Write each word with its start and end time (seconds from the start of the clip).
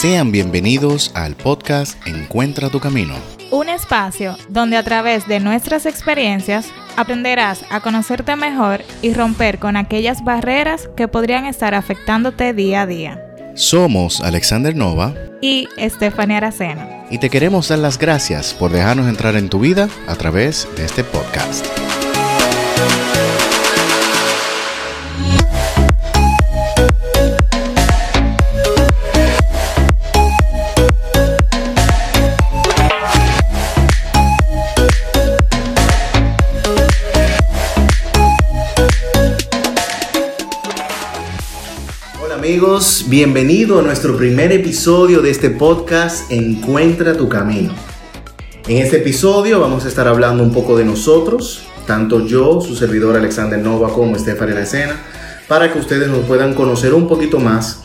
Sean 0.00 0.30
bienvenidos 0.30 1.10
al 1.14 1.34
podcast 1.34 1.96
Encuentra 2.06 2.70
tu 2.70 2.78
Camino. 2.78 3.16
Un 3.50 3.68
espacio 3.68 4.36
donde 4.48 4.76
a 4.76 4.84
través 4.84 5.26
de 5.26 5.40
nuestras 5.40 5.86
experiencias 5.86 6.68
aprenderás 6.96 7.64
a 7.68 7.80
conocerte 7.80 8.36
mejor 8.36 8.84
y 9.02 9.12
romper 9.12 9.58
con 9.58 9.76
aquellas 9.76 10.22
barreras 10.22 10.88
que 10.96 11.08
podrían 11.08 11.46
estar 11.46 11.74
afectándote 11.74 12.52
día 12.52 12.82
a 12.82 12.86
día. 12.86 13.20
Somos 13.56 14.20
Alexander 14.20 14.76
Nova 14.76 15.14
y 15.40 15.66
Stephanie 15.76 16.36
Aracena. 16.36 17.04
Y 17.10 17.18
te 17.18 17.28
queremos 17.28 17.66
dar 17.66 17.80
las 17.80 17.98
gracias 17.98 18.54
por 18.54 18.70
dejarnos 18.70 19.08
entrar 19.08 19.34
en 19.34 19.48
tu 19.48 19.58
vida 19.58 19.88
a 20.06 20.14
través 20.14 20.68
de 20.76 20.84
este 20.84 21.02
podcast. 21.02 21.66
Amigos, 42.48 43.04
bienvenido 43.10 43.78
a 43.78 43.82
nuestro 43.82 44.16
primer 44.16 44.52
episodio 44.52 45.20
de 45.20 45.30
este 45.30 45.50
podcast 45.50 46.32
Encuentra 46.32 47.14
tu 47.14 47.28
camino. 47.28 47.74
En 48.66 48.78
este 48.78 48.96
episodio 48.96 49.60
vamos 49.60 49.84
a 49.84 49.88
estar 49.88 50.08
hablando 50.08 50.42
un 50.42 50.50
poco 50.50 50.74
de 50.74 50.86
nosotros, 50.86 51.66
tanto 51.86 52.26
yo, 52.26 52.62
su 52.62 52.74
servidor 52.74 53.16
Alexander 53.16 53.58
Nova, 53.58 53.92
como 53.92 54.16
Estefania 54.16 54.54
La 54.54 54.62
Escena, 54.62 54.96
para 55.46 55.70
que 55.70 55.78
ustedes 55.78 56.08
nos 56.08 56.24
puedan 56.24 56.54
conocer 56.54 56.94
un 56.94 57.06
poquito 57.06 57.38
más 57.38 57.82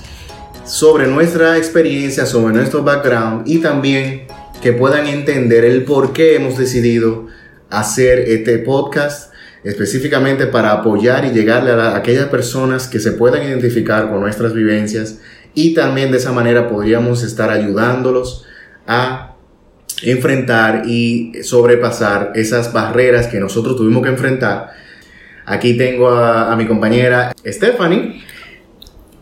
sobre 0.63 1.07
nuestra 1.07 1.57
experiencia, 1.57 2.25
sobre 2.25 2.53
nuestro 2.53 2.83
background 2.83 3.45
y 3.45 3.57
también 3.57 4.27
que 4.61 4.71
puedan 4.71 5.07
entender 5.07 5.65
el 5.65 5.83
por 5.83 6.13
qué 6.13 6.37
hemos 6.37 6.57
decidido 6.57 7.27
hacer 7.69 8.19
este 8.19 8.59
podcast 8.59 9.32
específicamente 9.63 10.47
para 10.47 10.71
apoyar 10.71 11.25
y 11.25 11.31
llegarle 11.31 11.71
a, 11.71 11.95
aquellas 11.95 12.27
personas 12.27 12.87
que 12.87 12.99
se 12.99 13.13
puedan 13.13 13.43
identificar 13.43 14.09
con 14.09 14.19
nuestras 14.19 14.53
vivencias 14.53 15.19
y 15.53 15.73
también 15.73 16.11
de 16.11 16.17
esa 16.17 16.31
manera 16.31 16.67
podríamos 16.67 17.23
estar 17.23 17.49
ayudándolos 17.49 18.45
a 18.87 19.35
enfrentar 20.03 20.83
y 20.85 21.43
sobrepasar 21.43 22.31
esas 22.35 22.73
barreras 22.73 23.27
que 23.27 23.39
nosotros 23.39 23.77
tuvimos 23.77 24.03
que 24.03 24.09
enfrentar. 24.09 24.71
Aquí 25.45 25.77
tengo 25.77 26.09
a, 26.09 26.53
mi 26.55 26.65
compañera 26.65 27.33
Stephanie. 27.45 28.21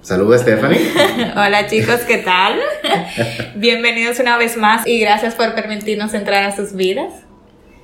Saluda 0.02 0.40
Stephanie. 0.40 0.92
Hola 1.36 1.68
chicos, 1.68 2.02
¿qué 2.08 2.18
tal? 2.20 2.60
Bienvenidos 3.56 4.20
una 4.20 4.38
vez 4.38 4.58
más 4.58 4.88
y 4.88 5.00
gracias 5.00 5.36
por 5.36 5.54
permitirnos 5.54 6.14
entrar 6.16 6.44
a 6.44 6.56
sus 6.56 6.74
vidas. 6.74 7.12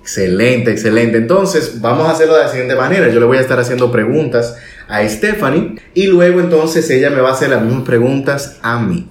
Excelente, 0.07 0.71
excelente. 0.71 1.17
Entonces, 1.17 1.81
vamos 1.81 2.07
a 2.07 2.11
hacerlo 2.11 2.37
de 2.37 2.43
la 2.43 2.47
siguiente 2.47 2.75
manera. 2.75 3.09
Yo 3.09 3.19
le 3.19 3.25
voy 3.25 3.39
a 3.39 3.41
estar 3.41 3.59
haciendo 3.59 3.91
preguntas 3.91 4.57
a 4.87 5.05
Stephanie 5.05 5.81
y 5.93 6.07
luego 6.07 6.39
entonces 6.39 6.89
ella 6.89 7.09
me 7.09 7.19
va 7.19 7.31
a 7.31 7.33
hacer 7.33 7.49
las 7.49 7.61
mismas 7.61 7.83
preguntas 7.83 8.57
a 8.61 8.79
mí. 8.79 9.09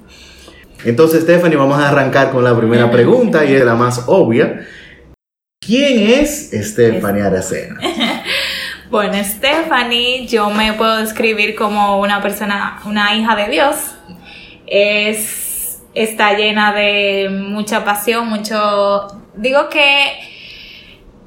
Entonces, 0.87 1.25
Stephanie, 1.25 1.59
vamos 1.59 1.79
a 1.79 1.91
arrancar 1.91 2.31
con 2.31 2.43
la 2.43 2.57
primera 2.57 2.91
pregunta 2.91 3.45
y 3.45 3.53
es 3.53 3.63
la 3.63 3.75
más 3.75 4.05
obvia. 4.07 4.67
¿Quién 5.61 6.19
es 6.19 6.49
Stephanie 6.51 7.21
Aracena? 7.21 7.79
bueno, 8.91 9.23
Stephanie, 9.23 10.27
yo 10.27 10.49
me 10.49 10.73
puedo 10.73 10.97
describir 10.97 11.57
como 11.57 12.01
una 12.01 12.23
persona, 12.23 12.81
una 12.87 13.15
hija 13.15 13.37
de 13.37 13.49
Dios. 13.51 13.77
Es, 14.67 15.83
está 15.93 16.33
llena 16.39 16.73
de 16.73 17.29
mucha 17.29 17.85
pasión, 17.85 18.29
mucho... 18.29 19.09
Digo 19.35 19.69
que 19.69 20.36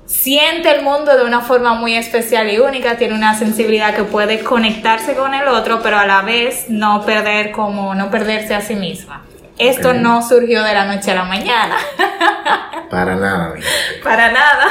siente 0.10 0.72
el 0.72 0.82
mundo 0.82 1.16
de 1.16 1.24
una 1.24 1.42
forma 1.42 1.76
muy 1.76 1.96
especial 1.96 2.52
y 2.52 2.58
única, 2.58 2.98
tiene 2.98 3.14
una 3.14 3.36
sensibilidad 3.36 3.96
que 3.96 4.04
puede 4.04 4.40
conectarse 4.44 5.14
con 5.14 5.34
el 5.34 5.48
otro, 5.48 5.82
pero 5.82 6.00
a 6.00 6.06
la 6.06 6.24
vez 6.24 6.66
no 6.68 7.06
perder 7.06 7.52
como 7.52 7.94
no 7.94 8.10
perderse 8.10 8.56
a 8.56 8.62
sí 8.62 8.76
misma. 8.76 9.24
Esto 9.60 9.94
no 9.94 10.28
surgió 10.28 10.64
de 10.64 10.74
la 10.74 10.86
noche 10.86 11.12
a 11.12 11.16
la 11.16 11.26
mañana. 11.26 11.76
Para 12.90 13.16
nada. 13.16 13.54
Para 14.04 14.32
nada. 14.32 14.68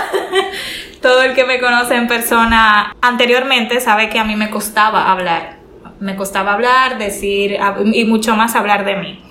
Todo 1.00 1.22
el 1.22 1.34
que 1.34 1.44
me 1.44 1.60
conoce 1.60 1.94
en 1.94 2.09
persona 2.09 2.94
anteriormente 3.00 3.81
sabe 3.81 4.09
que 4.09 4.19
a 4.19 4.25
mí 4.25 4.34
me 4.34 4.50
costaba 4.50 5.12
hablar. 5.12 5.59
Me 6.00 6.16
costaba 6.16 6.55
hablar, 6.55 6.99
decir 6.99 7.59
y 7.93 8.05
mucho 8.05 8.34
más 8.34 8.56
hablar 8.56 8.84
de 8.84 8.97
mí. 8.97 9.25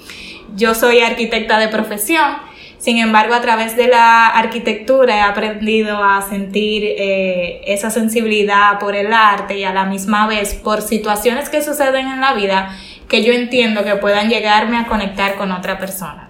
Yo 0.56 0.74
soy 0.74 1.02
arquitecta 1.02 1.58
de 1.58 1.68
profesión 1.68 2.47
sin 2.78 3.00
embargo, 3.00 3.34
a 3.34 3.42
través 3.42 3.76
de 3.76 3.88
la 3.88 4.28
arquitectura 4.28 5.18
he 5.18 5.22
aprendido 5.22 6.04
a 6.04 6.22
sentir 6.22 6.84
eh, 6.86 7.62
esa 7.66 7.90
sensibilidad 7.90 8.78
por 8.80 8.96
el 8.96 9.12
arte 9.14 9.58
y 9.58 9.64
a 9.64 9.74
la 9.74 9.86
misma 9.86 10.28
vez 10.28 10.54
por 10.54 10.84
situaciones 10.84 11.50
que 11.50 11.64
suceden 11.64 12.08
en 12.08 12.22
la 12.22 12.34
vida 12.34 12.78
que 13.10 13.24
yo 13.24 13.34
entiendo 13.34 13.84
que 13.84 13.96
puedan 13.96 14.30
llegarme 14.30 14.78
a 14.78 14.86
conectar 14.86 15.36
con 15.36 15.52
otra 15.52 15.80
persona. 15.80 16.30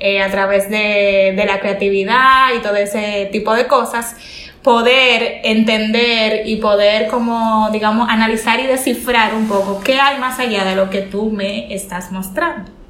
Eh, 0.00 0.20
a 0.20 0.30
través 0.30 0.68
de, 0.68 1.32
de 1.36 1.44
la 1.46 1.60
creatividad 1.60 2.48
y 2.56 2.60
todo 2.60 2.74
ese 2.74 3.28
tipo 3.30 3.54
de 3.54 3.68
cosas, 3.68 4.16
poder 4.62 5.42
entender 5.44 6.42
y 6.46 6.56
poder 6.56 7.06
como, 7.06 7.70
digamos, 7.70 8.08
analizar 8.10 8.58
y 8.58 8.66
descifrar 8.66 9.34
un 9.34 9.46
poco 9.46 9.80
qué 9.84 10.00
hay 10.00 10.18
más 10.18 10.40
allá 10.40 10.64
de 10.64 10.74
lo 10.74 10.90
que 10.90 11.02
tú 11.02 11.30
me 11.30 11.72
estás 11.72 12.10
mostrando 12.10 12.83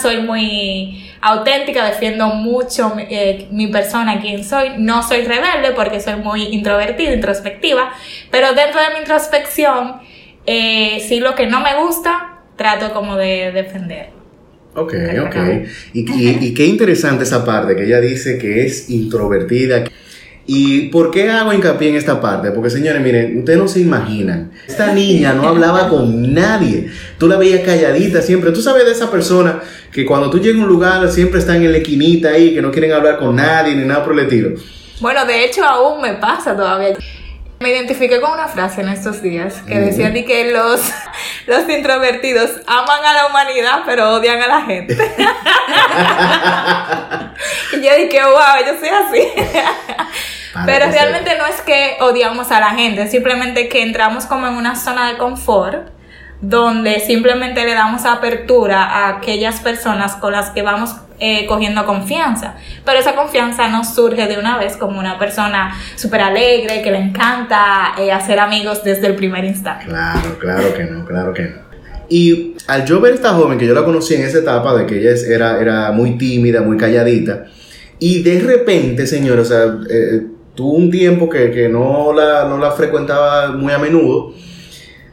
soy 0.00 0.22
muy 0.22 1.04
auténtica, 1.20 1.86
defiendo 1.86 2.28
mucho 2.28 2.94
eh, 2.98 3.48
mi 3.50 3.66
persona, 3.68 4.20
quien 4.20 4.44
soy. 4.44 4.70
No 4.78 5.02
soy 5.02 5.22
rebelde 5.22 5.72
porque 5.74 6.00
soy 6.00 6.16
muy 6.16 6.44
introvertida, 6.44 7.12
introspectiva, 7.12 7.92
pero 8.30 8.54
dentro 8.54 8.80
de 8.80 8.94
mi 8.94 9.00
introspección, 9.00 9.96
eh, 10.46 11.04
si 11.06 11.20
lo 11.20 11.34
que 11.34 11.46
no 11.46 11.60
me 11.60 11.76
gusta, 11.82 12.40
trato 12.56 12.92
como 12.92 13.16
de 13.16 13.52
defender. 13.52 14.10
Ok, 14.74 14.94
ok. 15.26 15.36
Y, 15.92 16.46
y, 16.46 16.54
qué 16.54 16.66
interesante 16.66 17.24
esa 17.24 17.44
parte 17.44 17.74
que 17.74 17.84
ella 17.84 18.00
dice 18.00 18.38
que 18.38 18.64
es 18.64 18.90
introvertida. 18.90 19.84
¿Y 20.50 20.88
por 20.88 21.10
qué 21.10 21.30
hago 21.30 21.52
hincapié 21.52 21.90
en 21.90 21.96
esta 21.96 22.22
parte? 22.22 22.52
Porque 22.52 22.70
señores, 22.70 23.02
miren, 23.02 23.40
ustedes 23.40 23.58
no 23.58 23.68
se 23.68 23.80
imaginan. 23.80 24.50
Esta 24.66 24.94
niña 24.94 25.34
no 25.34 25.46
hablaba 25.46 25.90
con 25.90 26.32
nadie. 26.32 26.90
Tú 27.18 27.28
la 27.28 27.36
veías 27.36 27.60
calladita 27.60 28.22
siempre. 28.22 28.50
Tú 28.50 28.62
sabes 28.62 28.86
de 28.86 28.92
esa 28.92 29.10
persona 29.10 29.60
que 29.92 30.06
cuando 30.06 30.30
tú 30.30 30.40
llegas 30.40 30.62
a 30.62 30.64
un 30.64 30.70
lugar 30.70 31.06
siempre 31.12 31.38
están 31.38 31.56
en 31.56 31.70
la 31.70 31.76
esquinita 31.76 32.30
ahí, 32.30 32.54
que 32.54 32.62
no 32.62 32.70
quieren 32.70 32.92
hablar 32.92 33.18
con 33.18 33.36
nadie 33.36 33.74
ni 33.74 33.84
nada 33.84 34.02
por 34.02 34.14
el 34.14 34.20
estilo. 34.20 34.58
Bueno, 35.00 35.26
de 35.26 35.44
hecho 35.44 35.62
aún 35.62 36.00
me 36.00 36.14
pasa 36.14 36.56
todavía. 36.56 36.96
Me 37.60 37.70
identifiqué 37.70 38.18
con 38.18 38.32
una 38.32 38.48
frase 38.48 38.80
en 38.80 38.88
estos 38.88 39.20
días 39.20 39.56
que 39.66 39.78
decía 39.78 40.14
que 40.14 40.50
los, 40.50 40.80
los 41.46 41.68
introvertidos 41.68 42.52
aman 42.66 43.04
a 43.04 43.12
la 43.12 43.26
humanidad 43.26 43.82
pero 43.84 44.14
odian 44.14 44.40
a 44.40 44.48
la 44.48 44.62
gente. 44.62 44.96
y 47.72 47.82
yo 47.82 47.94
dije, 47.96 48.22
wow, 48.24 48.64
yo 48.66 48.78
soy 48.80 48.88
así. 48.88 49.28
Pero 50.66 50.90
realmente 50.90 51.36
no 51.38 51.46
es 51.46 51.60
que 51.62 51.96
odiamos 52.00 52.50
a 52.50 52.60
la 52.60 52.70
gente, 52.70 53.08
simplemente 53.08 53.68
que 53.68 53.82
entramos 53.82 54.26
como 54.26 54.46
en 54.46 54.54
una 54.54 54.76
zona 54.76 55.08
de 55.10 55.18
confort 55.18 55.88
donde 56.40 57.00
simplemente 57.00 57.64
le 57.64 57.74
damos 57.74 58.04
apertura 58.04 58.84
a 58.84 59.16
aquellas 59.16 59.60
personas 59.60 60.14
con 60.16 60.32
las 60.32 60.50
que 60.50 60.62
vamos 60.62 60.94
eh, 61.18 61.46
cogiendo 61.46 61.84
confianza. 61.84 62.54
Pero 62.84 63.00
esa 63.00 63.16
confianza 63.16 63.68
no 63.68 63.82
surge 63.84 64.28
de 64.28 64.38
una 64.38 64.56
vez 64.56 64.76
como 64.76 65.00
una 65.00 65.18
persona 65.18 65.74
súper 65.96 66.20
alegre, 66.20 66.80
que 66.82 66.92
le 66.92 66.98
encanta 66.98 67.94
eh, 67.98 68.12
hacer 68.12 68.38
amigos 68.38 68.84
desde 68.84 69.08
el 69.08 69.16
primer 69.16 69.44
instante. 69.44 69.86
Claro, 69.86 70.38
claro 70.38 70.74
que 70.74 70.84
no, 70.84 71.04
claro 71.04 71.34
que 71.34 71.42
no. 71.42 71.68
Y 72.08 72.56
al 72.68 72.86
yo 72.86 73.00
ver 73.00 73.12
a 73.12 73.16
esta 73.16 73.34
joven, 73.34 73.58
que 73.58 73.66
yo 73.66 73.74
la 73.74 73.84
conocí 73.84 74.14
en 74.14 74.22
esa 74.22 74.38
etapa 74.38 74.74
de 74.74 74.86
que 74.86 74.98
ella 74.98 75.10
era, 75.28 75.60
era 75.60 75.90
muy 75.90 76.16
tímida, 76.16 76.62
muy 76.62 76.76
calladita, 76.76 77.46
y 77.98 78.22
de 78.22 78.40
repente, 78.40 79.06
señor, 79.06 79.40
o 79.40 79.44
sea, 79.44 79.64
eh, 79.90 80.22
tuvo 80.58 80.72
un 80.72 80.90
tiempo 80.90 81.28
que, 81.28 81.68
no, 81.68 82.12
la, 82.12 82.48
no 82.48 82.58
la 82.58 82.72
frecuentaba 82.72 83.52
muy 83.52 83.72
a 83.72 83.78
menudo. 83.78 84.34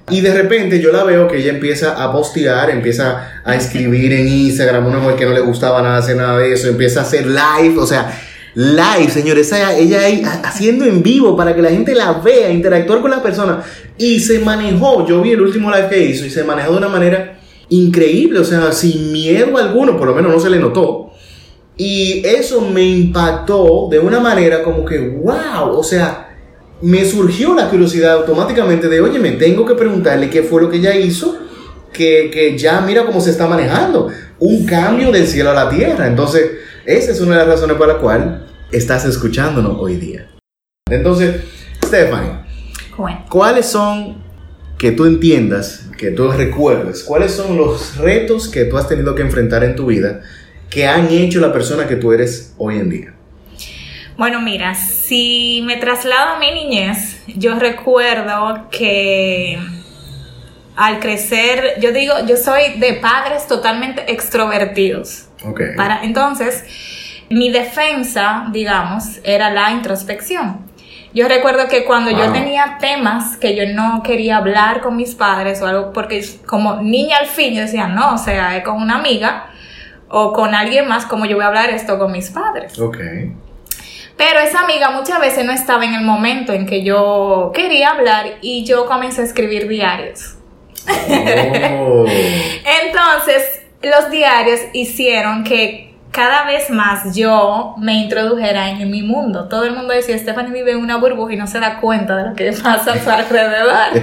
Y 0.10 0.22
de 0.22 0.34
repente 0.34 0.82
yo 0.82 0.92
la 0.92 1.04
veo 1.04 1.28
que 1.28 1.38
ella 1.38 1.52
empieza 1.52 2.04
a 2.04 2.12
postear, 2.12 2.72
empieza 2.72 3.42
a 3.46 3.54
escribir 3.54 4.12
en 4.14 4.28
Instagram, 4.28 4.88
una 4.88 4.98
mujer 4.98 5.18
que 5.18 5.26
no 5.26 5.34
le 5.34 5.42
gustaba 5.42 5.84
nada 5.84 5.98
hacer 5.98 6.18
nada 6.18 6.40
de 6.40 6.52
eso, 6.52 6.68
empieza 6.68 7.02
a 7.02 7.04
hacer 7.04 7.28
live, 7.28 7.78
o 7.78 7.86
sea, 7.86 8.20
live, 8.56 9.12
señores, 9.12 9.52
ella, 9.52 9.78
ella 10.08 10.42
haciendo 10.44 10.84
en 10.84 11.04
vivo 11.04 11.38
para 11.38 11.54
que 11.54 11.62
la 11.62 11.70
gente 11.70 11.94
la 11.94 12.14
vea, 12.14 12.50
interactuar 12.50 13.02
con 13.02 13.12
la 13.12 13.22
persona. 13.22 13.62
Y 14.00 14.22
se 14.22 14.40
manejó, 14.40 15.06
yo 15.08 15.22
vi 15.22 15.34
el 15.34 15.42
último 15.42 15.70
live 15.70 15.90
que 15.90 16.06
hizo 16.06 16.26
y 16.26 16.32
se 16.32 16.44
manejó 16.44 16.72
de 16.72 16.78
una 16.80 16.90
manera 16.90 17.38
increíble, 17.70 18.40
o 18.40 18.44
sea, 18.44 18.72
sin 18.72 19.12
miedo 19.12 19.56
alguno, 19.60 19.96
por 19.96 20.08
lo 20.08 20.16
menos 20.16 20.34
no 20.34 20.40
se 20.40 20.50
le 20.50 20.58
notó. 20.58 21.12
Y 21.78 22.26
eso 22.26 22.62
me 22.62 22.84
impactó 22.84 23.88
de 23.92 24.00
una 24.00 24.20
manera 24.20 24.64
como 24.64 24.86
que, 24.86 24.98
wow, 25.00 25.72
o 25.72 25.84
sea, 25.84 26.38
me 26.82 27.04
surgió 27.06 27.54
la 27.54 27.70
curiosidad 27.70 28.14
automáticamente 28.14 28.88
de, 28.88 29.02
oye, 29.02 29.20
me 29.20 29.32
tengo 29.32 29.66
que 29.66 29.76
preguntarle 29.76 30.30
qué 30.30 30.44
fue 30.44 30.62
lo 30.62 30.70
que 30.70 30.78
ella 30.78 30.96
hizo, 30.96 31.38
que, 31.92 32.30
que 32.32 32.58
ya 32.58 32.82
mira 32.82 33.06
cómo 33.06 33.20
se 33.20 33.32
está 33.32 33.48
manejando. 33.48 34.10
un 34.40 34.66
cambio 34.66 35.12
del 35.12 35.28
cielo 35.28 35.52
a 35.52 35.54
la 35.54 35.70
tierra. 35.70 36.08
Entonces, 36.08 36.52
esa 36.86 37.12
es 37.12 37.22
una 37.22 37.32
de 37.32 37.38
las 37.40 37.48
razones 37.48 37.78
por 37.78 37.88
la 37.88 37.98
cual 37.98 38.48
estás 38.72 39.06
escuchándonos 39.06 39.78
hoy 39.80 39.96
día. 39.96 40.30
Entonces, 40.90 41.42
Stephanie, 41.84 42.46
¿cuáles 43.30 43.66
son, 43.66 44.24
que 44.78 44.92
tú 44.92 45.06
entiendas, 45.06 45.90
que 45.98 46.12
tú 46.12 46.32
recuerdes, 46.32 47.04
cuáles 47.04 47.32
son 47.32 47.58
los 47.58 47.98
retos 47.98 48.50
que 48.50 48.66
tú 48.66 48.78
has 48.78 48.88
tenido 48.88 49.16
que 49.16 49.22
enfrentar 49.24 49.64
en 49.64 49.76
tu 49.76 49.88
vida 49.88 50.22
que 50.70 50.88
han 50.88 51.10
hecho 51.10 51.40
la 51.40 51.52
persona 51.54 51.88
que 51.88 51.96
tú 51.96 52.12
eres 52.12 52.54
hoy 52.58 52.78
en 52.78 52.90
día? 52.90 53.14
Bueno, 54.18 54.42
mira, 54.42 54.76
si 54.76 55.62
me 55.66 55.76
traslado 55.76 56.36
a 56.36 56.40
mi 56.40 56.52
niñez, 56.52 57.22
yo 57.28 57.60
recuerdo 57.60 58.68
que 58.72 59.60
al 60.76 61.00
crecer, 61.00 61.76
yo 61.82 61.92
digo, 61.92 62.14
yo 62.26 62.38
soy 62.38 62.80
de 62.80 62.94
padres 62.94 63.48
totalmente 63.48 64.12
extrovertidos. 64.12 65.28
Okay. 65.44 65.76
Para, 65.76 66.04
entonces, 66.04 66.64
mi 67.30 67.52
defensa, 67.52 68.48
digamos, 68.52 69.20
era 69.24 69.50
la 69.50 69.72
introspección. 69.72 70.66
Yo 71.14 71.30
recuerdo 71.30 71.70
que 71.70 71.86
cuando 71.86 72.12
yo 72.12 72.32
tenía 72.34 72.78
temas 72.80 73.38
que 73.38 73.56
yo 73.56 73.74
no 73.74 74.04
quería 74.04 74.36
hablar 74.36 74.82
con 74.82 74.98
mis 74.98 75.16
padres 75.16 75.62
o 75.62 75.68
algo, 75.68 75.94
porque 75.94 76.26
como 76.46 76.82
niña 76.82 77.18
al 77.20 77.28
fin 77.28 77.54
yo 77.54 77.62
decía, 77.62 77.88
no, 77.88 78.16
o 78.16 78.18
sea, 78.18 78.58
es 78.58 78.64
con 78.66 78.82
una 78.82 78.98
amiga 78.98 79.48
o 80.18 80.32
con 80.32 80.56
alguien 80.56 80.88
más, 80.88 81.06
como 81.06 81.26
yo 81.26 81.36
voy 81.36 81.44
a 81.44 81.48
hablar 81.48 81.70
esto 81.72 82.00
con 82.00 82.10
mis 82.14 82.30
padres. 82.30 82.80
Okay. 82.80 83.34
Pero 84.16 84.40
esa 84.40 84.62
amiga 84.62 84.90
muchas 84.92 85.20
veces 85.20 85.44
no 85.44 85.52
estaba 85.52 85.84
en 85.84 85.94
el 85.94 86.06
momento 86.06 86.54
en 86.54 86.66
que 86.66 86.84
yo 86.84 87.52
quería 87.54 87.90
hablar 87.90 88.38
y 88.40 88.64
yo 88.64 88.86
comencé 88.86 89.24
a 89.24 89.26
escribir 89.26 89.68
diarios. 89.68 90.36
Oh. 90.88 92.06
Entonces, 92.86 93.64
los 93.82 94.10
diarios 94.10 94.62
hicieron 94.72 95.44
que 95.44 95.94
cada 96.12 96.46
vez 96.46 96.70
más 96.70 97.14
yo 97.14 97.76
me 97.78 97.96
introdujera 97.96 98.70
en 98.70 98.90
mi 98.90 99.02
mundo. 99.02 99.50
Todo 99.50 99.66
el 99.66 99.74
mundo 99.74 99.94
decía, 99.94 100.18
Stephanie 100.18 100.54
vive 100.54 100.72
en 100.72 100.78
una 100.78 100.96
burbuja 100.96 101.34
y 101.34 101.36
no 101.36 101.46
se 101.46 101.60
da 101.60 101.82
cuenta 101.82 102.16
de 102.16 102.30
lo 102.30 102.36
que 102.36 102.54
pasa 102.64 102.94
a 102.94 103.04
su 103.04 103.10
alrededor. 103.10 103.92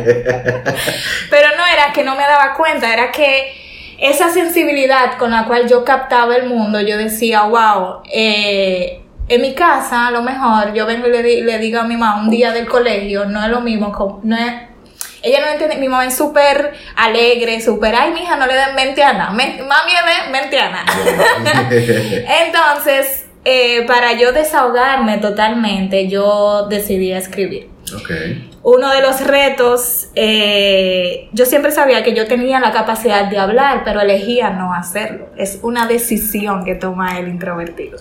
Pero 1.30 1.48
no 1.56 1.64
era 1.72 1.90
que 1.94 2.04
no 2.04 2.14
me 2.16 2.22
daba 2.24 2.52
cuenta, 2.52 2.92
era 2.92 3.10
que 3.10 3.61
esa 4.02 4.30
sensibilidad 4.30 5.16
con 5.16 5.30
la 5.30 5.44
cual 5.44 5.68
yo 5.68 5.84
captaba 5.84 6.34
el 6.34 6.48
mundo, 6.48 6.80
yo 6.80 6.98
decía, 6.98 7.42
wow, 7.42 8.02
eh, 8.12 9.00
en 9.28 9.40
mi 9.40 9.54
casa, 9.54 10.08
a 10.08 10.10
lo 10.10 10.22
mejor, 10.22 10.74
yo 10.74 10.86
vengo 10.86 11.06
y 11.06 11.12
le, 11.12 11.58
digo 11.58 11.78
a 11.78 11.84
mi 11.84 11.96
mamá 11.96 12.20
un 12.20 12.28
día 12.28 12.50
del 12.50 12.66
colegio, 12.66 13.26
no 13.26 13.44
es 13.44 13.48
lo 13.48 13.60
mismo, 13.60 14.20
no 14.24 14.36
es, 14.36 14.54
ella 15.22 15.40
no 15.40 15.46
entiende, 15.52 15.76
mi 15.76 15.88
mamá 15.88 16.06
es 16.06 16.16
súper 16.16 16.72
alegre, 16.96 17.60
súper, 17.60 17.94
ay, 17.94 18.10
mija, 18.10 18.34
no 18.34 18.46
le 18.46 18.54
den 18.54 18.74
mentiana, 18.74 19.30
mami 19.30 19.52
es 19.52 20.30
mentiana. 20.32 20.84
Entonces, 22.44 23.26
eh, 23.44 23.84
para 23.86 24.14
yo 24.14 24.32
desahogarme 24.32 25.18
totalmente, 25.18 26.08
yo 26.08 26.66
decidí 26.68 27.12
escribir. 27.12 27.70
Okay 28.02 28.51
uno 28.64 28.92
de 28.92 29.02
los 29.02 29.20
retos, 29.20 30.08
eh, 30.14 31.28
yo 31.32 31.46
siempre 31.46 31.72
sabía 31.72 32.04
que 32.04 32.14
yo 32.14 32.26
tenía 32.28 32.60
la 32.60 32.70
capacidad 32.70 33.28
de 33.28 33.36
hablar, 33.38 33.82
pero 33.84 34.00
elegía 34.00 34.50
no 34.50 34.72
hacerlo. 34.72 35.30
Es 35.36 35.58
una 35.62 35.88
decisión 35.88 36.64
que 36.64 36.76
toma 36.76 37.18
el 37.18 37.26
introvertido. 37.26 37.98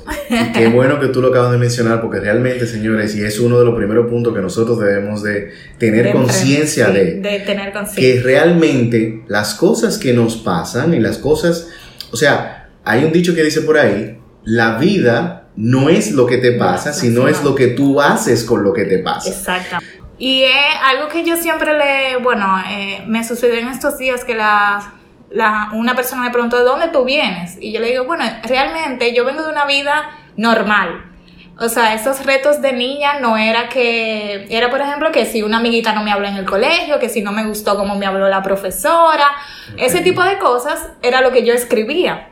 qué 0.54 0.68
bueno 0.68 1.00
que 1.00 1.08
tú 1.08 1.20
lo 1.22 1.30
acabas 1.30 1.52
de 1.52 1.58
mencionar, 1.58 2.00
porque 2.00 2.20
realmente, 2.20 2.68
señores, 2.68 3.16
y 3.16 3.24
es 3.24 3.40
uno 3.40 3.58
de 3.58 3.66
los 3.66 3.76
primeros 3.76 4.08
puntos 4.08 4.36
que 4.36 4.42
nosotros 4.42 4.80
debemos 4.80 5.24
de 5.24 5.52
tener 5.80 6.12
conciencia 6.12 6.90
de, 6.90 7.16
de 7.16 7.40
tener 7.40 7.74
conciencia. 7.74 8.02
Que 8.02 8.22
realmente 8.22 9.24
las 9.28 9.56
cosas 9.56 9.98
que 9.98 10.14
nos 10.14 10.38
pasan 10.38 10.94
y 10.94 11.00
las 11.00 11.18
cosas, 11.18 11.70
o 12.12 12.18
sea, 12.18 12.70
hay 12.84 13.04
un 13.04 13.12
dicho 13.12 13.34
que 13.34 13.44
dice 13.44 13.62
por 13.62 13.80
ahí, 13.80 14.20
la 14.44 14.78
vida 14.78 15.50
no 15.56 15.90
es 15.90 16.12
lo 16.12 16.28
que 16.28 16.38
te 16.38 16.54
pasa, 16.54 16.94
sino 16.94 17.28
es 17.28 17.44
lo 17.44 17.56
que 17.56 17.68
tú 17.68 18.00
haces 18.00 18.44
con 18.44 18.64
lo 18.64 18.74
que 18.74 18.86
te 18.86 19.00
pasa. 19.00 19.30
Exactamente. 19.30 20.01
Y 20.22 20.44
es 20.44 20.76
algo 20.84 21.08
que 21.08 21.24
yo 21.24 21.36
siempre 21.36 21.76
le, 21.76 22.18
bueno, 22.18 22.62
eh, 22.70 23.04
me 23.08 23.24
sucedió 23.24 23.58
en 23.58 23.70
estos 23.70 23.98
días 23.98 24.24
que 24.24 24.36
la, 24.36 24.94
la, 25.32 25.72
una 25.74 25.96
persona 25.96 26.22
me 26.22 26.30
preguntó, 26.30 26.60
¿de 26.60 26.64
dónde 26.64 26.90
tú 26.90 27.04
vienes? 27.04 27.58
Y 27.60 27.72
yo 27.72 27.80
le 27.80 27.88
digo, 27.88 28.04
bueno, 28.04 28.24
realmente 28.44 29.16
yo 29.16 29.26
vengo 29.26 29.42
de 29.42 29.50
una 29.50 29.66
vida 29.66 30.12
normal. 30.38 31.12
O 31.58 31.70
sea, 31.70 31.96
esos 31.96 32.24
retos 32.24 32.62
de 32.62 32.72
niña 32.72 33.20
no 33.20 33.36
era 33.36 33.68
que, 33.68 34.46
era 34.52 34.70
por 34.70 34.82
ejemplo 34.82 35.12
que 35.12 35.26
si 35.26 35.42
una 35.42 35.58
amiguita 35.58 35.92
no 35.94 36.04
me 36.04 36.12
habló 36.12 36.28
en 36.28 36.36
el 36.36 36.46
colegio, 36.46 37.00
que 37.00 37.10
si 37.10 37.24
no 37.24 37.32
me 37.32 37.44
gustó 37.48 37.76
cómo 37.76 37.96
me 37.96 38.06
habló 38.06 38.30
la 38.30 38.44
profesora, 38.44 39.26
ese 39.76 40.02
tipo 40.02 40.22
de 40.22 40.38
cosas 40.38 40.88
era 41.02 41.22
lo 41.22 41.32
que 41.32 41.44
yo 41.44 41.56
escribía. 41.56 42.31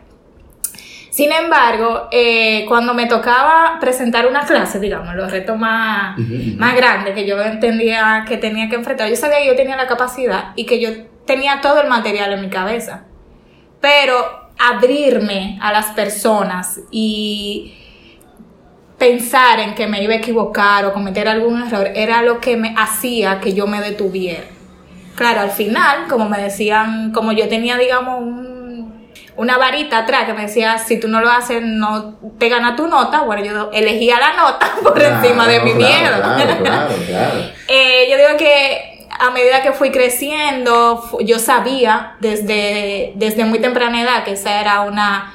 Sin 1.20 1.34
embargo, 1.34 2.08
eh, 2.14 2.64
cuando 2.70 2.94
me 2.94 3.06
tocaba 3.06 3.78
presentar 3.82 4.26
una 4.26 4.46
clase, 4.46 4.80
digamos, 4.80 5.16
los 5.16 5.30
retos 5.30 5.58
más, 5.58 6.18
más 6.56 6.78
grandes 6.78 7.14
que 7.14 7.28
yo 7.28 7.42
entendía 7.42 8.24
que 8.26 8.38
tenía 8.38 8.70
que 8.70 8.76
enfrentar, 8.78 9.10
yo 9.10 9.18
sabía 9.18 9.40
que 9.40 9.48
yo 9.48 9.56
tenía 9.58 9.76
la 9.76 9.86
capacidad 9.86 10.54
y 10.56 10.66
que 10.66 10.80
yo 10.80 10.92
tenía 11.26 11.60
todo 11.60 11.82
el 11.82 11.90
material 11.90 12.32
en 12.32 12.40
mi 12.40 12.48
cabeza. 12.48 13.04
Pero 13.82 14.16
abrirme 14.58 15.60
a 15.62 15.74
las 15.74 15.88
personas 15.88 16.80
y 16.90 17.74
pensar 18.98 19.60
en 19.60 19.76
que 19.76 19.88
me 19.88 20.02
iba 20.02 20.14
a 20.14 20.18
equivocar 20.20 20.86
o 20.86 20.94
cometer 20.94 21.28
algún 21.28 21.64
error 21.64 21.90
era 21.96 22.22
lo 22.22 22.40
que 22.40 22.56
me 22.56 22.74
hacía 22.78 23.42
que 23.42 23.54
yo 23.54 23.68
me 23.68 23.82
detuviera. 23.82 24.46
Claro, 25.16 25.42
al 25.42 25.52
final, 25.52 26.08
como 26.08 26.30
me 26.30 26.42
decían, 26.42 27.12
como 27.12 27.34
yo 27.34 27.50
tenía, 27.50 27.78
digamos, 27.78 28.22
un 28.22 28.49
una 29.40 29.58
varita 29.58 30.00
atrás 30.00 30.26
que 30.26 30.34
me 30.34 30.42
decía, 30.42 30.78
si 30.80 31.00
tú 31.00 31.08
no 31.08 31.22
lo 31.22 31.32
haces, 31.32 31.62
no 31.64 32.20
te 32.38 32.50
gana 32.50 32.76
tu 32.76 32.88
nota. 32.88 33.22
Bueno, 33.22 33.42
yo 33.42 33.70
elegía 33.72 34.20
la 34.20 34.34
nota 34.34 34.70
por 34.84 35.02
encima 35.02 35.48
de 35.48 35.62
mi 35.62 35.74
miedo. 35.76 36.18
Claro, 36.22 36.58
claro, 36.64 36.94
claro. 37.08 37.40
eh, 37.70 38.08
yo 38.12 38.18
digo 38.18 38.38
que 38.38 39.08
a 39.18 39.32
medida 39.32 39.62
que 39.62 39.72
fui 39.72 39.92
creciendo, 39.92 41.02
yo 41.22 41.40
sabía 41.40 42.18
desde, 42.20 43.14
desde 43.16 43.46
muy 43.46 43.60
temprana 43.60 44.02
edad 44.02 44.26
que 44.26 44.34
esa 44.34 44.60
era 44.60 44.82
una... 44.82 45.34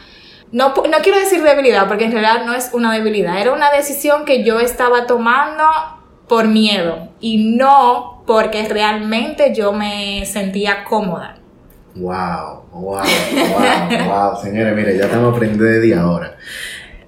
No, 0.52 0.74
no 0.74 0.98
quiero 1.02 1.18
decir 1.18 1.42
debilidad, 1.42 1.88
porque 1.88 2.04
en 2.04 2.12
realidad 2.12 2.44
no 2.44 2.52
es 2.52 2.70
una 2.74 2.92
debilidad, 2.92 3.40
era 3.40 3.52
una 3.52 3.70
decisión 3.70 4.26
que 4.26 4.44
yo 4.44 4.60
estaba 4.60 5.06
tomando 5.06 5.64
por 6.28 6.46
miedo 6.46 7.08
y 7.20 7.56
no 7.56 8.22
porque 8.26 8.68
realmente 8.68 9.54
yo 9.54 9.72
me 9.72 10.26
sentía 10.26 10.84
cómoda. 10.84 11.38
Wow, 11.96 12.64
wow, 12.72 12.82
wow, 12.82 14.08
wow. 14.08 14.42
Señores, 14.42 14.74
mire, 14.74 14.98
ya 14.98 15.04
estamos 15.04 15.32
aprendiendo 15.32 15.64
de 15.64 15.80
día 15.80 16.00
ahora. 16.00 16.36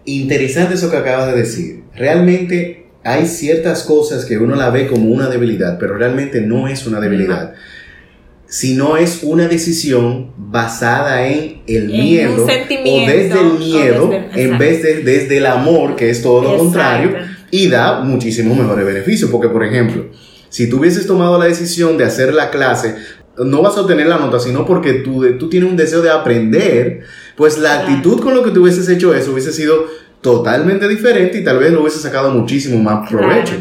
Interesante 0.05 0.75
eso 0.75 0.91
que 0.91 0.97
acabas 0.97 1.33
de 1.33 1.41
decir. 1.41 1.83
Realmente 1.97 2.87
hay 3.03 3.27
ciertas 3.27 3.83
cosas 3.83 4.25
que 4.25 4.39
uno 4.39 4.55
la 4.55 4.71
ve 4.71 4.87
como 4.87 5.11
una 5.11 5.29
debilidad, 5.29 5.79
pero 5.79 5.97
realmente 5.97 6.41
no 6.41 6.69
es 6.69 6.87
una 6.87 7.01
debilidad. 7.01 7.55
Sino 8.47 8.97
es 8.97 9.25
una 9.25 9.49
decisión 9.49 10.33
basada 10.37 11.27
en 11.27 11.63
el 11.67 11.89
miedo 11.89 12.45
o 12.45 12.47
desde 12.47 13.41
el 13.41 13.59
miedo 13.59 14.11
en 14.13 14.57
vez 14.57 14.85
de 14.85 15.03
desde 15.03 15.39
el 15.39 15.47
amor, 15.47 15.97
que 15.97 16.11
es 16.11 16.23
todo 16.23 16.43
lo 16.43 16.59
contrario, 16.59 17.17
y 17.51 17.69
da 17.69 18.03
muchísimos 18.03 18.57
mejores 18.57 18.87
beneficios. 18.87 19.31
Porque, 19.33 19.49
por 19.49 19.65
ejemplo, 19.65 20.07
si 20.49 20.69
tú 20.69 20.79
hubieses 20.79 21.09
tomado 21.09 21.41
la 21.41 21.47
decisión 21.47 21.99
de 21.99 22.05
hacer 22.05 22.33
la 22.33 22.51
clase 22.51 22.95
no 23.39 23.63
vas 23.63 23.77
a 23.77 23.83
obtener 23.83 24.07
la 24.07 24.19
nota, 24.19 24.41
sino 24.41 24.65
porque 24.65 24.95
tú, 24.95 25.25
tú 25.39 25.49
tienes 25.49 25.71
un 25.71 25.77
deseo 25.77 26.03
de 26.03 26.11
aprender, 26.11 27.03
pues 27.37 27.59
la 27.59 27.81
actitud 27.81 28.21
con 28.21 28.35
lo 28.35 28.43
que 28.43 28.51
tú 28.51 28.63
hubieses 28.63 28.89
hecho 28.89 29.15
eso 29.15 29.33
hubiese 29.33 29.53
sido 29.53 29.87
totalmente 30.21 30.89
diferente 30.89 31.39
y 31.39 31.45
tal 31.45 31.59
vez 31.59 31.73
lo 31.73 31.83
hubiese 31.83 31.99
sacado 31.99 32.31
muchísimo 32.31 32.83
más 32.83 33.09
provecho. 33.09 33.55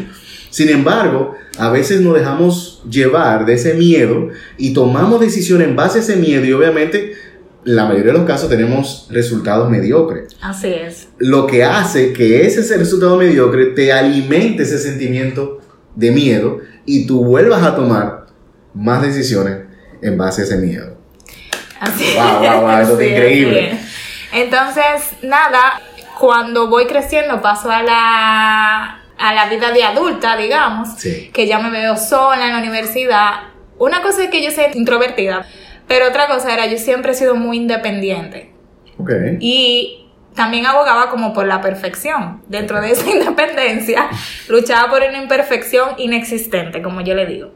Sin 0.50 0.68
embargo, 0.70 1.34
a 1.58 1.70
veces 1.70 2.00
nos 2.00 2.14
dejamos 2.14 2.82
llevar 2.88 3.44
de 3.44 3.54
ese 3.54 3.74
miedo 3.74 4.30
y 4.56 4.72
tomamos 4.72 5.20
decisiones 5.20 5.68
en 5.68 5.76
base 5.76 5.98
a 5.98 6.02
ese 6.02 6.16
miedo 6.16 6.44
y 6.44 6.52
obviamente 6.52 7.14
la 7.64 7.84
mayoría 7.84 8.12
de 8.12 8.18
los 8.18 8.26
casos 8.26 8.48
tenemos 8.48 9.08
resultados 9.10 9.68
mediocres. 9.68 10.34
Así 10.40 10.68
es. 10.68 11.08
Lo 11.18 11.46
que 11.46 11.64
hace 11.64 12.12
que 12.12 12.46
ese 12.46 12.76
resultado 12.76 13.16
mediocre 13.16 13.66
te 13.66 13.92
alimente 13.92 14.62
ese 14.62 14.78
sentimiento 14.78 15.60
de 15.94 16.10
miedo 16.12 16.60
y 16.84 17.06
tú 17.06 17.24
vuelvas 17.24 17.62
a 17.64 17.74
tomar 17.74 18.15
más 18.76 19.02
decisiones 19.02 19.60
en 20.02 20.18
base 20.18 20.42
a 20.42 20.44
ese 20.44 20.56
miedo. 20.58 20.98
Así 21.80 22.14
wow, 22.14 22.40
wow, 22.40 22.60
wow, 22.60 22.78
eso 22.78 23.00
es 23.00 23.10
increíble. 23.10 23.78
Entonces, 24.32 25.12
nada, 25.22 25.80
cuando 26.18 26.68
voy 26.68 26.86
creciendo 26.86 27.40
paso 27.40 27.70
a 27.70 27.82
la, 27.82 29.02
a 29.18 29.34
la 29.34 29.48
vida 29.48 29.72
de 29.72 29.82
adulta, 29.82 30.36
digamos, 30.36 30.90
que 31.32 31.46
ya 31.46 31.58
me 31.58 31.70
veo 31.70 31.96
sola 31.96 32.46
en 32.46 32.52
la 32.52 32.58
universidad. 32.58 33.30
Una 33.78 34.02
cosa 34.02 34.24
es 34.24 34.30
que 34.30 34.42
yo 34.42 34.50
soy 34.50 34.64
introvertida, 34.74 35.46
pero 35.86 36.08
otra 36.08 36.28
cosa 36.28 36.52
era 36.52 36.66
yo 36.66 36.78
siempre 36.78 37.12
he 37.12 37.14
sido 37.14 37.34
muy 37.34 37.58
independiente. 37.58 38.52
Okay. 38.98 39.36
Y 39.40 40.05
también 40.36 40.66
abogaba 40.66 41.10
como 41.10 41.32
por 41.32 41.46
la 41.46 41.60
perfección. 41.60 42.42
Dentro 42.46 42.80
de 42.80 42.92
esa 42.92 43.10
independencia, 43.10 44.08
luchaba 44.48 44.88
por 44.88 45.02
una 45.02 45.18
imperfección 45.20 45.90
inexistente, 45.96 46.82
como 46.82 47.00
yo 47.00 47.14
le 47.14 47.26
digo. 47.26 47.50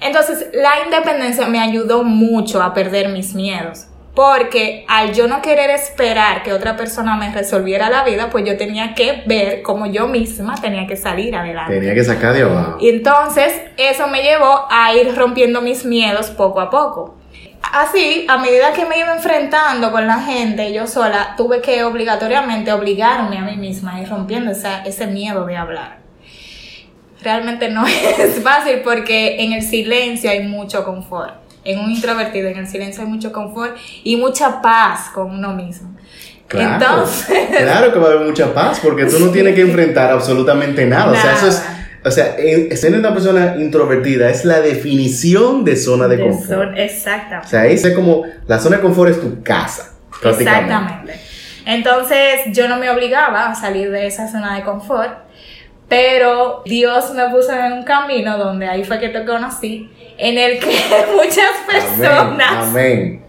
Entonces, 0.00 0.48
la 0.52 0.82
independencia 0.84 1.46
me 1.46 1.60
ayudó 1.60 2.02
mucho 2.02 2.60
a 2.62 2.74
perder 2.74 3.10
mis 3.10 3.34
miedos. 3.34 3.86
Porque 4.14 4.84
al 4.86 5.12
yo 5.12 5.26
no 5.26 5.42
querer 5.42 5.70
esperar 5.70 6.44
que 6.44 6.52
otra 6.52 6.76
persona 6.76 7.16
me 7.16 7.32
resolviera 7.32 7.90
la 7.90 8.04
vida, 8.04 8.30
pues 8.30 8.44
yo 8.44 8.56
tenía 8.56 8.94
que 8.94 9.24
ver 9.26 9.62
cómo 9.62 9.86
yo 9.86 10.06
misma 10.06 10.54
tenía 10.54 10.86
que 10.86 10.96
salir 10.96 11.34
adelante. 11.34 11.74
Tenía 11.74 11.94
que 11.94 12.04
sacar 12.04 12.32
de 12.32 12.42
abajo. 12.42 12.76
Y 12.80 12.90
entonces 12.90 13.60
eso 13.76 14.06
me 14.06 14.22
llevó 14.22 14.66
a 14.70 14.94
ir 14.94 15.16
rompiendo 15.16 15.62
mis 15.62 15.84
miedos 15.84 16.30
poco 16.30 16.60
a 16.60 16.70
poco. 16.70 17.16
Así, 17.72 18.26
a 18.28 18.38
medida 18.38 18.72
que 18.72 18.84
me 18.86 18.98
iba 18.98 19.12
enfrentando 19.14 19.90
con 19.90 20.06
la 20.06 20.20
gente, 20.20 20.72
yo 20.72 20.86
sola, 20.86 21.34
tuve 21.36 21.60
que 21.60 21.82
obligatoriamente 21.84 22.72
obligarme 22.72 23.38
a 23.38 23.42
mí 23.42 23.56
misma 23.56 23.96
a 23.96 24.00
ir 24.02 24.08
rompiendo 24.08 24.50
esa- 24.52 24.82
ese 24.84 25.06
miedo 25.06 25.44
de 25.46 25.56
hablar. 25.56 25.98
Realmente 27.22 27.68
no 27.70 27.86
es 28.18 28.40
fácil 28.42 28.80
porque 28.84 29.42
en 29.42 29.52
el 29.52 29.62
silencio 29.62 30.30
hay 30.30 30.42
mucho 30.46 30.84
confort. 30.84 31.34
En 31.64 31.80
un 31.80 31.90
introvertido, 31.90 32.48
en 32.48 32.58
el 32.58 32.66
silencio 32.68 33.02
hay 33.02 33.08
mucho 33.08 33.32
confort 33.32 33.76
y 34.02 34.16
mucha 34.16 34.60
paz 34.60 35.08
con 35.14 35.30
uno 35.30 35.54
mismo. 35.54 35.96
Claro, 36.46 36.74
Entonces, 36.74 37.38
claro 37.56 37.90
que 37.90 37.98
va 37.98 38.08
a 38.08 38.12
haber 38.12 38.26
mucha 38.26 38.52
paz 38.52 38.78
porque 38.82 39.06
tú 39.06 39.18
no 39.18 39.30
tienes 39.30 39.54
que 39.54 39.60
enfrentar 39.68 40.12
absolutamente 40.12 40.84
nada. 40.84 41.12
O 41.12 41.14
sea, 41.16 41.32
eso 41.34 41.48
es, 41.48 41.60
Nada. 41.64 41.83
O 42.04 42.10
sea, 42.10 42.34
en- 42.38 42.76
ser 42.76 42.94
una 42.94 43.12
persona 43.12 43.56
introvertida 43.58 44.28
es 44.30 44.44
la 44.44 44.60
definición 44.60 45.64
de 45.64 45.76
zona 45.76 46.06
de, 46.08 46.16
de 46.18 46.22
confort. 46.28 46.76
exactamente. 46.76 47.46
O 47.46 47.50
sea, 47.50 47.60
ahí 47.62 47.74
es 47.74 47.90
como 47.94 48.24
la 48.46 48.58
zona 48.58 48.76
de 48.76 48.82
confort 48.82 49.10
es 49.10 49.20
tu 49.20 49.42
casa. 49.42 49.92
Exactamente. 50.22 51.14
Entonces 51.66 52.40
yo 52.52 52.68
no 52.68 52.76
me 52.76 52.90
obligaba 52.90 53.50
a 53.50 53.54
salir 53.54 53.90
de 53.90 54.06
esa 54.06 54.28
zona 54.30 54.56
de 54.56 54.62
confort, 54.64 55.10
pero 55.88 56.62
Dios 56.66 57.12
me 57.14 57.28
puso 57.30 57.52
en 57.52 57.72
un 57.72 57.82
camino 57.84 58.36
donde 58.38 58.66
ahí 58.68 58.84
fue 58.84 58.98
que 59.00 59.08
te 59.08 59.24
conocí, 59.24 59.90
en 60.18 60.38
el 60.38 60.58
que 60.60 60.66
muchas 61.16 61.50
personas, 61.66 62.68
Amén. 62.68 62.68
Amén. 62.68 63.23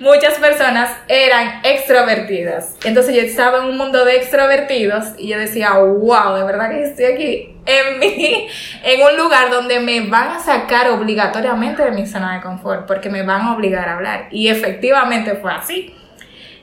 Muchas 0.00 0.34
personas 0.34 0.90
eran 1.08 1.60
extrovertidas. 1.62 2.76
Entonces 2.84 3.14
yo 3.14 3.22
estaba 3.22 3.58
en 3.58 3.64
un 3.66 3.76
mundo 3.76 4.04
de 4.04 4.16
extrovertidos 4.16 5.06
y 5.18 5.28
yo 5.28 5.38
decía, 5.38 5.72
wow, 5.74 6.34
de 6.36 6.44
verdad 6.44 6.70
que 6.70 6.84
estoy 6.84 7.04
aquí 7.06 7.56
en 7.66 7.98
mi, 7.98 8.48
en 8.84 9.02
un 9.02 9.16
lugar 9.16 9.50
donde 9.50 9.80
me 9.80 10.02
van 10.02 10.28
a 10.28 10.38
sacar 10.38 10.90
obligatoriamente 10.90 11.82
de 11.82 11.90
mi 11.90 12.06
zona 12.06 12.36
de 12.36 12.42
confort, 12.42 12.86
porque 12.86 13.08
me 13.08 13.22
van 13.22 13.42
a 13.42 13.54
obligar 13.54 13.88
a 13.88 13.94
hablar. 13.94 14.28
Y 14.30 14.48
efectivamente 14.48 15.34
fue 15.36 15.52
así. 15.52 15.94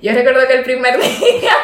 Yo 0.01 0.11
recuerdo 0.11 0.45
que 0.47 0.53
el 0.55 0.63
primer 0.63 0.99
día 1.01 1.55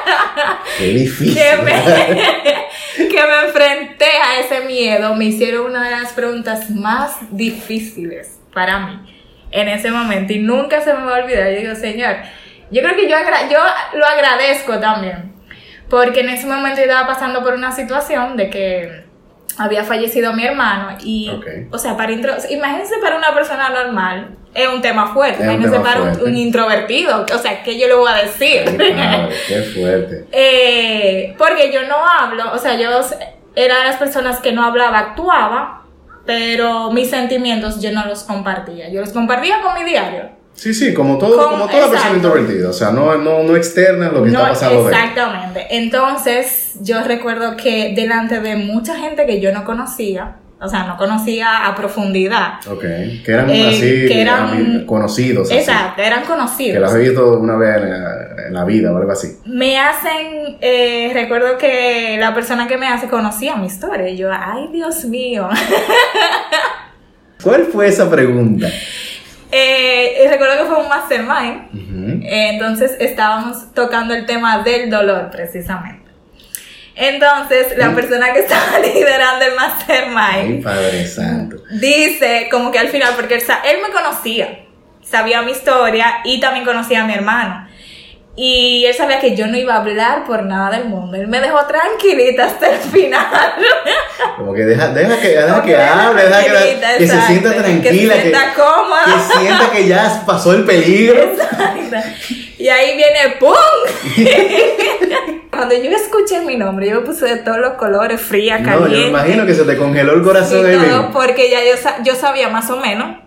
que 0.78 1.58
me, 1.62 3.10
que 3.10 3.24
me 3.24 3.48
enfrenté 3.48 4.06
a 4.06 4.40
ese 4.40 4.62
miedo, 4.62 5.14
me 5.16 5.26
hicieron 5.26 5.66
una 5.66 5.84
de 5.84 5.92
las 5.92 6.14
preguntas 6.14 6.70
más 6.70 7.18
difíciles 7.32 8.40
para 8.54 8.80
mí 8.80 9.19
en 9.52 9.68
ese 9.68 9.92
momento 9.92 10.34
y 10.34 10.40
nunca 10.40 10.82
se 10.82 10.94
me 10.94 11.04
va 11.04 11.18
a 11.18 11.24
olvidar. 11.24 11.52
Yo 11.52 11.60
digo, 11.60 11.76
Señor, 11.76 12.16
yo 12.72 12.82
creo 12.82 12.96
que 12.96 13.10
yo, 13.10 13.16
agra- 13.18 13.50
yo 13.50 13.60
lo 13.98 14.06
agradezco 14.06 14.80
también, 14.80 15.34
porque 15.90 16.20
en 16.22 16.30
ese 16.30 16.46
momento 16.48 16.78
yo 16.78 16.84
estaba 16.88 17.08
pasando 17.08 17.42
por 17.44 17.54
una 17.54 17.72
situación 17.72 18.38
de 18.38 18.50
que 18.50 19.04
había 19.58 19.84
fallecido 19.84 20.32
mi 20.34 20.46
hermano 20.46 20.96
y, 21.04 21.30
o 21.72 21.78
sea, 21.78 21.98
para 21.98 22.12
intro, 22.12 22.34
imagínense 22.50 22.96
para 23.02 23.18
una 23.18 23.34
persona 23.34 23.70
normal, 23.70 24.38
es 24.54 24.68
un 24.68 24.82
tema 24.82 25.08
fuerte, 25.14 25.40
Es 25.40 25.44
imagínense 25.44 25.72
tema 25.78 25.84
para 25.84 26.02
un, 26.02 26.08
fuerte. 26.10 26.24
un 26.30 26.38
introvertido, 26.38 27.26
o 27.34 27.38
sea, 27.38 27.62
¿qué 27.64 27.78
yo 27.78 27.88
le 27.88 27.94
voy 27.96 28.10
a 28.12 28.16
decir? 28.24 28.62
Ay, 28.68 29.30
qué 29.48 29.62
fuerte. 29.64 30.26
Eh, 30.32 31.36
porque 31.38 31.72
yo 31.74 31.82
no 31.88 31.96
hablo, 32.08 32.52
o 32.54 32.58
sea, 32.58 32.76
yo 32.76 32.90
era 33.56 33.80
de 33.80 33.84
las 33.86 33.98
personas 33.98 34.40
que 34.40 34.52
no 34.54 34.64
hablaba, 34.64 35.00
actuaba, 35.00 35.82
pero 36.30 36.92
mis 36.92 37.10
sentimientos 37.10 37.82
yo 37.82 37.92
no 37.92 38.06
los 38.06 38.22
compartía. 38.22 38.88
Yo 38.92 39.02
los 39.02 39.10
compartía 39.10 39.62
con 39.64 39.74
mi 39.74 39.90
diario. 39.90 40.30
Sí, 40.54 40.76
sí, 40.76 40.94
como 40.94 41.18
todo, 41.18 41.36
Con- 41.38 41.54
como 41.54 41.68
toda 41.68 41.90
persona 41.90 42.16
introvertida. 42.18 42.70
O 42.70 42.74
sea, 42.74 42.92
no, 42.92 43.18
no, 43.18 43.42
no 43.42 43.56
externa 43.56 44.10
lo 44.12 44.24
que 44.24 44.30
No, 44.30 44.42
está 44.42 44.50
pasando 44.50 44.90
exactamente. 44.90 45.66
Entonces, 45.72 46.76
yo 46.82 47.02
recuerdo 47.02 47.58
que 47.58 47.94
delante 47.96 48.42
de 48.42 48.58
mucha 48.58 48.96
gente 48.96 49.26
que 49.26 49.42
yo 49.42 49.52
no 49.52 49.66
conocía, 49.66 50.36
o 50.62 50.68
sea, 50.68 50.84
no 50.84 50.98
conocía 50.98 51.66
a 51.68 51.74
profundidad. 51.76 52.56
Ok, 52.70 52.82
que 52.82 53.24
eran 53.28 53.50
Eh, 53.50 53.68
así 53.70 53.80
que 54.08 54.22
eran- 54.22 54.86
conocidos. 54.86 55.50
así. 55.50 55.60
Exacto, 55.60 56.02
eran 56.02 56.24
Que 56.24 56.28
las 56.30 56.38
conocidos. 56.38 56.96
he 56.96 57.00
visto 57.00 57.40
una 57.40 57.56
vez 57.56 57.78
en 57.78 57.90
la, 57.90 58.16
en 58.48 58.54
la 58.54 58.66
vida 58.66 58.92
o 58.92 58.98
algo 58.98 59.12
así. 59.12 59.38
Me 59.46 59.78
hacen, 59.80 60.58
eh, 60.60 61.12
recuerdo 61.14 61.58
que 61.58 62.18
la 62.20 62.34
persona 62.34 62.68
que 62.68 62.78
me 62.78 62.88
hace 62.88 63.08
conocía 63.08 63.56
mi 63.56 63.68
historia. 63.68 64.10
Y 64.10 64.18
yo, 64.18 64.30
ay, 64.32 64.68
Dios 64.74 65.06
mío. 65.06 65.48
¿Cuál 67.44 67.66
fue 67.66 67.88
esa 67.88 68.10
pregunta? 68.10 68.68
Eh, 69.52 70.28
recuerdo 70.30 70.58
que 70.64 70.66
fue 70.70 70.82
un 70.84 70.90
mastermind. 70.90 72.24
Eh, 72.24 72.50
entonces 72.54 72.96
estábamos 73.00 73.74
tocando 73.74 74.14
el 74.14 74.26
tema 74.26 74.62
del 74.62 74.90
dolor 74.90 75.30
precisamente. 75.32 75.99
Entonces 77.02 77.78
la 77.78 77.90
Mm. 77.92 77.96
persona 77.96 78.34
que 78.34 78.40
estaba 78.40 78.78
liderando 78.94 79.46
el 79.46 79.52
Ay, 79.52 79.56
mastermind 79.58 80.64
Padre 80.64 81.08
Santo. 81.08 81.56
dice 81.72 82.50
como 82.52 82.72
que 82.72 82.80
al 82.80 82.90
final, 82.90 83.14
porque 83.16 83.36
él 83.36 83.78
me 83.82 83.90
conocía, 83.94 84.66
sabía 85.02 85.42
mi 85.42 85.52
historia 85.52 86.18
y 86.26 86.42
también 86.42 86.66
conocía 86.66 87.02
a 87.04 87.08
mi 87.08 87.14
hermano. 87.14 87.69
Y 88.42 88.86
él 88.86 88.94
sabía 88.94 89.20
que 89.20 89.36
yo 89.36 89.48
no 89.48 89.58
iba 89.58 89.74
a 89.74 89.80
hablar 89.80 90.24
por 90.24 90.44
nada 90.44 90.72
del 90.78 90.86
mundo. 90.86 91.18
Él 91.18 91.28
me 91.28 91.42
dejó 91.42 91.60
tranquilita 91.66 92.46
hasta 92.46 92.70
el 92.72 92.80
final. 92.80 93.26
Como 94.38 94.54
que 94.54 94.62
deja, 94.64 94.88
deja 94.94 95.20
que, 95.20 95.28
deja 95.28 95.62
que 95.62 95.76
hable, 95.76 96.24
deja 96.24 96.98
que, 96.98 97.06
se 97.08 97.22
sienta 97.24 97.54
tranquila, 97.54 98.14
Que 98.14 98.22
se 98.22 98.30
que, 98.32 98.38
sienta 98.38 98.54
cómoda. 98.56 99.04
que 99.06 99.40
sienta 99.40 99.72
que 99.72 99.88
ya 99.90 100.24
pasó 100.26 100.54
el 100.54 100.64
peligro. 100.64 101.20
Exacto. 101.22 101.98
Y 102.58 102.70
ahí 102.70 102.96
viene 102.96 103.36
¡pum! 103.42 103.56
Cuando 105.52 105.76
yo 105.76 105.92
escuché 105.92 106.40
mi 106.42 106.56
nombre, 106.56 106.88
yo 106.90 106.96
me 106.96 107.02
puse 107.02 107.26
de 107.26 107.38
todos 107.38 107.58
los 107.58 107.74
colores, 107.74 108.22
fría, 108.22 108.60
No, 108.60 108.66
caliente. 108.70 108.96
yo 108.96 109.04
me 109.04 109.10
imagino 109.10 109.46
que 109.46 109.54
se 109.54 109.64
te 109.66 109.76
congeló 109.76 110.14
el 110.14 110.22
y 110.22 110.24
corazón 110.24 110.66
ahí 110.66 110.76
todo, 110.78 110.86
mismo. 110.86 111.10
porque 111.12 111.50
ya 111.50 111.60
yo, 111.60 111.76
yo 112.04 112.16
sabía 112.16 112.48
más 112.48 112.70
o 112.70 112.78
menos 112.78 113.18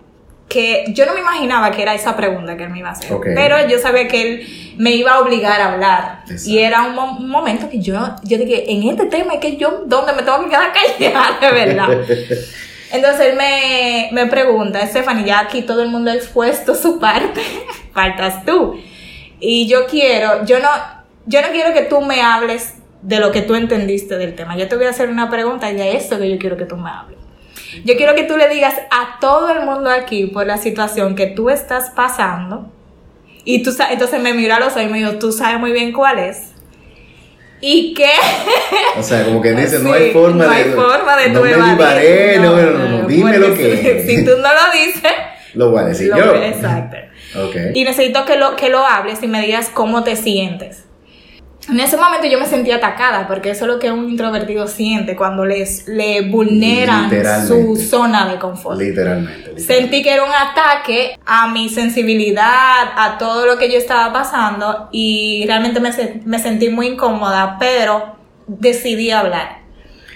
que 0.52 0.84
yo 0.88 1.06
no 1.06 1.14
me 1.14 1.20
imaginaba 1.20 1.70
que 1.70 1.80
era 1.82 1.94
esa 1.94 2.14
pregunta 2.16 2.56
que 2.56 2.64
él 2.64 2.70
me 2.70 2.80
iba 2.80 2.90
a 2.90 2.92
hacer. 2.92 3.10
Pero 3.34 3.66
yo 3.68 3.78
sabía 3.78 4.06
que 4.08 4.20
él 4.22 4.74
me 4.76 4.90
iba 4.92 5.12
a 5.12 5.20
obligar 5.20 5.60
a 5.60 5.72
hablar. 5.72 6.18
Exacto. 6.28 6.50
Y 6.50 6.58
era 6.58 6.82
un, 6.82 6.94
mo- 6.94 7.16
un 7.18 7.28
momento 7.28 7.68
que 7.70 7.78
yo, 7.80 7.98
yo 8.22 8.38
dije, 8.38 8.70
en 8.70 8.88
este 8.88 9.06
tema 9.06 9.34
es 9.34 9.40
que 9.40 9.56
yo, 9.56 9.82
¿dónde 9.86 10.12
me 10.12 10.22
tengo 10.22 10.42
que 10.44 10.50
quedar 10.50 10.70
callada, 10.98 11.38
de 11.40 11.52
verdad? 11.52 11.88
Entonces 12.92 13.28
él 13.30 13.36
me, 13.36 14.10
me 14.12 14.26
pregunta, 14.26 14.86
Stephanie, 14.86 15.24
ya 15.24 15.40
aquí 15.40 15.62
todo 15.62 15.82
el 15.82 15.88
mundo 15.88 16.10
ha 16.10 16.14
expuesto 16.14 16.74
su 16.74 16.98
parte, 16.98 17.40
faltas 17.94 18.44
tú. 18.44 18.78
Y 19.40 19.66
yo 19.66 19.86
quiero, 19.86 20.44
yo 20.44 20.58
no, 20.60 20.68
yo 21.26 21.40
no 21.40 21.48
quiero 21.48 21.72
que 21.72 21.82
tú 21.82 22.00
me 22.02 22.20
hables 22.20 22.74
de 23.00 23.18
lo 23.18 23.32
que 23.32 23.40
tú 23.42 23.54
entendiste 23.54 24.16
del 24.18 24.34
tema. 24.34 24.56
Yo 24.56 24.68
te 24.68 24.76
voy 24.76 24.84
a 24.84 24.90
hacer 24.90 25.08
una 25.08 25.30
pregunta 25.30 25.70
y 25.70 25.74
de 25.76 25.96
eso 25.96 26.18
que 26.18 26.30
yo 26.30 26.38
quiero 26.38 26.56
que 26.56 26.66
tú 26.66 26.76
me 26.76 26.90
hables. 26.90 27.18
Yo 27.84 27.96
quiero 27.96 28.14
que 28.14 28.24
tú 28.24 28.36
le 28.36 28.48
digas 28.48 28.74
a 28.90 29.18
todo 29.20 29.50
el 29.50 29.64
mundo 29.64 29.90
aquí 29.90 30.26
por 30.26 30.46
la 30.46 30.58
situación 30.58 31.14
que 31.14 31.26
tú 31.28 31.50
estás 31.50 31.90
pasando. 31.90 32.70
Y 33.44 33.62
tú 33.62 33.72
entonces 33.90 34.20
me 34.20 34.34
mira 34.34 34.56
a 34.56 34.60
los 34.60 34.68
ojos 34.72 34.82
y 34.82 34.86
me 34.88 34.98
dijo, 34.98 35.12
tú 35.18 35.32
sabes 35.32 35.58
muy 35.58 35.72
bien 35.72 35.92
cuál 35.92 36.18
es. 36.18 36.52
¿Y 37.60 37.94
qué? 37.94 38.10
O 38.98 39.02
sea, 39.02 39.24
como 39.24 39.40
que 39.40 39.52
dice, 39.52 39.78
no 39.82 39.92
Sí, 39.94 39.98
hay 40.02 40.10
forma 40.12 40.44
no 40.44 40.50
de. 40.50 40.56
hay 40.56 40.70
forma 40.72 41.16
de 41.16 41.28
no 41.30 41.38
tú 41.40 41.44
me 41.46 41.52
evadir. 41.52 42.40
no, 42.40 42.56
no, 42.56 42.70
no, 42.70 42.88
no, 43.02 43.08
dime 43.08 43.38
lo 43.38 43.54
que. 43.54 44.02
Si, 44.06 44.16
si 44.16 44.24
tú 44.24 44.32
no 44.32 44.48
lo 44.52 44.72
dices, 44.72 45.12
Lo 45.54 45.70
voy 45.70 45.80
a 45.80 45.86
decir 45.86 46.08
lo 46.08 46.18
yo. 46.18 46.34
exacto. 46.34 46.96
Ok. 47.36 47.56
Y 47.74 47.84
necesito 47.84 48.24
que 48.24 48.36
lo, 48.36 48.56
que 48.56 48.68
lo 48.68 48.84
hables 48.86 49.22
y 49.22 49.28
me 49.28 49.40
digas 49.40 49.70
cómo 49.72 50.02
te 50.04 50.16
sientes. 50.16 50.84
En 51.68 51.78
ese 51.78 51.96
momento 51.96 52.26
yo 52.26 52.40
me 52.40 52.46
sentí 52.46 52.72
atacada, 52.72 53.28
porque 53.28 53.50
eso 53.50 53.66
es 53.66 53.72
lo 53.72 53.78
que 53.78 53.90
un 53.90 54.10
introvertido 54.10 54.66
siente 54.66 55.14
cuando 55.14 55.44
les, 55.44 55.86
le 55.86 56.22
vulneran 56.22 57.08
su 57.46 57.76
zona 57.76 58.32
de 58.32 58.38
confort. 58.38 58.78
Literalmente. 58.78 59.50
literalmente. 59.50 59.60
Sentí 59.60 60.02
que 60.02 60.12
era 60.12 60.24
un 60.24 60.32
ataque 60.32 61.18
a 61.24 61.52
mi 61.52 61.68
sensibilidad, 61.68 62.92
a 62.96 63.16
todo 63.18 63.46
lo 63.46 63.58
que 63.58 63.70
yo 63.70 63.78
estaba 63.78 64.12
pasando 64.12 64.88
y 64.90 65.44
realmente 65.46 65.78
me, 65.78 65.90
me 66.24 66.38
sentí 66.40 66.68
muy 66.68 66.88
incómoda, 66.88 67.56
pero 67.60 68.16
decidí 68.48 69.12
hablar. 69.12 69.62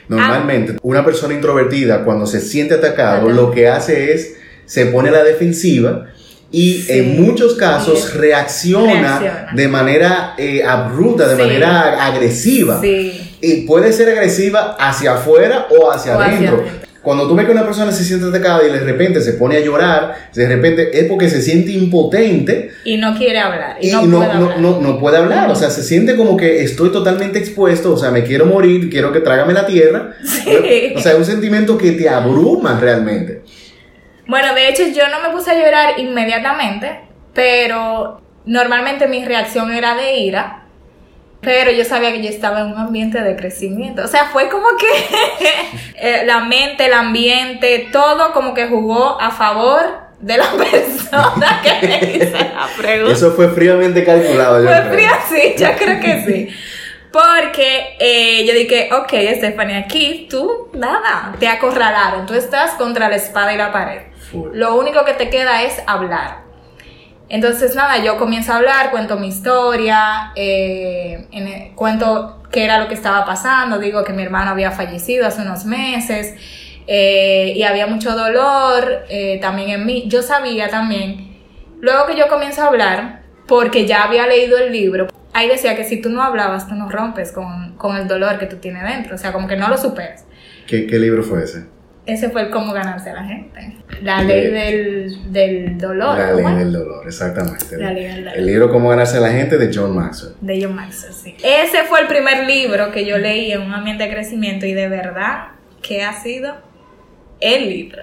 Normalmente, 0.09 0.77
una 0.83 1.05
persona 1.05 1.35
introvertida, 1.35 2.05
cuando 2.05 2.27
se 2.27 2.41
siente 2.41 2.75
atacado, 2.75 3.29
Atacado. 3.29 3.31
lo 3.31 3.51
que 3.51 3.69
hace 3.69 4.13
es 4.13 4.37
se 4.65 4.87
pone 4.87 5.09
a 5.11 5.13
la 5.13 5.23
defensiva 5.23 6.07
y 6.53 6.75
Sí. 6.83 6.93
en 6.93 7.21
muchos 7.23 7.55
casos 7.55 8.01
Sí. 8.11 8.19
reacciona, 8.19 9.19
Reacciona. 9.19 9.49
de 9.55 9.69
manera 9.69 10.35
eh, 10.39 10.63
abrupta, 10.65 11.27
de 11.29 11.37
Sí. 11.37 11.43
manera 11.43 12.07
agresiva. 12.07 12.81
Y 12.85 13.67
puede 13.67 13.93
ser 13.93 14.09
agresiva 14.11 14.77
hacia 14.79 15.15
afuera 15.15 15.67
o 15.71 15.91
hacia 15.91 16.17
O 16.17 16.21
adentro. 16.21 16.65
Cuando 17.03 17.29
tú 17.29 17.37
ves 17.37 17.47
que 17.47 17.53
una 17.53 17.65
persona 17.65 17.93
se 17.93 18.03
siente 18.03 18.27
atacada 18.27 18.67
y 18.67 18.73
de 18.73 18.81
repente 18.81 19.21
se 19.21 19.35
pone 19.35 19.57
a 19.57 19.61
llorar, 19.61 20.15
de 20.35 20.49
repente 20.49 20.91
es 20.99 21.05
porque 21.05 21.29
se 21.31 21.41
siente 21.41 21.71
impotente 21.71 22.71
Y 22.85 22.97
no 22.97 23.17
quiere 23.17 23.39
hablar. 23.39 23.77
Y, 23.81 23.91
y 23.91 23.93
no, 23.93 24.03
no, 24.07 24.19
puede 24.19 24.35
no, 24.35 24.45
hablar. 24.51 24.61
no, 24.83 24.99
puede 24.99 25.17
hablar. 25.19 25.51
O 25.51 25.55
sea, 25.55 25.71
se 25.71 25.85
siente 25.85 26.17
como 26.17 26.37
que 26.37 26.65
estoy 26.65 26.91
totalmente 26.91 27.39
expuesto, 27.39 27.93
o 27.95 27.97
sea, 27.97 28.11
me 28.11 28.25
quiero 28.25 28.47
morir, 28.47 28.91
quiero 28.91 29.13
que 29.13 29.21
trágame 29.21 29.53
la 29.53 29.67
tierra. 29.67 30.15
O 30.97 31.01
sea, 31.01 31.13
es 31.13 31.19
un 31.19 31.25
sentimiento 31.25 31.79
que 31.79 31.93
te 31.93 32.09
abruma 32.09 32.77
realmente. 32.81 33.43
Bueno, 34.27 34.55
de 34.55 34.69
hecho 34.69 34.83
yo 34.89 35.09
no 35.09 35.21
me 35.21 35.31
puse 35.31 35.53
a 35.53 35.55
llorar 35.55 35.99
inmediatamente, 35.99 37.01
pero 37.33 38.21
normalmente 38.45 39.07
mi 39.07 39.25
reacción 39.25 39.73
era 39.73 39.95
de 39.95 40.17
ira, 40.17 40.65
pero 41.41 41.71
yo 41.71 41.85
sabía 41.85 42.11
que 42.13 42.23
yo 42.23 42.29
estaba 42.29 42.61
en 42.61 42.73
un 42.73 42.79
ambiente 42.79 43.23
de 43.23 43.37
crecimiento. 43.37 44.03
O 44.03 44.09
sea, 44.09 44.27
fue 44.27 44.49
como 44.49 44.67
que 44.79 44.87
eh, 46.01 46.23
la 46.27 46.41
mente, 46.41 46.87
el 46.87 46.93
ambiente, 46.93 47.89
todo 47.93 48.33
como 48.33 48.53
que 48.53 48.67
jugó 48.67 49.21
a 49.21 49.31
favor 49.31 50.07
de 50.21 50.39
la 50.39 50.51
persona 50.71 51.63
que 51.63 51.87
me 51.87 52.17
hizo 52.17 52.37
la 52.37 52.69
pregunta. 52.77 53.13
Eso 53.13 53.33
fue 53.33 53.49
fríamente 53.51 54.05
calculado. 54.05 54.65
Fue 54.65 54.83
fría, 54.91 55.21
sí, 55.29 55.55
yo 55.57 55.69
creo 55.77 56.01
que 56.01 56.25
sí. 56.25 56.49
Porque 57.13 57.97
eh, 57.99 58.45
yo 58.45 58.53
dije, 58.53 58.91
ok, 58.93 59.13
Stephanie, 59.37 59.77
aquí 59.77 60.27
tú, 60.29 60.69
nada, 60.75 61.33
te 61.39 61.49
acorralaron, 61.49 62.27
tú 62.27 62.35
estás 62.35 62.73
contra 62.73 63.09
la 63.09 63.17
espada 63.17 63.55
y 63.55 63.57
la 63.57 63.73
pared. 63.73 64.03
Lo 64.53 64.77
único 64.77 65.05
que 65.05 65.15
te 65.15 65.31
queda 65.31 65.63
es 65.63 65.83
hablar. 65.87 66.47
Entonces, 67.29 67.75
nada, 67.75 67.99
yo 68.05 68.19
comienzo 68.19 68.53
a 68.53 68.57
hablar, 68.57 68.91
cuento 68.93 69.19
mi 69.19 69.29
historia, 69.29 70.33
eh, 70.37 71.27
cuento 71.75 72.43
qué 72.53 72.65
era 72.65 72.79
lo 72.79 72.87
que 72.87 72.95
estaba 72.95 73.25
pasando, 73.25 73.79
digo 73.79 74.05
que 74.05 74.13
mi 74.13 74.23
hermano 74.23 74.53
había 74.53 74.71
fallecido 74.71 75.27
hace 75.27 75.43
unos 75.43 75.65
meses 75.65 76.35
eh, 76.87 77.53
y 77.57 77.65
había 77.65 77.89
mucho 77.89 78.15
dolor 78.15 79.05
eh, 79.09 79.39
también 79.41 79.71
en 79.71 79.87
mí. 79.87 80.05
Yo 80.07 80.23
sabía 80.23 80.69
también, 80.69 81.37
luego 81.81 82.07
que 82.07 82.17
yo 82.17 82.29
comienzo 82.29 82.63
a 82.63 82.67
hablar, 82.69 83.23
porque 83.49 83.87
ya 83.87 84.05
había 84.05 84.29
leído 84.29 84.57
el 84.59 84.71
libro, 84.71 85.09
ahí 85.33 85.49
decía 85.49 85.75
que 85.75 85.83
si 85.83 86.01
tú 86.01 86.09
no 86.11 86.23
hablabas, 86.23 86.69
tú 86.69 86.77
no 86.77 86.89
rompes 86.89 87.33
con, 87.33 87.77
con 87.77 87.97
el 87.97 88.07
dolor 88.07 88.39
que 88.39 88.47
tú 88.47 88.57
tienes 88.57 88.85
dentro, 88.85 89.17
o 89.17 89.19
sea, 89.19 89.33
como 89.33 89.49
que 89.49 89.57
no 89.57 89.69
lo 89.69 89.77
superas. 89.77 90.25
¿Qué, 90.69 90.87
qué 90.87 90.99
libro 91.01 91.25
fue 91.25 91.43
ese? 91.43 91.76
Ese 92.07 92.31
fue 92.31 92.43
el 92.43 92.51
cómo 92.51 92.73
ganarse 92.73 93.11
a 93.11 93.15
la 93.15 93.25
gente. 93.25 93.77
La 94.01 94.23
ley 94.23 94.47
del, 94.49 95.33
del 95.33 95.77
dolor. 95.77 96.17
La 96.17 96.33
ley 96.33 96.55
del 96.59 96.73
dolor, 96.73 97.05
exactamente. 97.05 97.77
La 97.77 97.93
ley 97.93 98.05
del 98.05 98.25
dolor. 98.25 98.39
El 98.39 98.47
libro 98.47 98.71
Cómo 98.71 98.91
ganarse 98.91 99.17
a 99.17 99.21
la 99.21 99.33
gente 99.33 99.59
de 99.59 99.71
John 99.75 99.95
Maxwell. 99.95 100.35
De 100.41 100.63
John 100.63 100.77
Maxwell, 100.77 101.13
sí. 101.13 101.37
Ese 101.43 101.83
fue 101.83 102.01
el 102.01 102.07
primer 102.07 102.47
libro 102.47 102.93
que 102.93 103.05
yo 103.05 103.19
leí 103.19 103.51
en 103.51 103.63
un 103.63 103.75
ambiente 103.75 104.05
de 104.05 104.11
crecimiento 104.11 104.67
y 104.67 104.73
de 104.73 104.89
verdad 104.89 105.49
que 105.83 106.05
ha 106.05 106.13
sido 106.13 106.55
el 107.41 107.69
libro. 107.69 108.03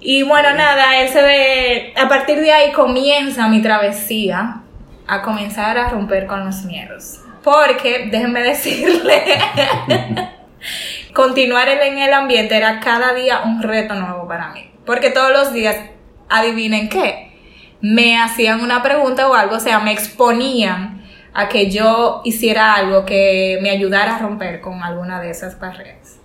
Y 0.00 0.22
bueno, 0.22 0.54
nada, 0.54 1.00
él 1.00 1.10
se 1.10 1.22
ve, 1.22 1.94
a 1.96 2.08
partir 2.08 2.40
de 2.40 2.52
ahí 2.52 2.72
comienza 2.72 3.48
mi 3.48 3.60
travesía 3.60 4.62
a 5.06 5.22
comenzar 5.22 5.76
a 5.76 5.90
romper 5.90 6.26
con 6.26 6.44
los 6.44 6.64
miedos. 6.64 7.20
Porque, 7.44 8.08
déjenme 8.10 8.42
decirle, 8.42 9.22
continuar 11.12 11.68
en 11.68 11.98
el 11.98 12.12
ambiente 12.12 12.56
era 12.56 12.80
cada 12.80 13.14
día 13.14 13.42
un 13.44 13.62
reto 13.62 13.94
nuevo 13.94 14.26
para 14.26 14.52
mí. 14.52 14.70
Porque 14.84 15.10
todos 15.10 15.30
los 15.32 15.52
días, 15.52 15.76
adivinen 16.28 16.88
qué, 16.88 17.30
me 17.80 18.16
hacían 18.16 18.60
una 18.60 18.82
pregunta 18.82 19.28
o 19.28 19.34
algo, 19.34 19.56
o 19.56 19.60
sea, 19.60 19.80
me 19.80 19.92
exponían 19.92 21.02
a 21.34 21.48
que 21.48 21.70
yo 21.70 22.22
hiciera 22.24 22.74
algo 22.74 23.04
que 23.04 23.58
me 23.62 23.70
ayudara 23.70 24.16
a 24.16 24.18
romper 24.18 24.60
con 24.60 24.82
alguna 24.82 25.20
de 25.20 25.30
esas 25.30 25.58
barreras 25.58 26.18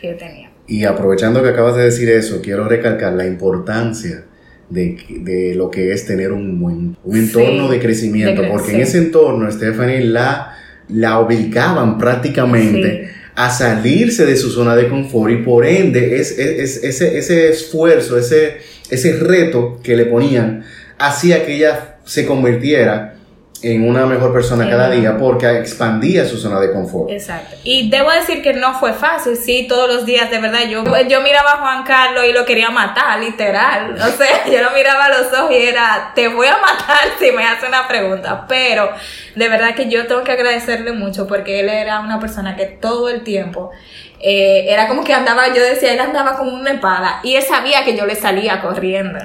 que 0.00 0.08
yo 0.08 0.16
tenía. 0.16 0.50
Y 0.66 0.84
aprovechando 0.84 1.42
que 1.42 1.50
acabas 1.50 1.76
de 1.76 1.84
decir 1.84 2.08
eso, 2.08 2.40
quiero 2.42 2.66
recalcar 2.68 3.12
la 3.12 3.26
importancia 3.26 4.24
de, 4.68 5.52
lo 5.54 5.70
que 5.70 5.92
es 5.92 6.06
tener 6.06 6.32
un, 6.32 6.60
buen, 6.60 6.96
un 7.04 7.16
entorno 7.16 7.68
de 7.68 7.78
crecimiento, 7.78 8.42
porque 8.50 8.72
en 8.72 8.80
ese 8.80 8.98
entorno, 8.98 9.50
Stephanie, 9.50 10.00
la, 10.00 10.56
la 10.88 11.20
obligaban 11.20 11.98
prácticamente 11.98 13.15
a 13.36 13.50
salirse 13.50 14.24
de 14.24 14.36
su 14.36 14.50
zona 14.50 14.74
de 14.74 14.88
confort 14.88 15.30
y 15.30 15.36
por 15.36 15.66
ende 15.66 16.16
es, 16.18 16.32
ese, 16.38 17.18
ese 17.18 17.50
esfuerzo, 17.50 18.18
ese, 18.18 18.56
ese 18.90 19.12
reto 19.18 19.78
que 19.82 19.94
le 19.94 20.06
ponían 20.06 20.64
hacía 20.98 21.44
que 21.44 21.56
ella 21.56 21.96
se 22.04 22.24
convirtiera 22.24 23.14
en 23.62 23.88
una 23.88 24.06
mejor 24.06 24.32
persona 24.32 24.68
cada 24.68 24.90
día 24.90 25.16
porque 25.16 25.58
expandía 25.58 26.24
su 26.26 26.36
zona 26.38 26.60
de 26.60 26.72
confort. 26.72 27.10
Exacto. 27.10 27.56
Y 27.64 27.90
debo 27.90 28.10
decir 28.10 28.42
que 28.42 28.52
no 28.52 28.78
fue 28.78 28.92
fácil, 28.92 29.36
sí, 29.36 29.66
todos 29.68 29.92
los 29.92 30.06
días, 30.06 30.30
de 30.30 30.38
verdad. 30.38 30.68
Yo, 30.68 30.84
yo 31.08 31.20
miraba 31.20 31.52
a 31.52 31.56
Juan 31.58 31.84
Carlos 31.84 32.24
y 32.28 32.32
lo 32.32 32.44
quería 32.44 32.70
matar, 32.70 33.20
literal. 33.20 33.94
O 33.94 34.16
sea, 34.16 34.46
yo 34.50 34.62
lo 34.62 34.70
miraba 34.72 35.06
a 35.06 35.08
los 35.08 35.32
ojos 35.32 35.52
y 35.52 35.56
era, 35.56 36.12
te 36.14 36.28
voy 36.28 36.46
a 36.46 36.56
matar 36.58 36.98
si 37.18 37.32
me 37.32 37.44
hace 37.44 37.66
una 37.66 37.88
pregunta. 37.88 38.46
Pero 38.48 38.90
de 39.34 39.48
verdad 39.48 39.74
que 39.74 39.88
yo 39.88 40.06
tengo 40.06 40.24
que 40.24 40.32
agradecerle 40.32 40.92
mucho 40.92 41.26
porque 41.26 41.60
él 41.60 41.68
era 41.68 42.00
una 42.00 42.20
persona 42.20 42.56
que 42.56 42.66
todo 42.66 43.08
el 43.08 43.22
tiempo 43.22 43.70
eh, 44.20 44.66
era 44.68 44.88
como 44.88 45.04
que 45.04 45.12
andaba, 45.12 45.48
yo 45.48 45.62
decía, 45.62 45.92
él 45.92 46.00
andaba 46.00 46.36
como 46.36 46.54
una 46.54 46.72
espada 46.72 47.20
y 47.22 47.34
él 47.34 47.42
sabía 47.42 47.84
que 47.84 47.96
yo 47.96 48.06
le 48.06 48.14
salía 48.14 48.62
corriendo. 48.62 49.18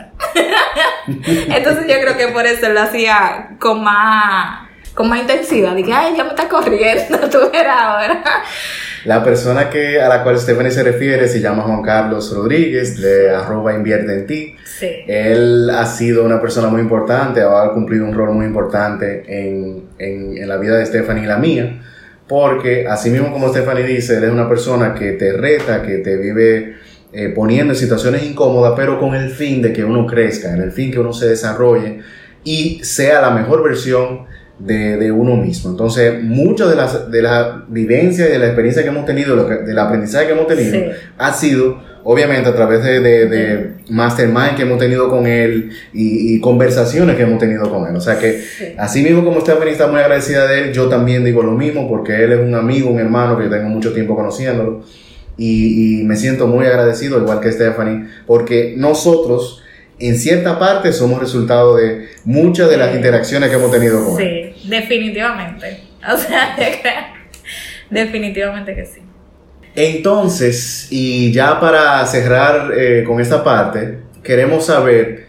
Entonces 1.08 1.86
yo 1.88 2.02
creo 2.02 2.18
que 2.18 2.28
por 2.28 2.46
eso 2.46 2.70
lo 2.70 2.82
hacía 2.82 3.56
con 3.60 3.84
más, 3.84 4.68
con 4.94 5.10
más 5.10 5.22
intensidad. 5.22 5.76
Dije, 5.76 5.94
ay, 5.94 6.16
ya 6.18 6.24
me 6.24 6.32
está 6.32 6.50
corriendo, 6.50 7.18
tú 7.32 7.40
verás 7.52 7.82
ahora. 7.82 8.24
La 9.06 9.24
persona 9.24 9.70
que, 9.70 10.00
a 10.00 10.10
la 10.10 10.24
cual 10.24 10.38
Stephanie 10.38 10.72
se 10.72 10.84
refiere 10.84 11.28
se 11.28 11.40
llama 11.40 11.64
Juan 11.64 11.82
Carlos 11.82 12.32
Rodríguez, 12.36 13.02
de 13.02 13.32
arroba 13.32 13.74
invierte 13.74 14.14
en 14.14 14.28
ti. 14.28 14.56
Sí. 14.66 15.04
Él 15.08 15.70
ha 15.70 15.86
sido 15.86 16.24
una 16.26 16.42
persona 16.42 16.68
muy 16.68 16.82
importante, 16.82 17.42
ha 17.42 17.72
cumplido 17.74 18.06
un 18.06 18.14
rol 18.14 18.34
muy 18.34 18.46
importante 18.46 19.24
en, 19.28 19.86
en, 19.98 20.38
en 20.38 20.50
la 20.50 20.58
vida 20.58 20.78
de 20.78 20.86
Stephanie 20.86 21.24
y 21.24 21.28
la 21.28 21.38
mía 21.38 21.82
porque 22.32 22.88
así 22.88 23.10
mismo 23.10 23.30
como 23.30 23.50
Stephanie 23.50 23.84
dice, 23.84 24.16
él 24.16 24.24
es 24.24 24.32
una 24.32 24.48
persona 24.48 24.94
que 24.94 25.12
te 25.12 25.34
reta, 25.34 25.82
que 25.82 25.98
te 25.98 26.16
vive 26.16 26.76
eh, 27.12 27.28
poniendo 27.36 27.74
en 27.74 27.78
situaciones 27.78 28.24
incómodas, 28.24 28.72
pero 28.74 29.02
con 29.02 29.14
el 29.16 29.32
fin 29.32 29.62
de 29.62 29.74
que 29.74 29.84
uno 29.84 30.08
crezca, 30.08 30.54
en 30.54 30.62
el 30.62 30.72
fin 30.72 30.94
que 30.94 31.00
uno 31.02 31.12
se 31.12 31.28
desarrolle 31.28 32.00
y 32.46 32.80
sea 32.86 33.20
la 33.20 33.32
mejor 33.32 33.62
versión 33.62 34.28
de, 34.60 35.12
uno 35.12 35.36
mismo. 35.36 35.72
Entonces, 35.72 36.24
muchas 36.24 36.70
de 36.70 36.76
las 36.78 37.12
de 37.12 37.22
la 37.22 37.66
vivencias 37.68 38.30
y 38.30 38.32
de 38.32 38.40
la 38.40 38.46
experiencia 38.46 38.82
que 38.82 38.88
hemos 38.88 39.06
tenido, 39.06 39.36
del 39.36 39.78
aprendizaje 39.78 40.28
que 40.28 40.32
hemos 40.32 40.48
tenido, 40.48 40.94
ha 41.18 41.34
sido 41.34 41.84
obviamente 42.04 42.50
a 42.50 42.56
través 42.56 42.84
de, 42.84 43.00
de, 43.00 43.72
mastermind 43.90 44.56
que 44.56 44.64
hemos 44.64 44.80
tenido 44.80 45.10
con 45.10 45.28
él 45.28 45.72
y, 45.94 46.40
conversaciones 46.40 47.16
que 47.16 47.24
hemos 47.24 47.40
tenido 47.40 47.70
con 47.70 47.88
él. 47.88 47.96
O 47.96 48.02
sea 48.02 48.18
que, 48.18 48.44
así 48.78 49.04
mismo 49.04 49.24
como 49.24 49.42
Stephanie 49.42 49.74
está 49.74 49.88
muy 49.88 50.00
agradecida 50.00 50.48
de 50.48 50.60
él, 50.60 50.74
yo 50.74 50.88
también 50.90 51.24
digo 51.24 51.44
lo 51.44 51.52
mismo 51.52 51.88
porque 51.88 52.24
él 52.24 52.32
es 52.32 52.40
un 52.40 52.56
amigo, 52.56 52.90
un 52.90 53.00
hermano 53.00 53.38
que 53.38 53.46
yo 53.46 53.50
tengo 53.50 53.70
mucho 53.70 53.94
tiempo 53.94 54.16
conociéndolo. 54.16 54.84
Y, 55.38 56.04
me 56.04 56.16
siento 56.16 56.48
muy 56.48 56.66
agradecido, 56.66 57.18
igual 57.20 57.40
que 57.40 57.52
Stephanie, 57.52 58.08
porque 58.28 58.76
nosotros, 58.78 59.64
en 60.00 60.18
cierta 60.18 60.60
parte, 60.60 60.94
somos 60.94 61.20
resultado 61.20 61.78
de 61.78 62.10
muchas 62.26 62.70
de 62.70 62.78
las 62.78 62.96
interacciones 62.96 63.50
que 63.50 63.56
hemos 63.56 63.72
tenido 63.72 64.04
con 64.06 64.22
él. 64.22 64.54
Sí, 64.56 64.70
definitivamente. 64.70 65.80
O 66.02 66.18
sea, 66.18 66.56
definitivamente 67.92 68.74
que 68.74 68.88
sí. 68.88 69.02
Entonces, 69.76 70.88
y 70.90 71.32
ya 71.32 71.60
para 71.60 72.06
cerrar 72.06 72.72
eh, 72.78 73.04
con 73.06 73.22
esta 73.22 73.44
parte, 73.44 74.00
queremos 74.22 74.66
saber 74.66 75.28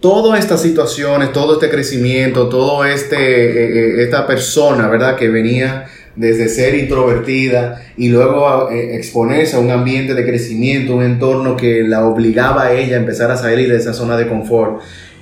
todas 0.00 0.40
estas 0.40 0.60
situaciones, 0.60 1.32
todo 1.32 1.54
este 1.54 1.70
crecimiento, 1.70 2.48
todo 2.48 2.84
este, 2.84 3.16
eh, 3.16 4.00
eh, 4.00 4.02
esta 4.02 4.26
persona, 4.26 4.88
¿verdad? 4.88 5.16
Que 5.16 5.28
venía 5.28 5.86
desde 6.16 6.48
ser 6.48 6.74
introvertida 6.74 7.82
y 7.96 8.08
luego 8.08 8.70
exponerse 8.70 9.56
a 9.56 9.58
un 9.58 9.70
ambiente 9.70 10.14
de 10.14 10.24
crecimiento, 10.24 10.96
un 10.96 11.04
entorno 11.04 11.56
que 11.56 11.82
la 11.82 12.06
obligaba 12.06 12.64
a 12.64 12.72
ella 12.72 12.96
a 12.96 13.00
empezar 13.00 13.30
a 13.30 13.36
salir 13.36 13.70
de 13.70 13.76
esa 13.76 13.92
zona 13.92 14.16
de 14.16 14.26
confort 14.26 14.80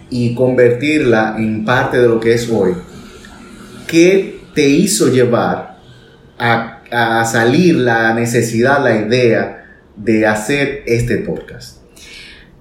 y 0.08 0.36
convertirla 0.36 1.34
en 1.36 1.64
parte 1.64 1.98
de 1.98 2.06
lo 2.06 2.20
que 2.20 2.34
es 2.34 2.48
hoy. 2.48 2.74
¿Qué 3.88 4.38
te 4.54 4.68
hizo 4.68 5.08
llevar 5.08 5.78
a 6.38 6.83
a 6.94 7.24
salir 7.24 7.76
la 7.76 8.14
necesidad, 8.14 8.82
la 8.82 8.96
idea 8.96 9.64
de 9.96 10.26
hacer 10.26 10.82
este 10.86 11.18
podcast? 11.18 11.84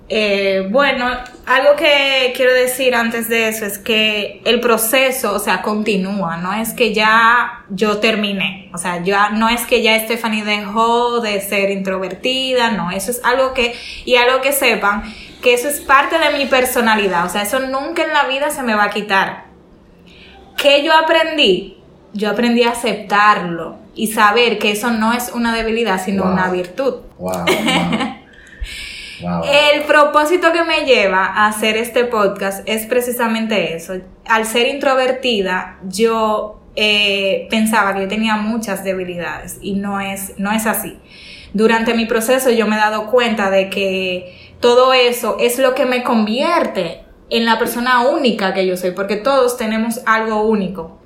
Eh, 0.10 0.68
bueno, 0.70 1.08
algo 1.46 1.76
que 1.76 2.34
quiero 2.36 2.54
decir 2.54 2.94
antes 2.94 3.30
de 3.30 3.48
eso 3.48 3.66
es 3.66 3.80
que 3.80 4.42
el 4.46 4.60
proceso, 4.60 5.34
o 5.34 5.40
sea, 5.40 5.62
continúa, 5.62 6.38
no 6.38 6.54
es 6.54 6.74
que 6.74 6.94
ya 6.94 7.64
yo 7.70 7.98
terminé, 8.00 8.70
o 8.74 8.78
sea, 8.78 9.02
ya 9.02 9.30
no 9.30 9.50
es 9.50 9.62
que 9.62 9.82
ya 9.82 9.98
Stephanie 10.00 10.44
dejó 10.44 11.22
de 11.22 11.40
ser 11.42 11.72
introvertida, 11.72 12.72
no, 12.72 12.92
eso 12.92 13.12
es 13.12 13.22
algo 13.24 13.54
que, 13.54 13.76
y 14.06 14.16
algo 14.18 14.42
que 14.42 14.52
sepan, 14.52 15.04
que 15.42 15.54
eso 15.54 15.70
es 15.70 15.80
parte 15.80 16.20
de 16.20 16.38
mi 16.38 16.46
personalidad, 16.46 17.26
o 17.26 17.30
sea, 17.30 17.42
eso 17.42 17.62
nunca 17.62 18.04
en 18.04 18.14
la 18.14 18.28
vida 18.28 18.52
se 18.52 18.62
me 18.62 18.76
va 18.76 18.84
a 18.84 18.90
quitar. 18.90 19.46
¿Qué 20.58 20.84
yo 20.84 20.94
aprendí? 20.94 21.78
Yo 22.14 22.30
aprendí 22.30 22.62
a 22.64 22.72
aceptarlo, 22.72 23.80
y 23.96 24.08
saber 24.08 24.60
que 24.60 24.72
eso 24.72 24.92
no 24.92 25.14
es 25.14 25.32
una 25.34 25.56
debilidad, 25.56 26.04
sino 26.04 26.24
una 26.24 26.50
virtud. 26.50 26.96
El 29.46 29.84
propósito 29.84 30.52
que 30.52 30.64
me 30.64 30.86
lleva 30.86 31.26
a 31.26 31.48
hacer 31.48 31.78
este 31.78 32.04
podcast 32.06 32.68
es 32.68 32.86
precisamente 32.86 33.76
eso. 33.76 33.94
Al 34.26 34.46
ser 34.46 34.68
introvertida, 34.68 35.78
yo 35.88 36.62
eh, 36.76 37.48
pensaba 37.50 37.94
que 37.94 38.02
yo 38.02 38.08
tenía 38.08 38.36
muchas 38.36 38.84
debilidades 38.84 39.60
y 39.62 39.76
no 39.76 40.02
es, 40.02 40.34
no 40.38 40.52
es 40.52 40.66
así. 40.66 40.98
Durante 41.54 41.94
mi 41.94 42.06
proceso 42.06 42.50
yo 42.50 42.68
me 42.68 42.76
he 42.76 42.80
dado 42.80 43.08
cuenta 43.08 43.50
de 43.50 43.70
que 43.70 44.56
todo 44.60 44.94
eso 44.94 45.38
es 45.40 45.60
lo 45.60 45.76
que 45.76 45.86
me 45.86 46.04
convierte 46.04 47.02
en 47.30 47.46
la 47.46 47.60
persona 47.60 48.02
única 48.02 48.54
que 48.54 48.66
yo 48.66 48.76
soy, 48.76 48.92
porque 48.92 49.16
todos 49.16 49.58
tenemos 49.58 50.02
algo 50.06 50.44
único. 50.44 51.00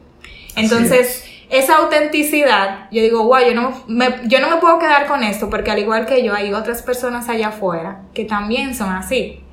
Entonces, 0.55 1.26
esa 1.49 1.77
autenticidad, 1.77 2.89
yo 2.91 3.01
digo, 3.01 3.23
guau, 3.23 3.45
yo 3.45 3.53
no, 3.53 3.83
me, 3.87 4.21
yo 4.25 4.39
no 4.39 4.49
me 4.49 4.57
puedo 4.57 4.79
quedar 4.79 5.07
con 5.07 5.23
esto, 5.23 5.49
porque 5.49 5.71
al 5.71 5.79
igual 5.79 6.05
que 6.05 6.23
yo, 6.23 6.33
hay 6.33 6.53
otras 6.53 6.81
personas 6.81 7.29
allá 7.29 7.49
afuera 7.49 8.01
que 8.13 8.25
también 8.25 8.75
son 8.75 8.89
así. 8.89 9.43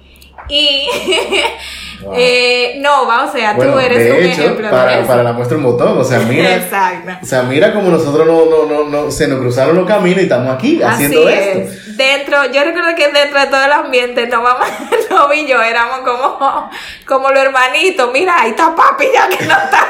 Y 0.48 0.88
eh, 2.14 2.76
no, 2.80 3.06
va, 3.06 3.24
o 3.24 3.32
sea, 3.32 3.56
tú 3.56 3.78
eres 3.78 4.12
un 4.12 4.24
ejemplo 4.24 4.70
para, 4.70 4.96
de 4.98 5.04
para 5.04 5.22
la 5.22 5.32
muestra 5.32 5.56
un 5.56 5.62
botón, 5.62 5.98
o 5.98 6.04
sea, 6.04 6.18
mira, 6.20 6.54
Exacto. 6.56 7.12
o 7.22 7.26
sea, 7.26 7.42
mira 7.44 7.72
como 7.72 7.88
nosotros 7.90 8.26
no, 8.26 8.44
no, 8.44 8.66
no, 8.66 8.84
no, 8.84 9.10
se 9.10 9.26
nos 9.26 9.38
cruzaron 9.40 9.74
los 9.76 9.86
caminos 9.86 10.20
y 10.20 10.24
estamos 10.24 10.54
aquí 10.54 10.82
haciendo 10.82 11.28
esto. 11.28 11.60
es. 11.60 11.96
Dentro, 11.96 12.44
yo 12.52 12.62
recuerdo 12.64 12.94
que 12.96 13.08
dentro 13.08 13.40
de 13.40 13.46
todo 13.46 13.64
el 13.64 13.72
ambiente, 13.72 14.26
no 14.26 14.42
vamos, 14.42 14.66
no 15.10 15.32
y 15.32 15.46
yo 15.46 15.62
éramos 15.62 16.00
como, 16.00 16.70
como 17.06 17.30
los 17.30 17.42
hermanitos. 17.42 18.10
Mira, 18.12 18.40
ahí 18.40 18.50
está 18.50 18.74
papi 18.74 19.06
ya 19.12 19.28
que 19.28 19.44
no 19.46 19.54
está. 19.54 19.86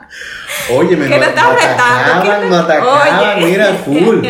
Oye, 0.76 0.96
me 0.96 1.08
Que 1.08 1.18
no 1.18 1.26
atacaban, 1.26 2.50
no- 2.50 2.56
atacaban, 2.56 3.44
mira, 3.44 3.74
full. 3.84 4.24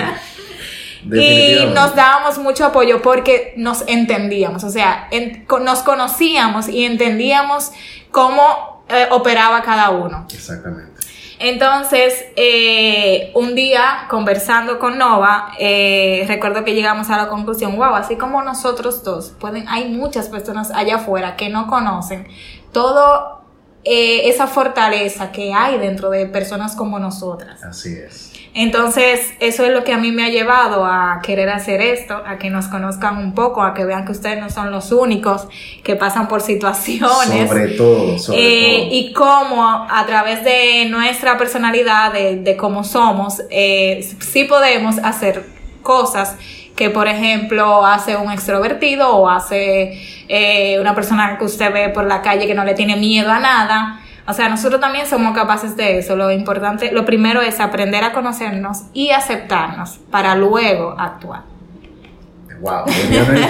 Y 1.04 1.66
nos 1.74 1.94
dábamos 1.94 2.38
mucho 2.38 2.66
apoyo 2.66 3.00
porque 3.02 3.54
nos 3.56 3.84
entendíamos, 3.88 4.64
o 4.64 4.70
sea, 4.70 5.08
en- 5.10 5.46
nos 5.62 5.80
conocíamos 5.80 6.68
y 6.68 6.84
entendíamos 6.84 7.72
cómo 8.10 8.82
eh, 8.88 9.06
operaba 9.10 9.62
cada 9.62 9.90
uno. 9.90 10.26
Exactamente. 10.32 11.00
Entonces, 11.38 12.26
eh, 12.36 13.30
un 13.34 13.54
día 13.54 14.06
conversando 14.10 14.78
con 14.78 14.98
Nova, 14.98 15.52
eh, 15.58 16.24
recuerdo 16.28 16.64
que 16.64 16.74
llegamos 16.74 17.08
a 17.08 17.16
la 17.16 17.28
conclusión, 17.28 17.76
wow, 17.76 17.94
así 17.94 18.16
como 18.16 18.42
nosotros 18.42 19.02
dos, 19.04 19.30
pueden, 19.40 19.66
hay 19.68 19.88
muchas 19.88 20.28
personas 20.28 20.70
allá 20.70 20.96
afuera 20.96 21.36
que 21.36 21.48
no 21.48 21.66
conocen 21.66 22.28
todo 22.72 23.40
eh, 23.84 24.28
esa 24.28 24.46
fortaleza 24.48 25.32
que 25.32 25.54
hay 25.54 25.78
dentro 25.78 26.10
de 26.10 26.26
personas 26.26 26.76
como 26.76 26.98
nosotras. 26.98 27.64
Así 27.64 27.94
es. 27.96 28.29
Entonces, 28.52 29.32
eso 29.38 29.64
es 29.64 29.72
lo 29.72 29.84
que 29.84 29.92
a 29.92 29.98
mí 29.98 30.10
me 30.10 30.24
ha 30.24 30.28
llevado 30.28 30.84
a 30.84 31.20
querer 31.22 31.48
hacer 31.50 31.80
esto, 31.80 32.20
a 32.26 32.36
que 32.38 32.50
nos 32.50 32.66
conozcan 32.66 33.18
un 33.18 33.32
poco, 33.32 33.62
a 33.62 33.74
que 33.74 33.84
vean 33.84 34.04
que 34.04 34.12
ustedes 34.12 34.40
no 34.40 34.50
son 34.50 34.72
los 34.72 34.90
únicos 34.90 35.46
que 35.84 35.94
pasan 35.94 36.26
por 36.26 36.40
situaciones. 36.40 37.48
Sobre 37.48 37.68
todo, 37.68 38.18
sobre 38.18 38.40
Eh, 38.40 38.76
todo. 38.80 38.88
y 38.94 39.12
cómo 39.12 39.86
a 39.88 40.04
través 40.06 40.42
de 40.42 40.86
nuestra 40.90 41.38
personalidad, 41.38 42.12
de, 42.12 42.36
de 42.36 42.56
cómo 42.56 42.82
somos, 42.82 43.40
eh, 43.50 44.04
sí 44.18 44.44
podemos 44.44 44.98
hacer 44.98 45.44
cosas 45.82 46.36
que, 46.74 46.90
por 46.90 47.06
ejemplo, 47.08 47.86
hace 47.86 48.16
un 48.16 48.32
extrovertido 48.32 49.14
o 49.16 49.28
hace 49.28 50.00
eh, 50.28 50.78
una 50.80 50.94
persona 50.94 51.36
que 51.38 51.44
usted 51.44 51.72
ve 51.72 51.88
por 51.90 52.04
la 52.06 52.20
calle 52.22 52.46
que 52.46 52.54
no 52.54 52.64
le 52.64 52.74
tiene 52.74 52.96
miedo 52.96 53.30
a 53.30 53.38
nada. 53.38 54.00
O 54.30 54.32
sea, 54.32 54.48
nosotros 54.48 54.80
también 54.80 55.06
somos 55.06 55.34
capaces 55.34 55.76
de 55.76 55.98
eso. 55.98 56.14
Lo 56.14 56.30
importante, 56.30 56.92
lo 56.92 57.04
primero 57.04 57.42
es 57.42 57.58
aprender 57.58 58.04
a 58.04 58.12
conocernos 58.12 58.82
y 58.94 59.10
aceptarnos 59.10 59.98
para 60.10 60.36
luego 60.36 60.94
actuar. 60.96 61.42
Wow, 62.60 62.84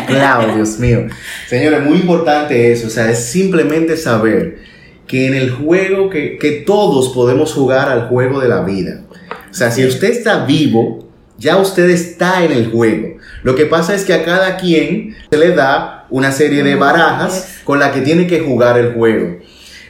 clavo, 0.07 0.53
Dios 0.55 0.79
mío. 0.79 1.07
Señores, 1.49 1.83
muy 1.83 1.99
importante 1.99 2.73
eso. 2.73 2.87
O 2.87 2.91
sea, 2.91 3.11
es 3.11 3.27
simplemente 3.27 3.97
saber 3.99 4.59
que 5.07 5.27
en 5.27 5.35
el 5.35 5.51
juego, 5.51 6.09
que, 6.09 6.39
que 6.39 6.53
todos 6.53 7.11
podemos 7.11 7.53
jugar 7.53 7.91
al 7.91 8.09
juego 8.09 8.41
de 8.41 8.49
la 8.49 8.63
vida. 8.63 9.03
O 9.51 9.55
sea, 9.55 9.71
si 9.71 9.85
usted 9.85 10.11
está 10.11 10.47
vivo, 10.47 11.11
ya 11.37 11.59
usted 11.59 11.91
está 11.91 12.43
en 12.43 12.53
el 12.53 12.71
juego. 12.71 13.19
Lo 13.43 13.55
que 13.55 13.67
pasa 13.67 13.95
es 13.95 14.05
que 14.05 14.15
a 14.15 14.25
cada 14.25 14.57
quien 14.57 15.17
se 15.31 15.37
le 15.37 15.55
da 15.55 16.07
una 16.09 16.33
serie 16.33 16.63
de 16.63 16.77
barajas 16.77 17.61
con 17.65 17.79
la 17.81 17.93
que 17.93 18.01
tiene 18.01 18.27
que 18.27 18.41
jugar 18.41 18.79
el 18.79 18.95
juego. 18.95 19.39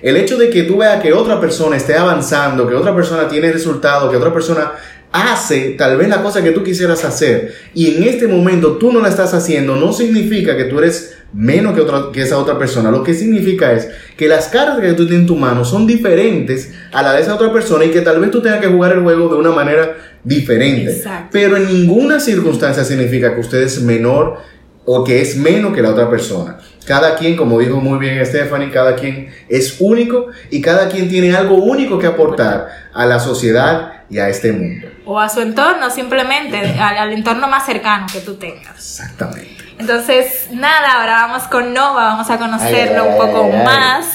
El 0.02 0.16
hecho 0.16 0.38
de 0.38 0.50
que 0.50 0.62
tú 0.62 0.78
veas 0.78 1.02
que 1.02 1.12
otra 1.12 1.40
persona 1.40 1.76
esté 1.76 1.94
avanzando, 1.94 2.66
que 2.68 2.74
otra 2.74 2.94
persona 2.94 3.28
tiene 3.28 3.52
resultados, 3.52 4.10
que 4.10 4.16
otra 4.16 4.32
persona 4.32 4.72
hace 5.12 5.70
tal 5.70 5.96
vez 5.96 6.08
la 6.08 6.22
cosa 6.22 6.42
que 6.42 6.52
tú 6.52 6.62
quisieras 6.62 7.04
hacer 7.04 7.52
y 7.74 7.96
en 7.96 8.04
este 8.04 8.28
momento 8.28 8.76
tú 8.76 8.92
no 8.92 9.00
la 9.00 9.08
estás 9.08 9.34
haciendo, 9.34 9.74
no 9.74 9.92
significa 9.92 10.56
que 10.56 10.64
tú 10.64 10.78
eres 10.78 11.16
menos 11.32 11.74
que, 11.74 11.80
otra, 11.80 12.12
que 12.12 12.22
esa 12.22 12.38
otra 12.38 12.58
persona. 12.58 12.90
Lo 12.90 13.02
que 13.02 13.14
significa 13.14 13.72
es 13.72 13.88
que 14.16 14.28
las 14.28 14.48
cartas 14.48 14.80
que 14.80 14.92
tú 14.92 15.06
tienes 15.06 15.22
en 15.22 15.26
tu 15.26 15.36
mano 15.36 15.64
son 15.64 15.86
diferentes 15.86 16.72
a 16.92 17.02
la 17.02 17.12
de 17.12 17.22
esa 17.22 17.34
otra 17.34 17.52
persona 17.52 17.84
y 17.84 17.90
que 17.90 18.00
tal 18.00 18.20
vez 18.20 18.30
tú 18.30 18.40
tengas 18.40 18.60
que 18.60 18.68
jugar 18.68 18.92
el 18.92 19.02
juego 19.02 19.28
de 19.28 19.36
una 19.36 19.50
manera 19.50 19.96
diferente. 20.24 20.92
Exacto. 20.92 21.28
Pero 21.32 21.56
en 21.56 21.66
ninguna 21.66 22.20
circunstancia 22.20 22.84
significa 22.84 23.34
que 23.34 23.40
usted 23.40 23.62
es 23.62 23.80
menor 23.82 24.38
o 24.84 25.04
que 25.04 25.20
es 25.20 25.36
menos 25.36 25.74
que 25.74 25.82
la 25.82 25.90
otra 25.90 26.08
persona. 26.10 26.58
Cada 26.90 27.14
quien, 27.14 27.36
como 27.36 27.60
dijo 27.60 27.76
muy 27.76 28.00
bien 28.00 28.26
Stephanie, 28.26 28.68
cada 28.72 28.96
quien 28.96 29.32
es 29.48 29.76
único 29.78 30.26
y 30.50 30.60
cada 30.60 30.88
quien 30.88 31.08
tiene 31.08 31.32
algo 31.36 31.54
único 31.54 32.00
que 32.00 32.08
aportar 32.08 32.66
a 32.92 33.06
la 33.06 33.20
sociedad 33.20 34.02
y 34.10 34.18
a 34.18 34.28
este 34.28 34.50
mundo. 34.50 34.88
O 35.04 35.20
a 35.20 35.28
su 35.28 35.40
entorno, 35.40 35.88
simplemente, 35.88 36.58
al, 36.58 36.98
al 36.98 37.12
entorno 37.12 37.46
más 37.46 37.64
cercano 37.64 38.06
que 38.12 38.18
tú 38.18 38.34
tengas. 38.34 38.74
Exactamente. 38.74 39.62
Entonces, 39.78 40.48
nada, 40.50 40.94
ahora 41.00 41.12
vamos 41.28 41.44
con 41.44 41.72
Nova, 41.72 42.06
vamos 42.06 42.28
a 42.28 42.38
conocerlo 42.38 43.04
Ay, 43.04 43.08
ay, 43.08 43.12
un 43.12 43.18
poco 43.24 43.44
ay, 43.44 43.52
ay. 43.52 43.64
más. 43.64 44.06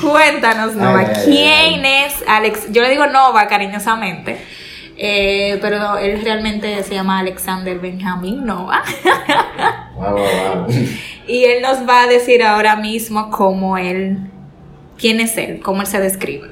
Cuéntanos, 0.00 0.76
Nova, 0.76 1.00
Ay, 1.00 1.06
ay, 1.16 1.24
¿quién 1.24 1.84
es 1.84 2.14
Alex? 2.28 2.70
Yo 2.70 2.80
le 2.80 2.90
digo 2.90 3.08
Nova 3.08 3.48
cariñosamente, 3.48 4.40
eh, 4.96 5.58
pero 5.60 5.98
él 5.98 6.20
realmente 6.22 6.80
se 6.84 6.94
llama 6.94 7.18
Alexander 7.18 7.76
Benjamin 7.80 8.46
Nova. 8.46 8.84
Wow, 9.96 10.16
wow, 10.16 10.66
wow. 10.66 10.74
y 11.26 11.44
él 11.44 11.62
nos 11.62 11.88
va 11.88 12.04
a 12.04 12.06
decir 12.06 12.42
ahora 12.42 12.76
mismo 12.76 13.30
cómo 13.30 13.76
él, 13.76 14.18
quién 14.98 15.20
es 15.20 15.36
él, 15.36 15.60
cómo 15.62 15.82
él 15.82 15.86
se 15.86 16.00
describe. 16.00 16.48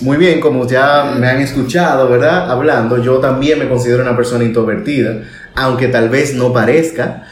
Muy 0.00 0.16
bien, 0.16 0.40
como 0.40 0.66
ya 0.66 1.14
me 1.18 1.26
han 1.26 1.40
escuchado, 1.40 2.08
¿verdad? 2.08 2.50
Hablando, 2.50 3.02
yo 3.02 3.18
también 3.18 3.58
me 3.58 3.68
considero 3.68 4.02
una 4.02 4.16
persona 4.16 4.44
introvertida, 4.44 5.22
aunque 5.56 5.88
tal 5.88 6.08
vez 6.08 6.34
no 6.34 6.52
parezca. 6.52 7.24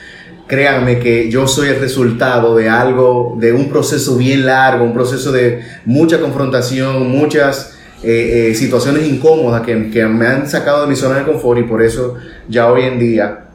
Créanme 0.49 0.99
que 0.99 1.31
yo 1.31 1.47
soy 1.47 1.69
el 1.69 1.81
resultado 1.81 2.57
de 2.57 2.69
algo, 2.69 3.37
de 3.39 3.53
un 3.53 3.69
proceso 3.69 4.17
bien 4.17 4.47
largo, 4.47 4.85
un 4.85 4.95
proceso 4.95 5.31
de 5.31 5.63
mucha 5.85 6.21
confrontación, 6.21 7.09
muchas 7.09 7.79
eh, 8.03 8.51
eh, 8.51 8.55
situaciones 8.55 9.07
incómodas 9.07 9.63
que, 9.63 9.91
que 9.91 10.05
me 10.07 10.27
han 10.27 10.49
sacado 10.49 10.83
de 10.83 10.89
mi 10.89 10.97
zona 10.97 11.19
de 11.19 11.25
confort 11.25 11.61
y 11.61 11.65
por 11.65 11.83
eso 11.83 12.17
ya 12.49 12.71
hoy 12.71 12.83
en 12.83 12.99
día 12.99 13.46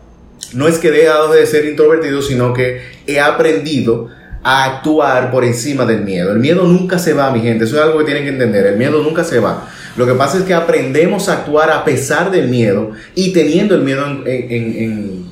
no 0.53 0.67
es 0.67 0.77
que 0.79 0.89
he 0.89 0.91
dejado 0.91 1.31
de 1.31 1.45
ser 1.45 1.65
introvertido, 1.65 2.21
sino 2.21 2.53
que 2.53 2.81
he 3.07 3.19
aprendido 3.19 4.09
a 4.43 4.65
actuar 4.65 5.31
por 5.31 5.43
encima 5.45 5.85
del 5.85 6.01
miedo. 6.01 6.31
El 6.31 6.39
miedo 6.39 6.63
nunca 6.63 6.97
se 6.99 7.13
va, 7.13 7.31
mi 7.31 7.41
gente. 7.41 7.65
Eso 7.65 7.75
es 7.77 7.81
algo 7.83 7.99
que 7.99 8.05
tienen 8.05 8.23
que 8.23 8.29
entender. 8.29 8.65
El 8.65 8.77
miedo 8.77 9.01
nunca 9.03 9.23
se 9.23 9.39
va. 9.39 9.69
Lo 9.97 10.05
que 10.05 10.13
pasa 10.13 10.39
es 10.39 10.43
que 10.45 10.53
aprendemos 10.53 11.29
a 11.29 11.33
actuar 11.33 11.69
a 11.69 11.83
pesar 11.85 12.31
del 12.31 12.47
miedo 12.47 12.91
y 13.13 13.33
teniendo 13.33 13.75
el 13.75 13.81
miedo 13.83 14.05
en, 14.05 14.23
en- 14.25 14.75
en- 14.83 15.31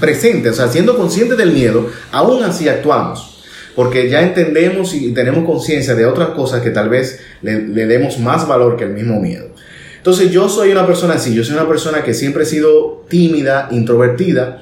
presente, 0.00 0.50
o 0.50 0.52
sea, 0.52 0.68
siendo 0.68 0.96
conscientes 0.96 1.38
del 1.38 1.52
miedo, 1.52 1.88
aún 2.10 2.42
así 2.42 2.68
actuamos. 2.68 3.42
Porque 3.76 4.08
ya 4.08 4.22
entendemos 4.22 4.94
y 4.94 5.12
tenemos 5.12 5.44
conciencia 5.44 5.94
de 5.94 6.06
otras 6.06 6.30
cosas 6.30 6.62
que 6.62 6.70
tal 6.70 6.88
vez 6.88 7.20
le 7.42 7.86
demos 7.86 8.18
más 8.20 8.46
valor 8.46 8.76
que 8.76 8.84
el 8.84 8.90
mismo 8.90 9.20
miedo. 9.20 9.48
Entonces 10.04 10.30
yo 10.30 10.50
soy 10.50 10.70
una 10.70 10.86
persona 10.86 11.14
así, 11.14 11.32
yo 11.32 11.42
soy 11.42 11.54
una 11.54 11.66
persona 11.66 12.04
que 12.04 12.12
siempre 12.12 12.42
he 12.42 12.46
sido 12.46 13.06
tímida, 13.08 13.68
introvertida, 13.70 14.60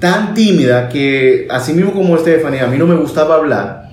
tan 0.00 0.34
tímida 0.34 0.88
que 0.88 1.46
así 1.48 1.72
mismo 1.72 1.92
como 1.92 2.18
Stephanie, 2.18 2.58
a 2.58 2.66
mí 2.66 2.76
no 2.76 2.88
me 2.88 2.96
gustaba 2.96 3.36
hablar. 3.36 3.90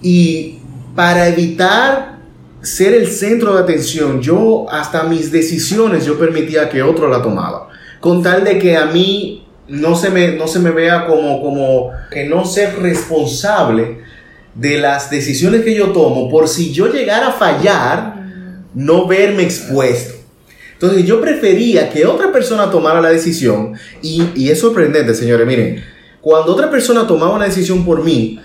Y 0.00 0.60
para 0.94 1.26
evitar 1.26 2.20
ser 2.62 2.94
el 2.94 3.08
centro 3.08 3.54
de 3.54 3.62
atención, 3.62 4.22
yo 4.22 4.66
hasta 4.70 5.02
mis 5.02 5.32
decisiones 5.32 6.06
yo 6.06 6.16
permitía 6.16 6.68
que 6.68 6.80
otro 6.80 7.08
la 7.08 7.20
tomaba. 7.20 7.68
Con 7.98 8.22
tal 8.22 8.44
de 8.44 8.56
que 8.60 8.76
a 8.76 8.86
mí 8.86 9.44
no 9.66 9.96
se 9.96 10.10
me, 10.10 10.36
no 10.36 10.46
se 10.46 10.60
me 10.60 10.70
vea 10.70 11.08
como, 11.08 11.42
como 11.42 11.90
que 12.08 12.28
no 12.28 12.44
ser 12.44 12.78
responsable 12.78 13.98
de 14.54 14.78
las 14.78 15.10
decisiones 15.10 15.62
que 15.62 15.74
yo 15.74 15.88
tomo 15.88 16.30
por 16.30 16.46
si 16.46 16.72
yo 16.72 16.86
llegara 16.86 17.30
a 17.30 17.32
fallar, 17.32 18.14
no 18.72 19.08
verme 19.08 19.42
expuesto. 19.42 20.19
Entonces 20.80 21.04
yo 21.04 21.20
prefería 21.20 21.90
que 21.90 22.06
otra 22.06 22.32
persona 22.32 22.70
tomara 22.70 23.02
la 23.02 23.10
decisión 23.10 23.74
y, 24.00 24.30
y 24.34 24.48
es 24.48 24.60
sorprendente, 24.60 25.14
señores, 25.14 25.46
miren, 25.46 25.84
cuando 26.22 26.52
otra 26.52 26.70
persona 26.70 27.06
tomaba 27.06 27.34
una 27.34 27.44
decisión 27.44 27.84
por 27.84 28.02
mí, 28.02 28.40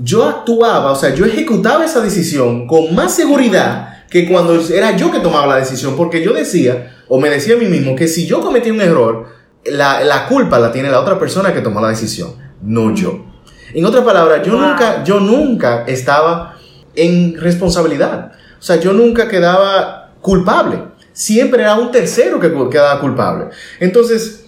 yo 0.00 0.24
actuaba, 0.24 0.90
o 0.90 0.96
sea, 0.96 1.14
yo 1.14 1.24
ejecutaba 1.24 1.84
esa 1.84 2.00
decisión 2.00 2.66
con 2.66 2.92
más 2.92 3.14
seguridad 3.14 4.04
que 4.10 4.28
cuando 4.28 4.60
era 4.68 4.96
yo 4.96 5.12
que 5.12 5.20
tomaba 5.20 5.46
la 5.46 5.56
decisión, 5.56 5.94
porque 5.96 6.24
yo 6.24 6.32
decía, 6.32 6.96
o 7.06 7.20
me 7.20 7.30
decía 7.30 7.54
a 7.54 7.58
mí 7.58 7.66
mismo, 7.66 7.94
que 7.94 8.08
si 8.08 8.26
yo 8.26 8.40
cometí 8.40 8.72
un 8.72 8.80
error, 8.80 9.28
la, 9.64 10.02
la 10.02 10.26
culpa 10.26 10.58
la 10.58 10.72
tiene 10.72 10.90
la 10.90 10.98
otra 11.00 11.20
persona 11.20 11.54
que 11.54 11.60
tomó 11.60 11.80
la 11.80 11.90
decisión, 11.90 12.30
no 12.62 12.92
yo. 12.92 13.24
En 13.72 13.84
otras 13.84 14.04
palabras, 14.04 14.44
yo, 14.44 14.54
Wow. 14.54 14.60
nunca, 14.60 15.04
yo 15.04 15.20
nunca 15.20 15.84
estaba 15.86 16.56
en 16.96 17.36
responsabilidad. 17.40 18.32
O 18.58 18.62
sea, 18.62 18.80
yo 18.80 18.92
nunca 18.92 19.28
quedaba 19.28 20.10
culpable. 20.20 20.93
Siempre 21.14 21.62
era 21.62 21.76
un 21.76 21.90
tercero 21.90 22.38
que 22.38 22.52
quedaba 22.70 23.00
culpable. 23.00 23.46
Entonces, 23.80 24.44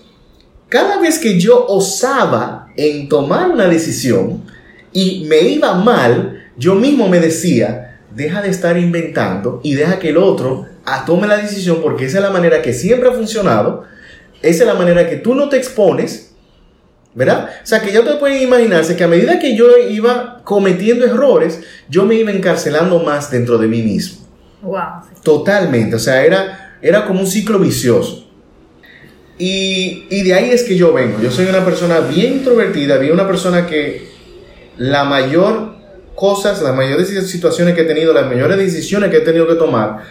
cada 0.69 1.01
vez 1.01 1.19
que 1.19 1.41
yo 1.41 1.65
osaba 1.67 2.69
en 2.77 3.09
tomar 3.09 3.51
una 3.51 3.69
decisión 3.69 4.43
y 4.93 5.25
me 5.29 5.41
iba 5.41 5.75
mal, 5.75 6.51
yo 6.59 6.75
mismo 6.75 7.09
me 7.09 7.21
decía, 7.21 8.01
deja 8.15 8.43
de 8.43 8.51
estar 8.51 8.77
inventando 8.77 9.61
y 9.63 9.75
deja 9.75 9.99
que 9.99 10.09
el 10.09 10.17
otro 10.17 10.67
tome 11.07 11.29
la 11.29 11.37
decisión 11.37 11.79
porque 11.83 12.07
esa 12.07 12.19
es 12.19 12.25
la 12.25 12.31
manera 12.31 12.63
que 12.63 12.73
siempre 12.73 13.09
ha 13.09 13.13
funcionado, 13.13 13.85
esa 14.43 14.65
es 14.65 14.67
la 14.67 14.75
manera 14.75 15.09
que 15.09 15.17
tú 15.17 15.35
no 15.35 15.49
te 15.49 15.57
expones, 15.57 16.35
¿verdad? 17.15 17.49
O 17.63 17.67
sea, 17.67 17.81
que 17.81 17.93
ya 17.93 18.05
te 18.05 18.15
pueden 18.17 18.43
imaginarse 18.43 18.97
que 18.97 19.05
a 19.05 19.09
medida 19.09 19.39
que 19.39 19.57
yo 19.57 19.77
iba 19.79 20.41
cometiendo 20.45 21.05
errores, 21.05 21.61
yo 21.89 22.05
me 22.05 22.17
iba 22.17 22.33
encarcelando 22.33 22.99
más 23.01 23.31
dentro 23.31 23.57
de 23.57 23.69
mí 23.69 23.83
mismo. 23.83 24.27
Wow. 24.63 25.03
Totalmente, 25.27 25.97
o 25.97 25.99
sea, 25.99 26.25
era, 26.25 26.79
era 26.81 27.05
como 27.05 27.19
un 27.19 27.27
ciclo 27.27 27.59
vicioso. 27.59 28.31
Y, 29.37 30.07
y, 30.09 30.23
de 30.23 30.35
ahí 30.35 30.51
es 30.51 30.63
que 30.63 30.77
yo 30.77 30.93
vengo. 30.93 31.21
Yo 31.21 31.33
soy 31.33 31.47
una 31.47 31.65
persona 31.65 31.99
bien 31.99 32.35
introvertida, 32.35 32.97
bien 32.97 33.13
una 33.13 33.27
persona 33.27 33.67
que 33.67 34.07
la 34.77 35.03
mayor 35.03 35.75
cosas, 36.15 36.63
las 36.63 36.77
mayores 36.77 37.09
situaciones 37.29 37.75
que 37.75 37.81
he 37.81 37.85
tenido, 37.87 38.15
las 38.15 38.29
mayores 38.29 38.57
decisiones 38.57 39.11
que 39.11 39.17
he 39.17 39.21
tenido 39.23 39.49
que 39.49 39.57
tomar, 39.57 40.05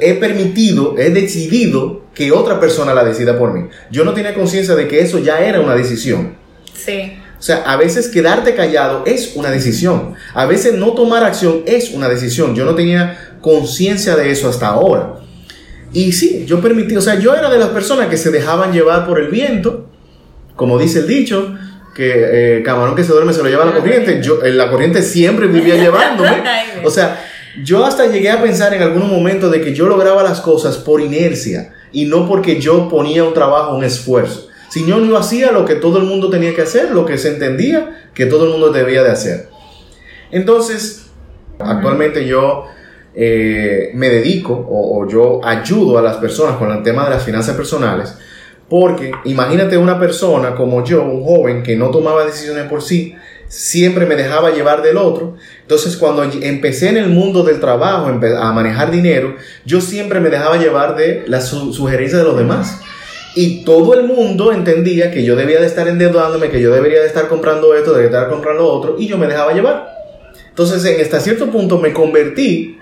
he 0.00 0.14
permitido, 0.14 0.98
he 0.98 1.10
decidido 1.10 2.06
que 2.12 2.32
otra 2.32 2.58
persona 2.58 2.92
la 2.94 3.04
decida 3.04 3.38
por 3.38 3.54
mí. 3.54 3.68
Yo 3.92 4.04
no 4.04 4.12
tenía 4.12 4.34
conciencia 4.34 4.74
de 4.74 4.88
que 4.88 5.02
eso 5.02 5.20
ya 5.20 5.38
era 5.38 5.60
una 5.60 5.76
decisión. 5.76 6.34
Sí. 6.74 7.16
O 7.42 7.44
sea, 7.44 7.64
a 7.66 7.76
veces 7.76 8.06
quedarte 8.06 8.54
callado 8.54 9.02
es 9.04 9.32
una 9.34 9.50
decisión. 9.50 10.14
A 10.32 10.46
veces 10.46 10.74
no 10.74 10.92
tomar 10.92 11.24
acción 11.24 11.64
es 11.66 11.90
una 11.90 12.08
decisión. 12.08 12.54
Yo 12.54 12.64
no 12.64 12.76
tenía 12.76 13.34
conciencia 13.40 14.14
de 14.14 14.30
eso 14.30 14.48
hasta 14.48 14.68
ahora. 14.68 15.14
Y 15.92 16.12
sí, 16.12 16.44
yo 16.46 16.60
permití, 16.60 16.96
o 16.96 17.00
sea, 17.00 17.18
yo 17.18 17.34
era 17.34 17.50
de 17.50 17.58
las 17.58 17.70
personas 17.70 18.06
que 18.06 18.16
se 18.16 18.30
dejaban 18.30 18.72
llevar 18.72 19.08
por 19.08 19.18
el 19.18 19.26
viento, 19.26 19.88
como 20.54 20.78
dice 20.78 21.00
el 21.00 21.08
dicho, 21.08 21.52
que 21.96 22.58
eh, 22.58 22.62
camarón 22.62 22.94
que 22.94 23.02
se 23.02 23.12
duerme 23.12 23.32
se 23.32 23.42
lo 23.42 23.48
lleva 23.48 23.64
la 23.64 23.72
corriente. 23.72 24.20
Yo, 24.22 24.38
la 24.40 24.70
corriente 24.70 25.02
siempre 25.02 25.48
vivía 25.48 25.74
llevándome. 25.74 26.44
O 26.84 26.90
sea, 26.90 27.24
yo 27.64 27.84
hasta 27.84 28.06
llegué 28.06 28.30
a 28.30 28.40
pensar 28.40 28.72
en 28.72 28.82
algún 28.82 29.10
momento 29.10 29.50
de 29.50 29.60
que 29.60 29.74
yo 29.74 29.88
lograba 29.88 30.22
las 30.22 30.40
cosas 30.40 30.78
por 30.78 31.00
inercia 31.00 31.72
y 31.90 32.04
no 32.04 32.28
porque 32.28 32.60
yo 32.60 32.88
ponía 32.88 33.24
un 33.24 33.34
trabajo, 33.34 33.74
un 33.74 33.82
esfuerzo. 33.82 34.48
Si 34.72 34.86
yo 34.86 34.96
no 34.96 35.18
hacía 35.18 35.52
lo 35.52 35.66
que 35.66 35.74
todo 35.74 35.98
el 35.98 36.04
mundo 36.04 36.30
tenía 36.30 36.54
que 36.54 36.62
hacer, 36.62 36.92
lo 36.92 37.04
que 37.04 37.18
se 37.18 37.28
entendía 37.28 38.08
que 38.14 38.24
todo 38.24 38.46
el 38.46 38.52
mundo 38.52 38.72
debía 38.72 39.02
de 39.02 39.10
hacer. 39.10 39.50
Entonces, 40.30 41.10
actualmente 41.58 42.24
yo 42.26 42.64
eh, 43.14 43.90
me 43.92 44.08
dedico 44.08 44.66
o, 44.66 45.06
yo 45.06 45.44
ayudo 45.44 45.98
a 45.98 46.02
las 46.02 46.16
personas 46.16 46.56
con 46.56 46.72
el 46.72 46.82
tema 46.82 47.04
de 47.04 47.10
las 47.10 47.22
finanzas 47.22 47.54
personales. 47.54 48.16
Porque 48.70 49.12
imagínate 49.24 49.76
una 49.76 50.00
persona 50.00 50.54
como 50.54 50.82
yo, 50.82 51.02
un 51.02 51.22
joven 51.22 51.62
que 51.62 51.76
no 51.76 51.90
tomaba 51.90 52.24
decisiones 52.24 52.64
por 52.64 52.80
sí, 52.80 53.14
siempre 53.48 54.06
me 54.06 54.16
dejaba 54.16 54.52
llevar 54.52 54.80
del 54.80 54.96
otro. 54.96 55.36
Entonces 55.60 55.98
cuando 55.98 56.22
empecé 56.22 56.88
en 56.88 56.96
el 56.96 57.10
mundo 57.10 57.42
del 57.42 57.60
trabajo 57.60 58.06
a 58.06 58.52
manejar 58.54 58.90
dinero, 58.90 59.36
yo 59.66 59.82
siempre 59.82 60.18
me 60.18 60.30
dejaba 60.30 60.56
llevar 60.56 60.96
de 60.96 61.24
las 61.26 61.48
sugerencias 61.48 62.22
de 62.22 62.26
los 62.26 62.38
demás. 62.38 62.80
Y 63.34 63.64
todo 63.64 63.94
el 63.94 64.04
mundo 64.04 64.52
entendía 64.52 65.10
que 65.10 65.24
yo 65.24 65.36
debía 65.36 65.60
de 65.60 65.66
estar 65.66 65.88
endeudándome, 65.88 66.50
que 66.50 66.60
yo 66.60 66.72
debería 66.72 67.00
de 67.00 67.06
estar 67.06 67.28
comprando 67.28 67.74
esto, 67.74 67.92
debería 67.92 68.10
de 68.10 68.16
estar 68.16 68.30
comprando 68.30 68.66
otro, 68.66 68.96
y 68.98 69.06
yo 69.06 69.16
me 69.16 69.26
dejaba 69.26 69.52
llevar. 69.52 69.88
Entonces 70.48 70.84
en 70.84 71.00
este 71.00 71.18
cierto 71.20 71.50
punto 71.50 71.78
me 71.78 71.92
convertí 71.94 72.78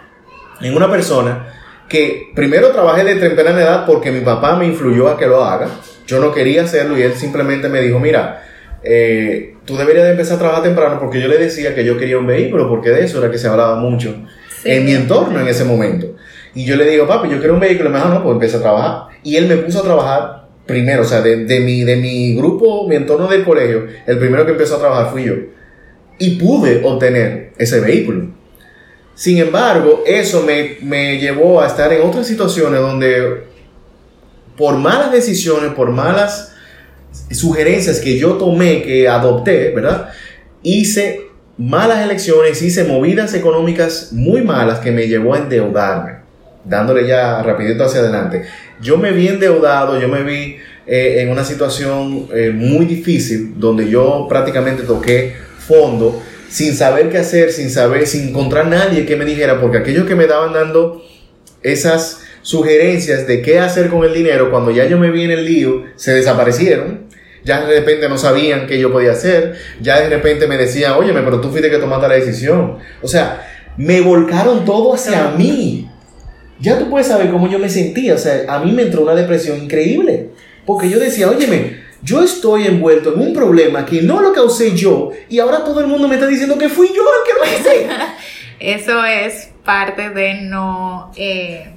en 0.61 0.77
una 0.77 0.91
persona 0.91 1.47
que 1.89 2.31
primero 2.35 2.71
trabajé 2.71 3.05
de 3.05 3.17
temprana 3.17 3.61
edad 3.61 3.87
porque 3.87 4.11
mi 4.11 4.21
papá 4.21 4.57
me 4.57 4.67
influyó 4.67 5.09
a 5.09 5.17
que 5.17 5.27
lo 5.27 5.45
haga. 5.45 5.69
Yo 6.07 6.19
no 6.19 6.33
quería 6.33 6.65
hacerlo 6.65 6.99
y 6.99 7.03
él 7.03 7.15
simplemente 7.15 7.69
me 7.69 7.81
dijo, 7.81 8.01
mira, 8.01 8.43
eh, 8.83 9.55
tú 9.65 9.77
deberías 9.77 10.05
de 10.05 10.13
empezar 10.13 10.37
a 10.37 10.39
trabajar 10.39 10.63
temprano 10.65 10.99
porque 10.99 11.21
yo 11.21 11.29
le 11.29 11.39
decía 11.39 11.75
que 11.75 11.85
yo 11.85 11.97
quería 11.97 12.19
un 12.19 12.27
vehículo, 12.27 12.69
porque 12.69 12.91
de 12.91 13.05
eso 13.05 13.19
era 13.19 13.31
que 13.31 13.39
se 13.39 13.47
hablaba 13.47 13.77
mucho 13.77 14.17
en 14.65 14.85
mi 14.85 14.93
entorno 14.93 15.41
en 15.41 15.49
ese 15.49 15.65
momento. 15.65 16.17
Y 16.55 16.65
yo 16.65 16.77
le 16.77 16.85
digo, 16.85 17.07
papi, 17.07 17.29
yo 17.29 17.39
quiero 17.39 17.55
un 17.55 17.61
vehículo, 17.61 17.91
y 17.91 17.93
me 17.93 17.99
dijo, 17.99 18.11
no, 18.11 18.23
pues 18.23 18.35
empieza 18.35 18.59
a 18.59 18.63
trabajar. 18.63 19.19
Y 19.23 19.37
él 19.37 19.47
me 19.47 19.57
puso 19.57 19.81
a 19.81 19.83
trabajar 19.83 20.40
primero, 20.67 21.03
o 21.03 21.05
sea, 21.05 21.21
de, 21.21 21.45
de, 21.45 21.61
mi, 21.61 21.85
de 21.85 21.97
mi 21.97 22.35
grupo, 22.35 22.87
mi 22.89 22.97
entorno 22.97 23.29
del 23.29 23.45
colegio, 23.45 23.87
el 24.07 24.19
primero 24.19 24.45
que 24.45 24.53
empezó 24.53 24.77
a 24.77 24.81
trabajar 24.81 25.13
fui 25.13 25.25
yo. 25.25 25.35
Y 26.19 26.37
pude 26.37 26.83
obtener 26.85 27.53
ese 27.59 27.81
vehículo. 27.81 28.29
Sin 29.15 29.39
embargo, 29.39 30.03
eso 30.07 30.43
me, 30.43 30.77
me 30.83 31.19
llevó 31.19 31.61
a 31.61 31.67
estar 31.67 31.93
en 31.93 32.03
otras 32.03 32.27
situaciones 32.27 32.81
donde 32.81 33.45
por 34.57 34.77
malas 34.77 35.11
decisiones, 35.11 35.73
por 35.73 35.91
malas 35.91 36.53
sugerencias 37.31 37.99
que 38.01 38.19
yo 38.19 38.35
tomé, 38.35 38.83
que 38.83 39.09
adopté, 39.09 39.71
¿verdad? 39.75 40.11
Hice 40.63 41.31
malas 41.57 42.05
elecciones, 42.05 42.61
hice 42.63 42.85
movidas 42.85 43.35
económicas 43.35 44.13
muy 44.13 44.43
malas 44.43 44.79
que 44.81 44.91
me 44.91 45.09
llevó 45.09 45.35
a 45.35 45.39
endeudarme, 45.39 46.17
dándole 46.65 47.07
ya 47.07 47.43
rapidito 47.43 47.85
hacia 47.85 48.01
adelante. 48.01 48.45
Yo 48.81 48.97
me 48.97 49.13
vi 49.13 49.29
endeudado, 49.29 50.01
yo 50.01 50.09
me 50.09 50.23
vi 50.23 50.57
eh, 50.87 51.21
en 51.21 51.31
una 51.31 51.45
situación 51.45 52.29
eh, 52.35 52.51
muy 52.55 52.87
difícil 52.87 53.55
donde 53.57 53.89
yo 53.89 54.27
prácticamente 54.29 54.85
toqué 54.85 55.35
fondo 55.59 56.23
sin 56.49 56.75
saber 56.75 57.11
qué 57.11 57.19
hacer, 57.19 57.53
sin 57.53 57.71
saber, 57.71 58.07
sin 58.07 58.31
encontrar 58.31 58.67
nadie 58.67 59.07
que 59.07 59.17
me 59.17 59.25
dijera, 59.25 59.61
porque 59.61 59.79
aquellos 59.79 60.07
que 60.07 60.17
me 60.17 60.27
daban 60.27 60.53
dando 60.53 61.05
esas 61.63 62.23
sugerencias 62.43 63.27
de 63.27 63.43
qué 63.43 63.61
hacer 63.61 63.89
con 63.89 64.05
el 64.05 64.15
dinero 64.15 64.51
cuando 64.51 64.71
ya 64.71 64.87
yo 64.87 64.99
me 64.99 65.11
vi 65.11 65.25
en 65.25 65.31
el 65.31 65.45
lío, 65.45 65.85
se 65.97 66.13
desaparecieron. 66.13 67.09
Ya 67.45 67.65
de 67.65 67.81
repente 67.81 68.09
no 68.09 68.19
sabían 68.19 68.67
qué 68.67 68.79
yo 68.79 68.93
podía 68.93 69.13
hacer. 69.13 69.57
Ya 69.81 70.01
de 70.01 70.09
repente 70.09 70.47
me 70.47 70.57
decían, 70.57 70.93
óyeme, 70.93 71.23
pero 71.23 71.41
tú 71.41 71.51
fuiste 71.51 71.71
que 71.71 71.79
tomaste 71.79 72.09
la 72.09 72.15
decisión. 72.15 72.79
O 73.03 73.09
sea, 73.09 73.47
me 73.77 74.01
volcaron 74.01 74.65
todo 74.65 74.95
hacia 74.95 75.31
mí. 75.31 75.90
Ya 76.61 76.79
tú 76.79 76.91
puedes 76.91 77.07
saber 77.07 77.31
cómo 77.31 77.49
yo 77.49 77.59
me 77.59 77.69
sentía. 77.69 78.15
O 78.15 78.19
sea, 78.19 78.45
a 78.49 78.61
mí 78.61 78.73
me 78.73 78.83
entró 78.83 79.03
una 79.03 79.15
depresión 79.15 79.63
increíble. 79.63 80.31
Porque 80.67 80.89
yo 80.89 80.99
decía, 80.99 81.29
óyeme, 81.29 81.81
yo 82.03 82.23
estoy 82.23 82.67
envuelto 82.67 83.15
en 83.15 83.21
un 83.21 83.35
problema 83.35 83.85
que 83.85 84.03
no 84.03 84.21
lo 84.21 84.33
causé 84.33 84.77
yo 84.77 85.11
y 85.29 85.39
ahora 85.39 85.65
todo 85.65 85.81
el 85.81 85.87
mundo 85.87 86.09
me 86.09 86.15
está 86.15 86.27
diciendo 86.27 86.57
que 86.57 86.69
fui 86.69 86.89
yo 86.89 87.03
el 87.03 87.27
que 87.27 87.39
lo 87.39 87.59
hice. 87.59 87.89
Eso 88.61 89.05
es 89.05 89.51
parte 89.65 90.11
de 90.11 90.43
no, 90.43 91.13
eh, 91.17 91.73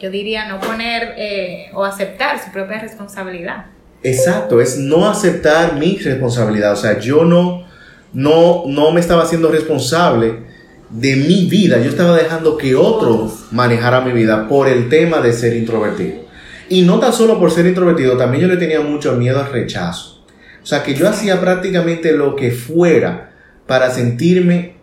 yo 0.00 0.10
diría, 0.10 0.48
no 0.48 0.60
poner 0.60 1.14
eh, 1.16 1.70
o 1.74 1.84
aceptar 1.84 2.42
su 2.42 2.50
propia 2.52 2.78
responsabilidad. 2.80 3.66
Exacto, 4.02 4.60
es 4.60 4.78
no 4.78 5.08
aceptar 5.08 5.76
mi 5.76 5.96
responsabilidad. 5.96 6.72
O 6.72 6.76
sea, 6.76 6.98
yo 6.98 7.24
no, 7.24 7.66
no, 8.12 8.64
no 8.66 8.92
me 8.92 9.00
estaba 9.00 9.22
haciendo 9.22 9.50
responsable 9.50 10.53
de 10.94 11.16
mi 11.16 11.46
vida. 11.46 11.80
Yo 11.80 11.90
estaba 11.90 12.16
dejando 12.16 12.56
que 12.56 12.74
otro 12.74 13.30
manejara 13.50 14.00
mi 14.00 14.12
vida 14.12 14.48
por 14.48 14.68
el 14.68 14.88
tema 14.88 15.20
de 15.20 15.32
ser 15.32 15.56
introvertido. 15.56 16.24
Y 16.68 16.82
no 16.82 16.98
tan 16.98 17.12
solo 17.12 17.38
por 17.38 17.50
ser 17.50 17.66
introvertido, 17.66 18.16
también 18.16 18.42
yo 18.42 18.48
le 18.48 18.56
tenía 18.56 18.80
mucho 18.80 19.12
miedo 19.14 19.40
al 19.40 19.52
rechazo. 19.52 20.24
O 20.62 20.66
sea, 20.66 20.82
que 20.82 20.94
yo 20.94 21.08
hacía 21.08 21.40
prácticamente 21.40 22.12
lo 22.12 22.36
que 22.36 22.52
fuera 22.52 23.32
para 23.66 23.90
sentirme 23.90 24.76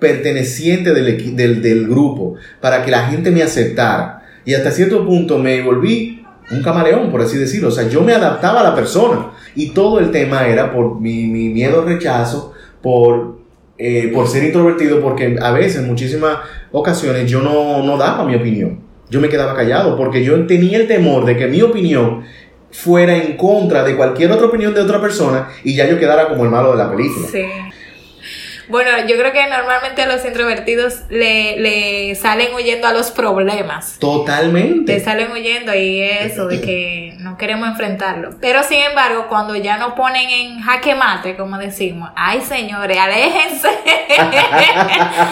perteneciente 0.00 0.94
del, 0.94 1.36
del, 1.36 1.62
del 1.62 1.86
grupo, 1.86 2.34
para 2.60 2.84
que 2.84 2.90
la 2.90 3.06
gente 3.06 3.30
me 3.30 3.42
aceptara. 3.42 4.26
Y 4.44 4.54
hasta 4.54 4.70
cierto 4.70 5.04
punto 5.06 5.38
me 5.38 5.62
volví 5.62 6.24
un 6.50 6.62
camaleón, 6.62 7.10
por 7.10 7.20
así 7.20 7.36
decirlo. 7.36 7.68
O 7.68 7.72
sea, 7.72 7.88
yo 7.88 8.02
me 8.02 8.14
adaptaba 8.14 8.60
a 8.60 8.64
la 8.64 8.74
persona. 8.74 9.32
Y 9.54 9.70
todo 9.70 10.00
el 10.00 10.10
tema 10.10 10.48
era 10.48 10.72
por 10.72 11.00
mi, 11.00 11.26
mi 11.26 11.50
miedo 11.50 11.82
al 11.82 11.86
rechazo, 11.86 12.54
por, 12.82 13.37
eh, 13.78 14.10
por 14.12 14.28
ser 14.28 14.44
introvertido, 14.44 15.00
porque 15.00 15.36
a 15.40 15.52
veces, 15.52 15.82
en 15.82 15.86
muchísimas 15.86 16.38
ocasiones, 16.72 17.30
yo 17.30 17.40
no, 17.40 17.82
no 17.82 17.96
daba 17.96 18.24
mi 18.24 18.34
opinión 18.34 18.88
yo 19.10 19.20
me 19.20 19.28
quedaba 19.28 19.54
callado 19.54 19.96
porque 19.96 20.22
yo 20.22 20.46
tenía 20.46 20.78
el 20.78 20.86
temor 20.86 21.24
de 21.24 21.36
que 21.36 21.46
mi 21.46 21.62
opinión 21.62 22.24
fuera 22.70 23.16
en 23.16 23.36
contra 23.36 23.82
de 23.82 23.96
cualquier 23.96 24.30
otra 24.30 24.46
opinión 24.46 24.74
de 24.74 24.80
otra 24.82 25.00
persona 25.00 25.48
y 25.64 25.74
ya 25.74 25.88
yo 25.88 25.98
quedara 25.98 26.28
como 26.28 26.44
el 26.44 26.50
malo 26.50 26.72
de 26.72 26.78
la 26.78 26.90
película. 26.90 27.26
Sí. 27.30 27.44
Bueno, 28.68 28.90
yo 29.06 29.16
creo 29.16 29.32
que 29.32 29.46
normalmente 29.48 30.02
a 30.02 30.06
los 30.06 30.24
introvertidos 30.24 31.00
le, 31.08 31.58
le 31.58 32.14
salen 32.14 32.54
huyendo 32.54 32.86
a 32.86 32.92
los 32.92 33.10
problemas. 33.10 33.98
Totalmente. 33.98 34.92
Le 34.92 35.00
salen 35.00 35.32
huyendo 35.32 35.74
y 35.74 36.00
eso 36.02 36.46
de 36.46 36.60
que 36.60 37.14
no 37.18 37.38
queremos 37.38 37.68
enfrentarlo. 37.68 38.30
Pero 38.40 38.62
sin 38.62 38.82
embargo, 38.82 39.26
cuando 39.28 39.56
ya 39.56 39.78
nos 39.78 39.94
ponen 39.94 40.28
en 40.28 40.60
jaque 40.60 40.94
mate, 40.94 41.36
como 41.36 41.58
decimos, 41.58 42.10
ay 42.14 42.40
señores, 42.42 42.98
aléjense. 42.98 43.68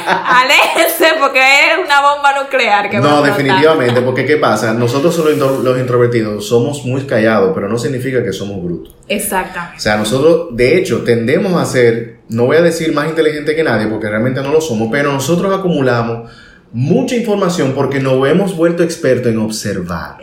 aléjense 0.06 1.06
porque 1.20 1.40
es 1.40 1.84
una 1.84 2.00
bomba 2.00 2.42
nuclear 2.42 2.90
que 2.90 2.98
No, 2.98 3.22
definitivamente, 3.22 4.00
porque 4.00 4.24
¿qué 4.24 4.36
pasa? 4.36 4.72
Nosotros 4.72 5.16
los 5.18 5.78
introvertidos 5.78 6.48
somos 6.48 6.84
muy 6.84 7.02
callados, 7.02 7.52
pero 7.54 7.68
no 7.68 7.78
significa 7.78 8.22
que 8.22 8.32
somos 8.32 8.62
brutos. 8.62 8.94
Exactamente. 9.08 9.76
O 9.76 9.80
sea, 9.80 9.96
nosotros, 9.96 10.48
de 10.56 10.78
hecho, 10.78 11.04
tendemos 11.04 11.60
a 11.60 11.66
ser 11.66 12.16
no 12.28 12.46
voy 12.46 12.56
a 12.56 12.62
decir 12.62 12.92
más 12.92 13.08
inteligente 13.28 13.56
que 13.56 13.62
nadie 13.62 13.86
porque 13.86 14.08
realmente 14.08 14.40
no 14.42 14.52
lo 14.52 14.60
somos, 14.60 14.88
pero 14.90 15.12
nosotros 15.12 15.52
acumulamos 15.52 16.30
mucha 16.72 17.16
información 17.16 17.72
porque 17.74 18.00
nos 18.00 18.26
hemos 18.28 18.56
vuelto 18.56 18.82
expertos 18.82 19.32
en 19.32 19.38
observar. 19.38 20.18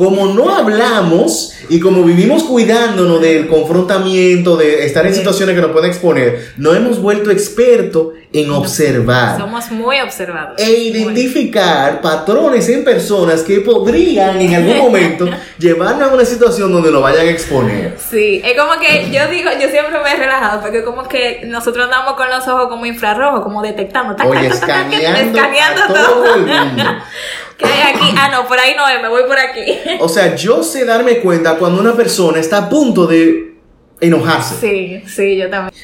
Como 0.00 0.28
no 0.28 0.48
hablamos 0.48 1.52
y 1.68 1.78
como 1.78 2.02
vivimos 2.02 2.44
cuidándonos 2.44 3.20
del 3.20 3.48
confrontamiento, 3.48 4.56
de 4.56 4.86
estar 4.86 5.06
en 5.06 5.14
situaciones 5.14 5.54
que 5.54 5.60
nos 5.60 5.72
pueden 5.72 5.90
exponer, 5.90 6.52
no 6.56 6.74
hemos 6.74 7.02
vuelto 7.02 7.30
expertos 7.30 8.14
en 8.32 8.50
observar. 8.50 9.36
Somos 9.36 9.70
muy 9.70 10.00
observados. 10.00 10.58
E 10.58 10.70
identificar 10.70 12.00
patrones 12.00 12.66
en 12.70 12.82
personas 12.82 13.42
que 13.42 13.60
podrían 13.60 14.40
en 14.40 14.54
algún 14.54 14.78
momento 14.78 15.28
llevarnos 15.58 16.10
a 16.10 16.14
una 16.14 16.24
situación 16.24 16.72
donde 16.72 16.90
nos 16.90 17.02
vayan 17.02 17.26
a 17.26 17.30
exponer. 17.30 17.98
Sí, 17.98 18.40
es 18.42 18.58
como 18.58 18.80
que 18.80 19.10
yo 19.10 19.28
digo, 19.28 19.50
yo 19.60 19.68
siempre 19.68 20.00
me 20.02 20.12
he 20.12 20.16
relajado 20.16 20.62
porque 20.62 20.82
como 20.82 21.06
que 21.06 21.42
nosotros 21.44 21.84
andamos 21.84 22.14
con 22.14 22.30
los 22.30 22.48
ojos 22.48 22.68
como 22.68 22.86
infrarrojos, 22.86 23.42
como 23.42 23.60
detectando, 23.60 24.16
Oye, 24.24 24.46
escaneando, 24.46 25.20
escaneando 25.20 25.82
todo. 25.88 26.34
el 26.36 26.46
mundo. 26.46 26.84
¿Qué 27.60 27.66
hay 27.66 27.94
aquí? 27.94 28.14
Ah, 28.16 28.28
no, 28.32 28.46
por 28.48 28.58
ahí 28.58 28.74
no 28.76 28.88
es, 28.88 29.00
me 29.02 29.08
voy 29.08 29.22
por 29.24 29.38
aquí. 29.38 29.78
O 30.00 30.08
sea, 30.08 30.34
yo 30.34 30.62
sé 30.62 30.84
darme 30.84 31.18
cuenta 31.18 31.56
cuando 31.56 31.80
una 31.80 31.94
persona 31.94 32.38
está 32.40 32.58
a 32.58 32.68
punto 32.68 33.06
de 33.06 33.54
enojarse. 34.00 34.54
Sí, 34.60 35.02
sí, 35.06 35.36
yo 35.36 35.48
también. 35.50 35.74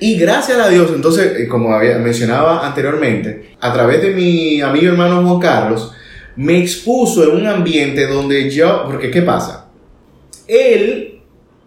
Y 0.00 0.16
gracias 0.16 0.58
a 0.58 0.68
Dios, 0.68 0.92
entonces, 0.94 1.40
eh, 1.40 1.48
como 1.48 1.72
había 1.72 1.98
mencionaba 1.98 2.66
anteriormente, 2.66 3.56
a 3.60 3.72
través 3.72 4.02
de 4.02 4.10
mi 4.10 4.60
amigo 4.60 4.88
hermano 4.88 5.22
Juan 5.26 5.40
Carlos, 5.40 5.92
me 6.36 6.58
expuso 6.58 7.24
en 7.24 7.36
un 7.36 7.46
ambiente 7.46 8.06
donde 8.06 8.50
yo, 8.50 8.84
porque 8.86 9.10
¿qué 9.10 9.22
pasa? 9.22 9.70
Él 10.46 11.20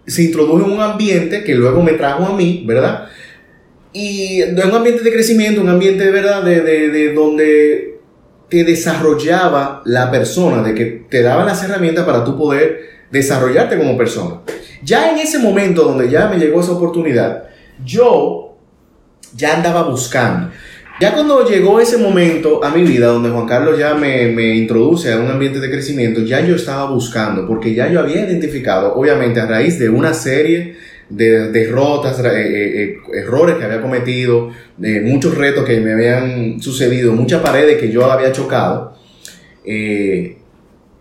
se 0.06 0.24
introdujo 0.24 0.66
en 0.66 0.72
un 0.72 0.82
ambiente 0.82 1.44
que 1.44 1.56
luego 1.56 1.82
me 1.82 1.94
trajo 1.94 2.26
a 2.26 2.36
mí, 2.36 2.64
¿verdad? 2.66 3.08
Y 3.94 4.42
en 4.42 4.56
un 4.56 4.76
ambiente 4.76 5.04
de 5.04 5.12
crecimiento, 5.12 5.62
un 5.62 5.70
ambiente 5.70 6.04
de 6.04 6.12
verdad, 6.12 6.44
de, 6.44 6.62
de, 6.62 6.90
de 6.90 7.14
donde 7.14 7.97
te 8.50 8.64
desarrollaba 8.64 9.82
la 9.86 10.10
persona, 10.10 10.64
de 10.64 10.74
que 10.74 10.86
te 11.10 11.22
daba 11.22 11.44
las 11.44 11.64
herramientas 11.64 12.06
para 12.06 12.24
tú 12.24 12.38
poder 12.38 13.06
desarrollarte 13.12 13.78
como 13.78 13.98
persona. 13.98 14.42
Ya 14.84 15.12
en 15.12 15.18
ese 15.18 15.40
momento 15.40 15.84
donde 15.84 16.10
ya 16.10 16.28
me 16.28 16.38
llegó 16.38 16.62
esa 16.62 16.72
oportunidad, 16.72 17.44
yo 17.84 18.58
ya 19.36 19.56
andaba 19.56 19.84
buscando. 19.84 20.52
Ya 21.00 21.14
cuando 21.14 21.48
llegó 21.48 21.80
ese 21.80 21.98
momento 21.98 22.64
a 22.64 22.72
mi 22.72 22.82
vida 22.82 23.08
donde 23.08 23.30
Juan 23.30 23.46
Carlos 23.46 23.78
ya 23.78 23.94
me, 23.94 24.30
me, 24.30 24.56
introduce 24.56 25.14
a 25.14 25.18
un 25.18 25.30
ambiente 25.30 25.60
de 25.60 25.70
crecimiento, 25.70 26.22
ya 26.22 26.42
yo 26.42 26.56
estaba 26.56 26.90
buscando, 26.90 27.46
porque 27.46 27.76
ya 27.76 27.88
yo 27.88 28.00
había 28.00 28.26
identificado, 28.26 28.96
obviamente 28.96 29.40
a 29.40 29.46
raíz 29.46 29.78
de 29.78 29.90
una 29.90 30.16
serie 30.16 30.76
de 31.10 31.52
derrotas, 31.52 32.20
eh, 32.20 32.26
eh, 32.26 32.82
eh, 32.82 32.98
errores 33.14 33.56
que 33.56 33.66
había 33.66 33.82
cometido, 33.82 34.52
de 34.78 35.02
muchos 35.02 35.38
retos 35.38 35.66
que 35.66 35.80
me 35.80 35.94
habían 35.94 36.62
sucedido, 36.62 37.14
muchas 37.14 37.42
paredes 37.42 37.78
que 37.78 37.92
yo 37.92 38.12
había 38.12 38.32
chocado, 38.32 38.96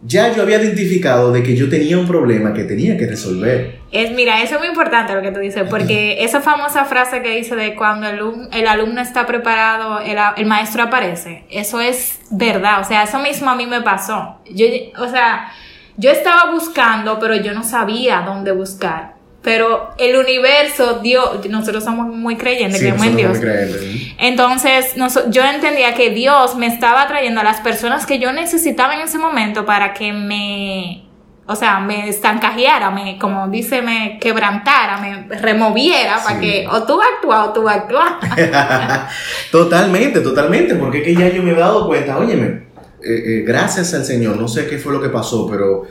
ya 0.02 0.32
yo 0.32 0.42
había 0.42 0.62
identificado 0.62 1.32
de 1.32 1.42
que 1.42 1.56
yo 1.56 1.68
tenía 1.68 1.98
un 1.98 2.06
problema 2.06 2.52
que 2.52 2.64
tenía 2.64 2.96
que 2.96 3.06
resolver. 3.06 3.80
Es, 3.90 4.12
mira, 4.12 4.42
eso 4.42 4.54
es 4.54 4.60
muy 4.60 4.68
importante 4.68 5.14
lo 5.14 5.22
que 5.22 5.32
tú 5.32 5.40
dices, 5.40 5.64
porque 5.68 6.22
esa 6.22 6.40
famosa 6.40 6.84
frase 6.84 7.22
que 7.22 7.36
dice 7.36 7.56
de 7.56 7.74
cuando 7.74 8.08
el, 8.08 8.20
el 8.52 8.66
alumno 8.66 9.00
está 9.00 9.26
preparado, 9.26 10.00
el, 10.00 10.18
el, 10.36 10.46
maestro 10.46 10.84
aparece, 10.84 11.44
eso 11.50 11.80
es 11.80 12.20
verdad, 12.30 12.80
o 12.80 12.84
sea, 12.84 13.04
eso 13.04 13.18
mismo 13.18 13.50
a 13.50 13.56
mí 13.56 13.66
me 13.66 13.80
pasó. 13.80 14.40
Yo, 14.50 14.66
o 14.98 15.08
sea, 15.08 15.52
yo 15.96 16.10
estaba 16.10 16.52
buscando, 16.52 17.18
pero 17.18 17.36
yo 17.36 17.54
no 17.54 17.64
sabía 17.64 18.20
dónde 18.20 18.52
buscar. 18.52 19.15
Pero 19.46 19.90
el 19.96 20.16
universo, 20.16 20.98
Dios, 21.04 21.48
nosotros 21.48 21.84
somos 21.84 22.08
muy 22.08 22.34
creyentes, 22.34 22.80
sí, 22.80 22.86
creemos 22.86 23.06
en 23.06 23.16
Dios. 23.16 23.38
Creyentes. 23.38 24.14
Entonces, 24.18 24.96
yo 25.30 25.44
entendía 25.44 25.94
que 25.94 26.10
Dios 26.10 26.56
me 26.56 26.66
estaba 26.66 27.06
trayendo 27.06 27.42
a 27.42 27.44
las 27.44 27.60
personas 27.60 28.06
que 28.06 28.18
yo 28.18 28.32
necesitaba 28.32 28.96
en 28.96 29.02
ese 29.02 29.18
momento 29.18 29.64
para 29.64 29.94
que 29.94 30.12
me, 30.12 31.06
o 31.46 31.54
sea, 31.54 31.78
me 31.78 32.08
estancajeara, 32.08 32.90
me, 32.90 33.18
como 33.20 33.46
dice, 33.46 33.82
me 33.82 34.18
quebrantara, 34.20 34.96
me 34.96 35.36
removiera 35.36 36.18
para 36.24 36.40
que 36.40 36.66
o 36.68 36.82
tú 36.82 37.00
actúas 37.00 37.46
o 37.46 37.52
tú 37.52 37.68
actúas. 37.68 38.14
totalmente, 39.52 40.22
totalmente, 40.22 40.74
porque 40.74 40.98
es 40.98 41.04
que 41.04 41.14
ya 41.14 41.28
yo 41.28 41.44
me 41.44 41.52
he 41.52 41.54
dado 41.54 41.86
cuenta, 41.86 42.18
óyeme, 42.18 42.46
eh, 42.46 42.64
eh, 43.04 43.44
gracias 43.46 43.94
al 43.94 44.04
Señor, 44.04 44.38
no 44.38 44.48
sé 44.48 44.66
qué 44.66 44.76
fue 44.78 44.92
lo 44.92 45.00
que 45.00 45.08
pasó, 45.08 45.46
pero 45.48 45.84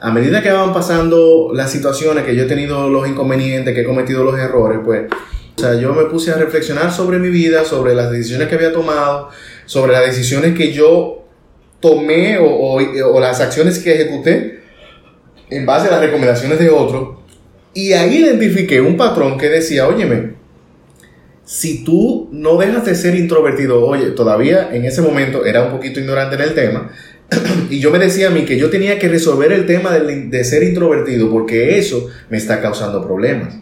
a 0.00 0.10
medida 0.10 0.42
que 0.42 0.50
van 0.50 0.72
pasando 0.72 1.50
las 1.54 1.70
situaciones 1.70 2.24
que 2.24 2.34
yo 2.34 2.44
he 2.44 2.46
tenido 2.46 2.88
los 2.88 3.06
inconvenientes, 3.06 3.74
que 3.74 3.82
he 3.82 3.84
cometido 3.84 4.24
los 4.24 4.38
errores, 4.38 4.78
pues, 4.84 5.10
o 5.56 5.60
sea, 5.60 5.74
yo 5.74 5.92
me 5.92 6.04
puse 6.04 6.30
a 6.30 6.36
reflexionar 6.36 6.90
sobre 6.90 7.18
mi 7.18 7.28
vida, 7.28 7.64
sobre 7.66 7.94
las 7.94 8.10
decisiones 8.10 8.48
que 8.48 8.54
había 8.54 8.72
tomado, 8.72 9.28
sobre 9.66 9.92
las 9.92 10.06
decisiones 10.06 10.56
que 10.56 10.72
yo 10.72 11.26
tomé 11.80 12.38
o, 12.40 13.20
las 13.20 13.40
acciones 13.40 13.78
que 13.78 13.94
ejecuté 13.94 14.60
en 15.50 15.66
base 15.66 15.88
a 15.88 15.90
las 15.90 16.00
recomendaciones 16.00 16.58
de 16.58 16.70
otros. 16.70 17.18
Y 17.74 17.92
ahí 17.92 18.18
identifiqué 18.18 18.80
un 18.80 18.96
patrón 18.96 19.36
que 19.36 19.48
decía, 19.48 19.86
óyeme, 19.86 20.34
si 21.44 21.84
tú 21.84 22.28
no 22.32 22.56
dejas 22.56 22.86
de 22.86 22.94
ser 22.94 23.14
introvertido, 23.16 23.84
oye, 23.84 24.12
todavía 24.12 24.70
en 24.72 24.84
ese 24.84 25.02
momento 25.02 25.44
era 25.44 25.64
un 25.64 25.72
poquito 25.72 26.00
ignorante 26.00 26.36
en 26.36 26.42
el 26.42 26.54
tema, 26.54 26.90
y 27.70 27.78
yo 27.78 27.90
me 27.90 27.98
decía 27.98 28.28
a 28.28 28.30
mí 28.30 28.44
que 28.44 28.58
yo 28.58 28.70
tenía 28.70 28.98
que 28.98 29.08
resolver 29.08 29.52
el 29.52 29.66
tema 29.66 29.92
de, 29.92 30.44
ser 30.44 30.62
introvertido 30.62 31.30
porque 31.30 31.78
eso 31.78 32.08
me 32.28 32.36
está 32.36 32.60
causando 32.60 33.04
problemas. 33.04 33.54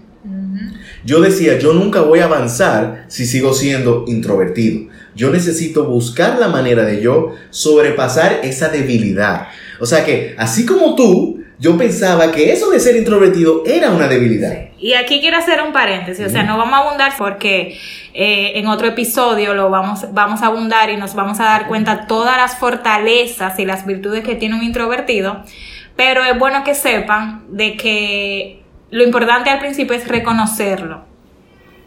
Yo 1.04 1.20
decía, 1.20 1.58
yo 1.58 1.72
nunca 1.72 2.02
voy 2.02 2.18
a 2.18 2.24
avanzar 2.24 3.06
si 3.08 3.24
sigo 3.24 3.54
siendo 3.54 4.04
introvertido. 4.08 4.88
Yo 5.14 5.30
necesito 5.30 5.84
buscar 5.84 6.38
la 6.38 6.48
manera 6.48 6.84
de 6.84 7.00
yo 7.00 7.34
sobrepasar 7.50 8.40
esa 8.42 8.68
debilidad. 8.68 9.48
O 9.80 9.86
sea 9.86 10.04
que, 10.04 10.34
así 10.38 10.66
como 10.66 10.94
tú, 10.96 11.37
yo 11.58 11.76
pensaba 11.76 12.30
que 12.30 12.52
eso 12.52 12.70
de 12.70 12.78
ser 12.78 12.96
introvertido 12.96 13.64
era 13.66 13.90
una 13.90 14.06
debilidad. 14.06 14.68
Y 14.78 14.94
aquí 14.94 15.20
quiero 15.20 15.36
hacer 15.36 15.60
un 15.60 15.72
paréntesis, 15.72 16.24
o 16.24 16.30
sea, 16.30 16.44
no 16.44 16.56
vamos 16.56 16.74
a 16.74 16.86
abundar 16.86 17.12
porque 17.18 17.76
eh, 18.14 18.52
en 18.54 18.68
otro 18.68 18.86
episodio 18.86 19.54
lo 19.54 19.68
vamos, 19.68 20.06
vamos 20.12 20.42
a 20.42 20.46
abundar 20.46 20.88
y 20.90 20.96
nos 20.96 21.14
vamos 21.14 21.40
a 21.40 21.44
dar 21.44 21.66
cuenta 21.66 22.06
todas 22.06 22.36
las 22.36 22.58
fortalezas 22.58 23.58
y 23.58 23.64
las 23.64 23.86
virtudes 23.86 24.22
que 24.22 24.36
tiene 24.36 24.54
un 24.54 24.62
introvertido, 24.62 25.42
pero 25.96 26.24
es 26.24 26.38
bueno 26.38 26.62
que 26.62 26.76
sepan 26.76 27.44
de 27.48 27.76
que 27.76 28.62
lo 28.90 29.02
importante 29.02 29.50
al 29.50 29.58
principio 29.58 29.96
es 29.96 30.06
reconocerlo 30.06 31.04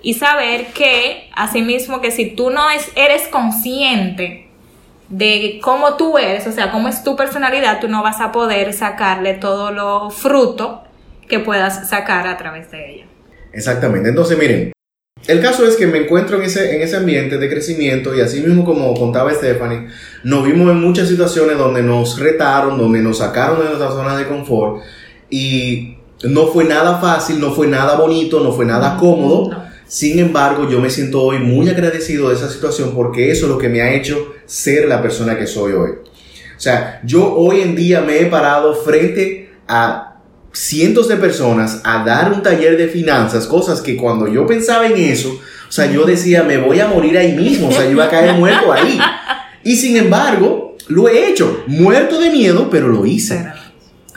y 0.01 0.15
saber 0.15 0.67
que, 0.73 1.29
asimismo, 1.34 2.01
que 2.01 2.12
si 2.12 2.31
tú 2.31 2.49
no 2.49 2.69
es, 2.69 2.91
eres 2.95 3.27
consciente 3.29 4.50
de 5.12 5.60
cómo 5.62 5.97
tú 5.97 6.17
eres, 6.17 6.47
o 6.47 6.52
sea, 6.52 6.71
cómo 6.71 6.88
es 6.88 7.04
tu 7.04 7.15
personalidad, 7.15 7.80
tú 7.82 7.89
no 7.89 8.02
vas 8.02 8.21
a 8.21 8.32
poder 8.32 8.74
sacarle 8.74 9.34
todo 9.34 9.71
lo 9.71 10.10
fruto 10.10 10.84
que 11.28 11.39
puedas 11.39 11.89
sacar 11.89 12.28
a 12.28 12.38
través 12.38 12.71
de 12.71 12.93
ella. 12.93 13.06
Exactamente. 13.54 14.10
Entonces, 14.10 14.38
miren, 14.38 14.71
el 15.28 15.41
caso 15.41 15.67
es 15.67 15.76
que 15.76 15.86
me 15.86 16.00
encuentro 16.00 16.38
en 16.38 16.43
ese, 16.43 16.76
en 16.76 16.82
ese 16.82 16.95
ambiente 16.95 17.38
de 17.38 17.50
crecimiento 17.50 18.15
y 18.15 18.21
así 18.21 18.39
mismo 18.39 18.63
como 18.63 18.93
contaba 18.93 19.34
Stephanie, 19.34 19.89
nos 20.24 20.45
vimos 20.45 20.71
en 20.71 20.82
muchas 20.82 21.10
situaciones 21.10 21.58
donde 21.58 21.84
nos 21.84 22.17
retaron, 22.17 22.78
donde 22.78 23.02
nos 23.02 23.17
sacaron 23.17 23.60
de 23.60 23.65
nuestra 23.65 23.89
zona 23.89 24.15
de 24.15 24.28
confort 24.28 24.82
y 25.30 25.97
no 26.24 26.47
fue 26.47 26.63
nada 26.63 27.00
fácil, 27.00 27.39
no 27.39 27.52
fue 27.52 27.67
nada 27.67 27.97
bonito, 27.97 28.39
no 28.39 28.54
fue 28.54 28.65
nada 28.65 28.97
cómodo. 28.97 29.70
Sin 29.91 30.19
embargo, 30.19 30.69
yo 30.69 30.80
me 30.80 30.89
siento 30.89 31.21
hoy 31.21 31.39
muy 31.39 31.67
agradecido 31.67 32.30
de 32.30 32.36
esa 32.36 32.49
situación 32.49 32.93
porque 32.95 33.30
eso 33.30 33.45
es 33.45 33.51
lo 33.51 33.58
que 33.58 33.67
me 33.67 33.82
ha 33.82 33.93
hecho 33.93 34.34
ser 34.45 34.88
la 34.88 35.01
persona 35.01 35.38
que 35.38 35.45
soy 35.45 35.73
hoy. 35.73 35.89
O 35.89 36.60
sea, 36.60 37.01
yo 37.04 37.34
hoy 37.34 37.60
en 37.60 37.75
día 37.75 37.99
me 37.99 38.21
he 38.21 38.27
parado 38.27 38.73
frente 38.73 39.49
a 39.67 40.21
cientos 40.54 41.10
de 41.10 41.17
personas 41.17 41.82
a 41.84 42.06
dar 42.06 42.32
un 42.32 42.41
taller 42.41 42.77
de 42.77 42.88
finanzas, 42.88 43.45
cosas 43.47 43.82
que 43.82 43.97
cuando 43.97 44.30
yo 44.30 44.47
pensaba 44.47 44.88
en 44.88 44.95
eso, 44.95 45.38
o 45.67 45.71
sea, 45.73 45.91
yo 45.91 46.06
decía, 46.06 46.43
me 46.43 46.58
voy 46.58 46.80
a 46.80 46.88
morir 46.88 47.17
ahí 47.17 47.34
mismo, 47.34 47.67
o 47.67 47.71
sea, 47.73 47.84
yo 47.84 47.91
iba 47.91 48.06
a 48.06 48.10
caer 48.10 48.36
muerto 48.36 48.71
ahí. 48.71 48.97
Y 49.65 49.76
sin 49.76 49.97
embargo, 49.97 50.78
lo 50.88 51.09
he 51.09 51.28
hecho, 51.28 51.65
muerto 51.68 52.18
de 52.18 52.30
miedo, 52.30 52.70
pero 52.72 52.88
lo 52.88 53.05
hice. 53.05 53.45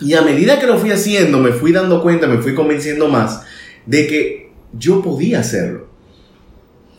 Y 0.00 0.14
a 0.14 0.22
medida 0.22 0.60
que 0.60 0.68
lo 0.68 0.78
fui 0.78 0.92
haciendo, 0.92 1.40
me 1.40 1.50
fui 1.50 1.72
dando 1.72 2.00
cuenta, 2.00 2.28
me 2.28 2.38
fui 2.38 2.54
convenciendo 2.54 3.08
más 3.08 3.42
de 3.86 4.06
que 4.06 4.43
yo 4.78 5.02
podía 5.02 5.40
hacerlo. 5.40 5.88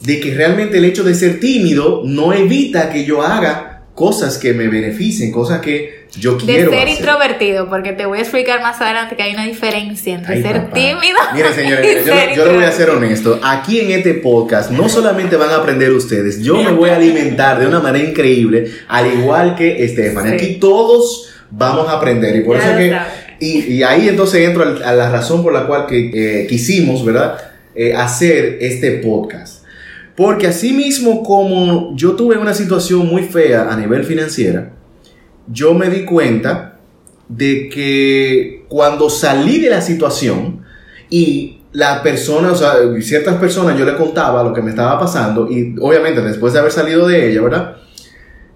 De 0.01 0.19
que 0.19 0.34
realmente 0.34 0.78
el 0.78 0.86
hecho 0.86 1.03
de 1.03 1.15
ser 1.15 1.39
tímido 1.39 2.03
no 2.05 2.34
evita 2.34 2.91
que 2.91 3.05
yo 3.05 3.21
haga 3.21 3.76
cosas 3.95 4.38
que 4.38 4.53
me 4.53 4.67
beneficien, 4.67 5.32
cosas 5.32 5.61
que 5.61 6.05
yo 6.19 6.38
quiero. 6.38 6.69
De 6.69 6.78
ser 6.78 6.88
introvertido, 6.89 7.69
porque 7.69 7.93
te 7.93 8.05
voy 8.05 8.19
a 8.19 8.21
explicar 8.21 8.61
más 8.61 8.80
adelante 8.82 9.15
que 9.15 9.23
hay 9.23 9.34
una 9.34 9.45
diferencia 9.45 10.13
entre 10.13 10.41
ser 10.41 10.71
tímido. 10.71 11.17
Miren, 11.34 11.53
señores, 11.53 12.05
yo, 12.05 12.13
yo, 12.36 12.53
voy 12.53 12.65
a 12.65 12.71
ser 12.71 12.89
honesto. 12.89 13.39
Aquí 13.41 13.80
en 13.80 13.91
este 13.91 14.15
podcast 14.15 14.69
no 14.69 14.89
solamente 14.89 15.38
van 15.38 15.49
a 15.49 15.55
aprender 15.55 15.91
ustedes, 15.93 16.41
yo 16.41 16.61
me 16.61 16.71
voy 16.71 16.89
a 16.89 16.97
alimentar 16.97 17.59
de 17.59 17.67
una 17.67 17.80
manera 17.80 18.07
increíble, 18.07 18.69
al 18.89 19.11
igual 19.13 19.55
que 19.55 19.84
Estefan. 19.84 20.28
Aquí 20.28 20.57
todos 20.59 21.34
vamos 21.49 21.88
a 21.88 21.93
aprender 21.93 22.36
y 22.36 22.41
por 22.41 22.57
eso 22.57 22.76
que. 22.78 22.95
Y, 23.38 23.84
ahí 23.84 24.07
entonces 24.07 24.47
entro 24.47 24.63
a 24.63 24.93
la 24.93 25.09
razón 25.09 25.43
por 25.43 25.53
la 25.53 25.67
cual 25.67 25.86
que, 25.88 26.11
eh, 26.13 26.47
quisimos, 26.47 27.03
¿verdad? 27.03 27.38
Eh, 27.76 27.93
hacer 27.93 28.57
este 28.61 28.99
podcast. 28.99 29.65
Porque 30.15 30.47
así 30.47 30.71
mismo 30.71 31.23
como 31.23 31.93
yo 31.95 32.13
tuve 32.13 32.38
una 32.38 32.53
situación 32.53 33.05
muy 33.05 33.23
fea 33.23 33.69
a 33.69 33.76
nivel 33.76 34.05
financiera, 34.05 34.71
yo 35.47 35.73
me 35.73 35.89
di 35.89 36.05
cuenta 36.05 36.80
de 37.28 37.67
que 37.67 38.63
cuando 38.69 39.09
salí 39.09 39.59
de 39.59 39.69
la 39.69 39.82
situación 39.82 40.63
y 41.09 41.57
la 41.73 42.01
persona, 42.01 42.53
o 42.53 42.55
sea, 42.55 42.76
ciertas 43.01 43.36
personas 43.36 43.78
yo 43.78 43.84
le 43.84 43.97
contaba 43.97 44.41
lo 44.41 44.53
que 44.53 44.61
me 44.61 44.69
estaba 44.69 44.97
pasando 44.97 45.51
y 45.51 45.76
obviamente 45.82 46.21
después 46.21 46.53
de 46.53 46.59
haber 46.59 46.71
salido 46.71 47.05
de 47.05 47.30
ella, 47.30 47.41
¿verdad? 47.41 47.76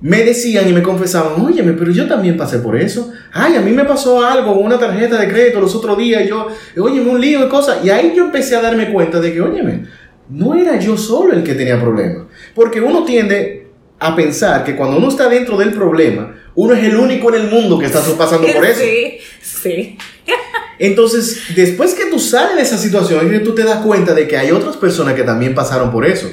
Me 0.02 0.24
decían 0.24 0.68
y 0.70 0.74
me 0.74 0.82
confesaban, 0.82 1.42
óyeme, 1.42 1.74
pero 1.74 1.92
yo 1.92 2.08
también 2.08 2.38
pasé 2.38 2.60
por 2.60 2.78
eso. 2.78 3.12
Ay, 3.34 3.56
a 3.56 3.62
mí 3.62 3.72
me 3.72 3.84
pasó 3.84 4.26
algo 4.26 4.54
una 4.54 4.80
tarjeta 4.80 5.20
de 5.20 5.28
crédito 5.28 5.60
los 5.60 5.76
otros 5.76 5.98
días, 5.98 6.28
yo, 6.28 6.48
óyeme, 6.78 7.10
un 7.10 7.20
lío 7.20 7.42
de 7.42 7.50
cosas. 7.50 7.84
Y 7.84 7.90
ahí 7.90 8.14
yo 8.16 8.24
empecé 8.24 8.56
a 8.56 8.62
darme 8.62 8.92
cuenta 8.94 9.20
de 9.20 9.34
que, 9.34 9.42
óyeme, 9.42 9.86
no 10.30 10.56
era 10.56 10.80
yo 10.80 10.96
solo 10.96 11.34
el 11.34 11.44
que 11.44 11.54
tenía 11.54 11.80
problemas. 11.80 12.28
Porque 12.56 12.80
uno 12.80 13.04
tiende 13.04 13.68
a 14.00 14.16
pensar 14.16 14.64
que 14.64 14.76
cuando 14.76 14.98
uno 14.98 15.10
está 15.10 15.28
dentro 15.28 15.58
del 15.58 15.74
problema, 15.74 16.36
uno 16.56 16.74
es 16.74 16.84
el 16.84 16.96
único 16.96 17.34
en 17.34 17.42
el 17.42 17.48
mundo 17.50 17.78
que 17.78 17.88
está 17.88 18.02
pasando 18.18 18.48
por 18.48 18.66
eso. 18.66 18.80
Sí, 18.80 19.18
sí. 19.42 19.98
Entonces, 20.80 21.56
después 21.56 21.94
que 21.94 22.06
tú 22.06 22.20
sales 22.20 22.56
de 22.56 22.62
esa 22.62 22.78
situación, 22.78 23.30
tú 23.44 23.54
te 23.54 23.64
das 23.64 23.80
cuenta 23.80 24.14
de 24.14 24.28
que 24.28 24.38
hay 24.38 24.52
otras 24.52 24.78
personas 24.78 25.14
que 25.14 25.24
también 25.24 25.54
pasaron 25.54 25.92
por 25.92 26.06
eso. 26.06 26.30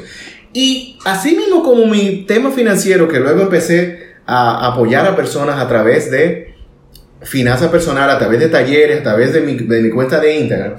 Y 0.57 0.97
así 1.05 1.37
mismo 1.37 1.63
como 1.63 1.85
mi 1.85 2.25
tema 2.27 2.51
financiero, 2.51 3.07
que 3.09 3.21
luego 3.21 3.43
empecé 3.43 4.15
a 4.25 4.69
apoyar 4.69 5.07
a 5.07 5.15
personas 5.15 5.61
a 5.61 5.69
través 5.69 6.11
de 6.11 6.55
finanzas 7.21 7.69
personal, 7.69 8.09
a 8.09 8.19
través 8.19 8.41
de 8.41 8.49
talleres, 8.49 9.01
a 9.01 9.03
través 9.03 9.35
de 9.35 9.43
mi, 9.43 9.53
de 9.53 9.83
mi 9.83 9.91
cuenta 9.91 10.19
de 10.19 10.35
Instagram. 10.35 10.77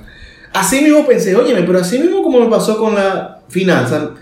Así 0.51 0.81
mismo 0.81 1.05
pensé, 1.05 1.35
oye, 1.35 1.53
pero 1.61 1.77
así 1.77 1.99
mismo 1.99 2.23
como 2.23 2.39
me 2.39 2.49
pasó 2.49 2.79
con 2.79 2.95
la 2.95 3.41
finanza, 3.49 4.15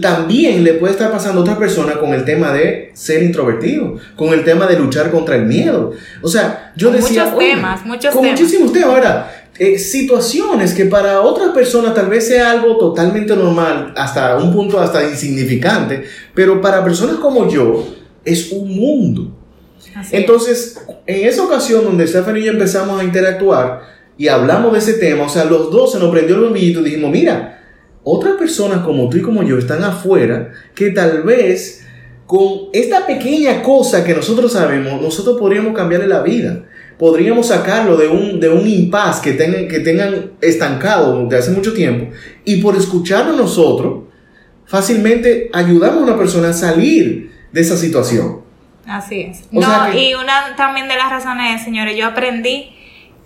también 0.00 0.62
le 0.62 0.74
puede 0.74 0.92
estar 0.92 1.10
pasando 1.10 1.40
a 1.40 1.42
otra 1.42 1.58
persona 1.58 1.94
con 1.94 2.14
el 2.14 2.24
tema 2.24 2.52
de 2.52 2.92
ser 2.94 3.24
introvertido, 3.24 3.96
con 4.14 4.28
el 4.28 4.44
tema 4.44 4.68
de 4.68 4.78
luchar 4.78 5.10
contra 5.10 5.34
el 5.34 5.46
miedo. 5.46 5.90
O 6.22 6.28
sea, 6.28 6.72
yo 6.76 6.92
decía... 6.92 7.24
Muchos 7.24 7.38
temas, 7.40 7.84
muchos 7.84 8.14
con 8.14 8.22
temas. 8.22 8.40
muchísimos 8.40 8.72
temas. 8.72 8.90
Ahora, 8.90 9.47
eh, 9.58 9.78
situaciones 9.78 10.72
que 10.72 10.84
para 10.84 11.20
otras 11.20 11.50
personas 11.50 11.94
tal 11.94 12.08
vez 12.08 12.28
sea 12.28 12.52
algo 12.52 12.76
totalmente 12.76 13.34
normal, 13.34 13.92
hasta 13.96 14.36
un 14.36 14.52
punto 14.52 14.78
hasta 14.78 15.08
insignificante, 15.08 16.04
pero 16.34 16.60
para 16.60 16.84
personas 16.84 17.16
como 17.16 17.48
yo 17.48 17.84
es 18.24 18.52
un 18.52 18.74
mundo. 18.74 19.36
Así 19.94 20.14
es. 20.14 20.20
Entonces, 20.20 20.80
en 21.06 21.26
esa 21.26 21.42
ocasión 21.42 21.84
donde 21.84 22.06
Stephanie 22.06 22.42
y 22.42 22.46
yo 22.46 22.52
empezamos 22.52 23.00
a 23.00 23.04
interactuar 23.04 23.82
y 24.16 24.28
hablamos 24.28 24.72
de 24.72 24.78
ese 24.78 24.94
tema, 24.94 25.24
o 25.24 25.28
sea, 25.28 25.44
los 25.44 25.70
dos 25.70 25.92
se 25.92 25.98
nos 25.98 26.10
prendió 26.10 26.36
el 26.36 26.42
bombillito 26.42 26.80
y 26.80 26.84
dijimos, 26.84 27.10
mira, 27.10 27.58
otras 28.04 28.36
personas 28.36 28.84
como 28.84 29.08
tú 29.08 29.18
y 29.18 29.22
como 29.22 29.42
yo 29.42 29.58
están 29.58 29.82
afuera 29.84 30.52
que 30.74 30.90
tal 30.90 31.24
vez 31.24 31.84
con 32.26 32.68
esta 32.72 33.06
pequeña 33.06 33.62
cosa 33.62 34.04
que 34.04 34.14
nosotros 34.14 34.52
sabemos, 34.52 35.00
nosotros 35.00 35.38
podríamos 35.38 35.74
cambiarle 35.74 36.06
la 36.06 36.22
vida. 36.22 36.64
Podríamos 36.98 37.46
sacarlo 37.48 37.96
de 37.96 38.08
un, 38.08 38.40
de 38.40 38.48
un 38.48 38.66
impas 38.66 39.20
que 39.20 39.32
tengan, 39.32 39.68
que 39.68 39.80
tengan 39.80 40.32
estancado 40.40 41.26
de 41.26 41.38
hace 41.38 41.52
mucho 41.52 41.72
tiempo. 41.72 42.12
Y 42.44 42.60
por 42.60 42.76
escucharnos 42.76 43.36
nosotros, 43.36 44.04
fácilmente 44.66 45.50
ayudamos 45.52 46.00
a 46.00 46.04
una 46.04 46.16
persona 46.18 46.50
a 46.50 46.52
salir 46.52 47.32
de 47.52 47.60
esa 47.60 47.76
situación. 47.76 48.40
Así 48.86 49.20
es. 49.20 49.44
O 49.52 49.60
no, 49.60 49.90
que- 49.92 50.10
y 50.10 50.14
una 50.14 50.56
también 50.56 50.88
de 50.88 50.96
las 50.96 51.10
razones, 51.10 51.62
señores, 51.62 51.96
yo 51.96 52.06
aprendí 52.06 52.70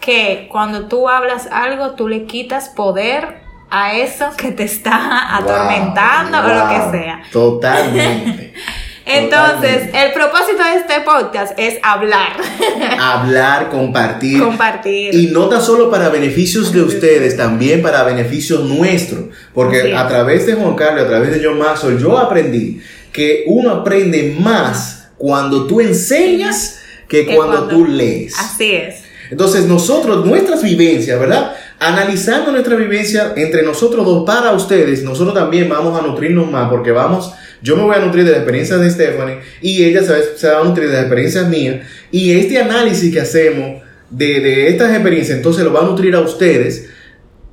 que 0.00 0.48
cuando 0.50 0.86
tú 0.88 1.08
hablas 1.08 1.48
algo, 1.50 1.92
tú 1.92 2.08
le 2.08 2.24
quitas 2.24 2.68
poder 2.70 3.40
a 3.70 3.94
eso 3.94 4.26
que 4.36 4.50
te 4.52 4.64
está 4.64 5.34
atormentando 5.36 6.38
o 6.40 6.42
lo 6.42 6.66
Wow, 6.66 6.68
que 6.92 6.98
sea. 6.98 7.22
Totalmente. 7.32 8.52
Entonces, 9.04 9.88
el 9.94 10.12
propósito 10.12 10.62
de 10.62 10.76
este 10.76 11.00
podcast 11.04 11.58
es 11.58 11.78
hablar, 11.82 12.36
hablar, 13.00 13.68
compartir. 13.68 14.40
compartir. 14.40 15.14
Y 15.14 15.26
no 15.28 15.48
tan 15.48 15.60
solo 15.60 15.90
para 15.90 16.08
beneficios 16.08 16.72
de 16.72 16.82
ustedes, 16.82 17.36
también 17.36 17.82
para 17.82 18.04
beneficios 18.04 18.64
nuestros. 18.64 19.24
Porque 19.52 19.94
a 19.94 20.06
través 20.08 20.46
de 20.46 20.54
Juan 20.54 20.74
Carlos, 20.74 21.04
a 21.04 21.08
través 21.08 21.32
de 21.32 21.44
John 21.44 21.58
Maxwell, 21.58 21.98
yo 21.98 22.16
aprendí 22.18 22.80
que 23.12 23.44
uno 23.46 23.70
aprende 23.70 24.36
más 24.38 25.08
cuando 25.18 25.66
tú 25.66 25.80
enseñas 25.80 26.78
que, 27.08 27.26
Que 27.26 27.36
cuando, 27.36 27.68
tú 27.68 27.84
lees. 27.84 28.38
Así 28.38 28.72
es. 28.72 29.02
Entonces 29.30 29.66
nosotros, 29.66 30.24
nuestras 30.24 30.62
vivencias, 30.62 31.18
¿verdad? 31.18 31.54
Analizando 31.78 32.52
nuestra 32.52 32.76
vivencia 32.76 33.32
entre 33.36 33.62
nosotros 33.62 34.04
dos 34.04 34.24
para 34.24 34.52
ustedes, 34.52 35.02
nosotros 35.02 35.34
también 35.34 35.68
vamos 35.68 35.98
a 35.98 36.06
nutrirnos 36.06 36.50
más 36.50 36.70
porque 36.70 36.90
vamos, 36.90 37.32
yo 37.62 37.76
me 37.76 37.82
voy 37.82 37.96
a 37.96 38.00
nutrir 38.00 38.24
de 38.24 38.32
la 38.32 38.38
experiencia 38.38 38.76
de 38.76 38.90
Stephanie 38.90 39.38
y 39.60 39.84
ella 39.84 40.02
se, 40.02 40.36
se 40.36 40.48
va 40.48 40.60
a 40.60 40.64
nutrir 40.64 40.88
de 40.88 40.94
las 40.94 41.02
experiencias 41.02 41.48
mías 41.48 41.86
y 42.10 42.32
este 42.32 42.58
análisis 42.58 43.12
que 43.12 43.20
hacemos 43.20 43.82
de, 44.10 44.40
de 44.40 44.68
estas 44.68 44.90
experiencias 44.90 45.36
entonces 45.36 45.64
lo 45.64 45.72
va 45.72 45.80
a 45.80 45.84
nutrir 45.84 46.14
a 46.14 46.20
ustedes 46.20 46.90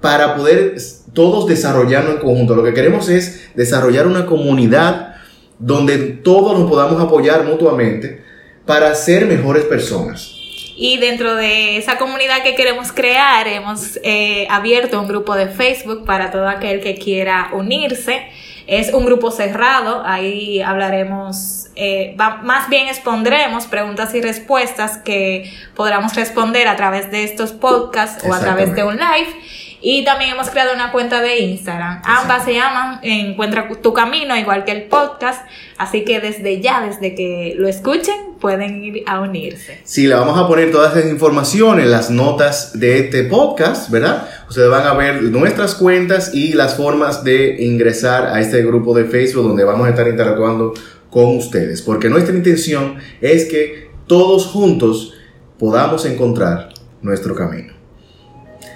para 0.01 0.35
poder 0.35 0.75
todos 1.13 1.47
desarrollarnos 1.47 2.15
en 2.15 2.21
conjunto. 2.21 2.55
Lo 2.55 2.63
que 2.63 2.73
queremos 2.73 3.09
es 3.09 3.49
desarrollar 3.55 4.07
una 4.07 4.25
comunidad 4.25 5.15
donde 5.57 5.97
todos 5.97 6.57
nos 6.57 6.69
podamos 6.69 7.01
apoyar 7.01 7.43
mutuamente 7.43 8.23
para 8.65 8.93
ser 8.95 9.25
mejores 9.25 9.65
personas. 9.65 10.35
Y 10.77 10.97
dentro 10.97 11.35
de 11.35 11.77
esa 11.77 11.97
comunidad 11.97 12.41
que 12.41 12.55
queremos 12.55 12.93
crear, 12.93 13.45
hemos 13.47 13.99
eh, 14.03 14.47
abierto 14.49 14.99
un 15.01 15.09
grupo 15.09 15.35
de 15.35 15.47
Facebook 15.47 16.05
para 16.05 16.31
todo 16.31 16.47
aquel 16.47 16.79
que 16.79 16.95
quiera 16.95 17.49
unirse. 17.51 18.27
Es 18.69 18.93
un 18.93 19.03
grupo 19.05 19.31
cerrado, 19.31 20.03
ahí 20.05 20.61
hablaremos, 20.61 21.69
eh, 21.75 22.15
va- 22.19 22.37
más 22.43 22.69
bien 22.69 22.87
expondremos 22.87 23.65
preguntas 23.65 24.13
y 24.13 24.21
respuestas 24.21 24.97
que 24.99 25.51
podamos 25.75 26.15
responder 26.15 26.67
a 26.67 26.75
través 26.75 27.09
de 27.09 27.23
estos 27.23 27.51
podcasts 27.51 28.23
o 28.25 28.33
a 28.33 28.39
través 28.39 28.75
de 28.75 28.83
un 28.83 28.95
live. 28.97 29.35
Y 29.81 30.03
también 30.03 30.31
hemos 30.31 30.49
creado 30.49 30.73
una 30.75 30.91
cuenta 30.91 31.21
de 31.21 31.39
Instagram. 31.39 32.01
Ambas 32.03 32.43
se 32.43 32.53
llaman 32.53 32.99
Encuentra 33.01 33.67
tu 33.81 33.93
camino, 33.93 34.35
igual 34.37 34.65
que 34.65 34.71
el 34.73 34.83
podcast. 34.83 35.41
Así 35.77 36.03
que 36.03 36.19
desde 36.19 36.59
ya, 36.61 36.81
desde 36.81 37.15
que 37.15 37.53
lo 37.57 37.67
escuchen, 37.67 38.28
pueden 38.39 38.83
ir 38.83 39.03
a 39.05 39.21
unirse. 39.21 39.79
Sí, 39.83 40.07
le 40.07 40.15
vamos 40.15 40.37
a 40.37 40.47
poner 40.47 40.71
todas 40.71 40.95
esas 40.95 41.11
informaciones, 41.11 41.87
las 41.87 42.09
notas 42.09 42.79
de 42.79 42.99
este 42.99 43.23
podcast, 43.23 43.89
¿verdad? 43.89 44.27
Ustedes 44.47 44.69
van 44.69 44.87
a 44.87 44.93
ver 44.93 45.23
nuestras 45.23 45.75
cuentas 45.75 46.33
y 46.33 46.53
las 46.53 46.75
formas 46.75 47.23
de 47.23 47.63
ingresar 47.63 48.27
a 48.27 48.39
este 48.39 48.63
grupo 48.63 48.95
de 48.95 49.05
Facebook 49.05 49.47
donde 49.47 49.63
vamos 49.63 49.87
a 49.87 49.91
estar 49.91 50.07
interactuando 50.07 50.73
con 51.09 51.37
ustedes. 51.37 51.81
Porque 51.81 52.09
nuestra 52.09 52.35
intención 52.35 52.97
es 53.21 53.45
que 53.45 53.89
todos 54.07 54.47
juntos 54.47 55.13
podamos 55.57 56.05
encontrar 56.05 56.69
nuestro 57.01 57.35
camino. 57.35 57.73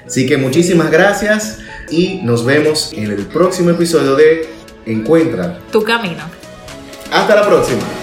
Así 0.05 0.25
que 0.25 0.37
muchísimas 0.37 0.91
gracias 0.91 1.59
y 1.89 2.19
nos 2.23 2.45
vemos 2.45 2.91
en 2.93 3.11
el 3.11 3.25
próximo 3.25 3.69
episodio 3.69 4.15
de 4.15 4.47
Encuentra. 4.85 5.59
Tu 5.71 5.81
camino. 5.81 6.23
Hasta 7.11 7.35
la 7.35 7.47
próxima. 7.47 8.02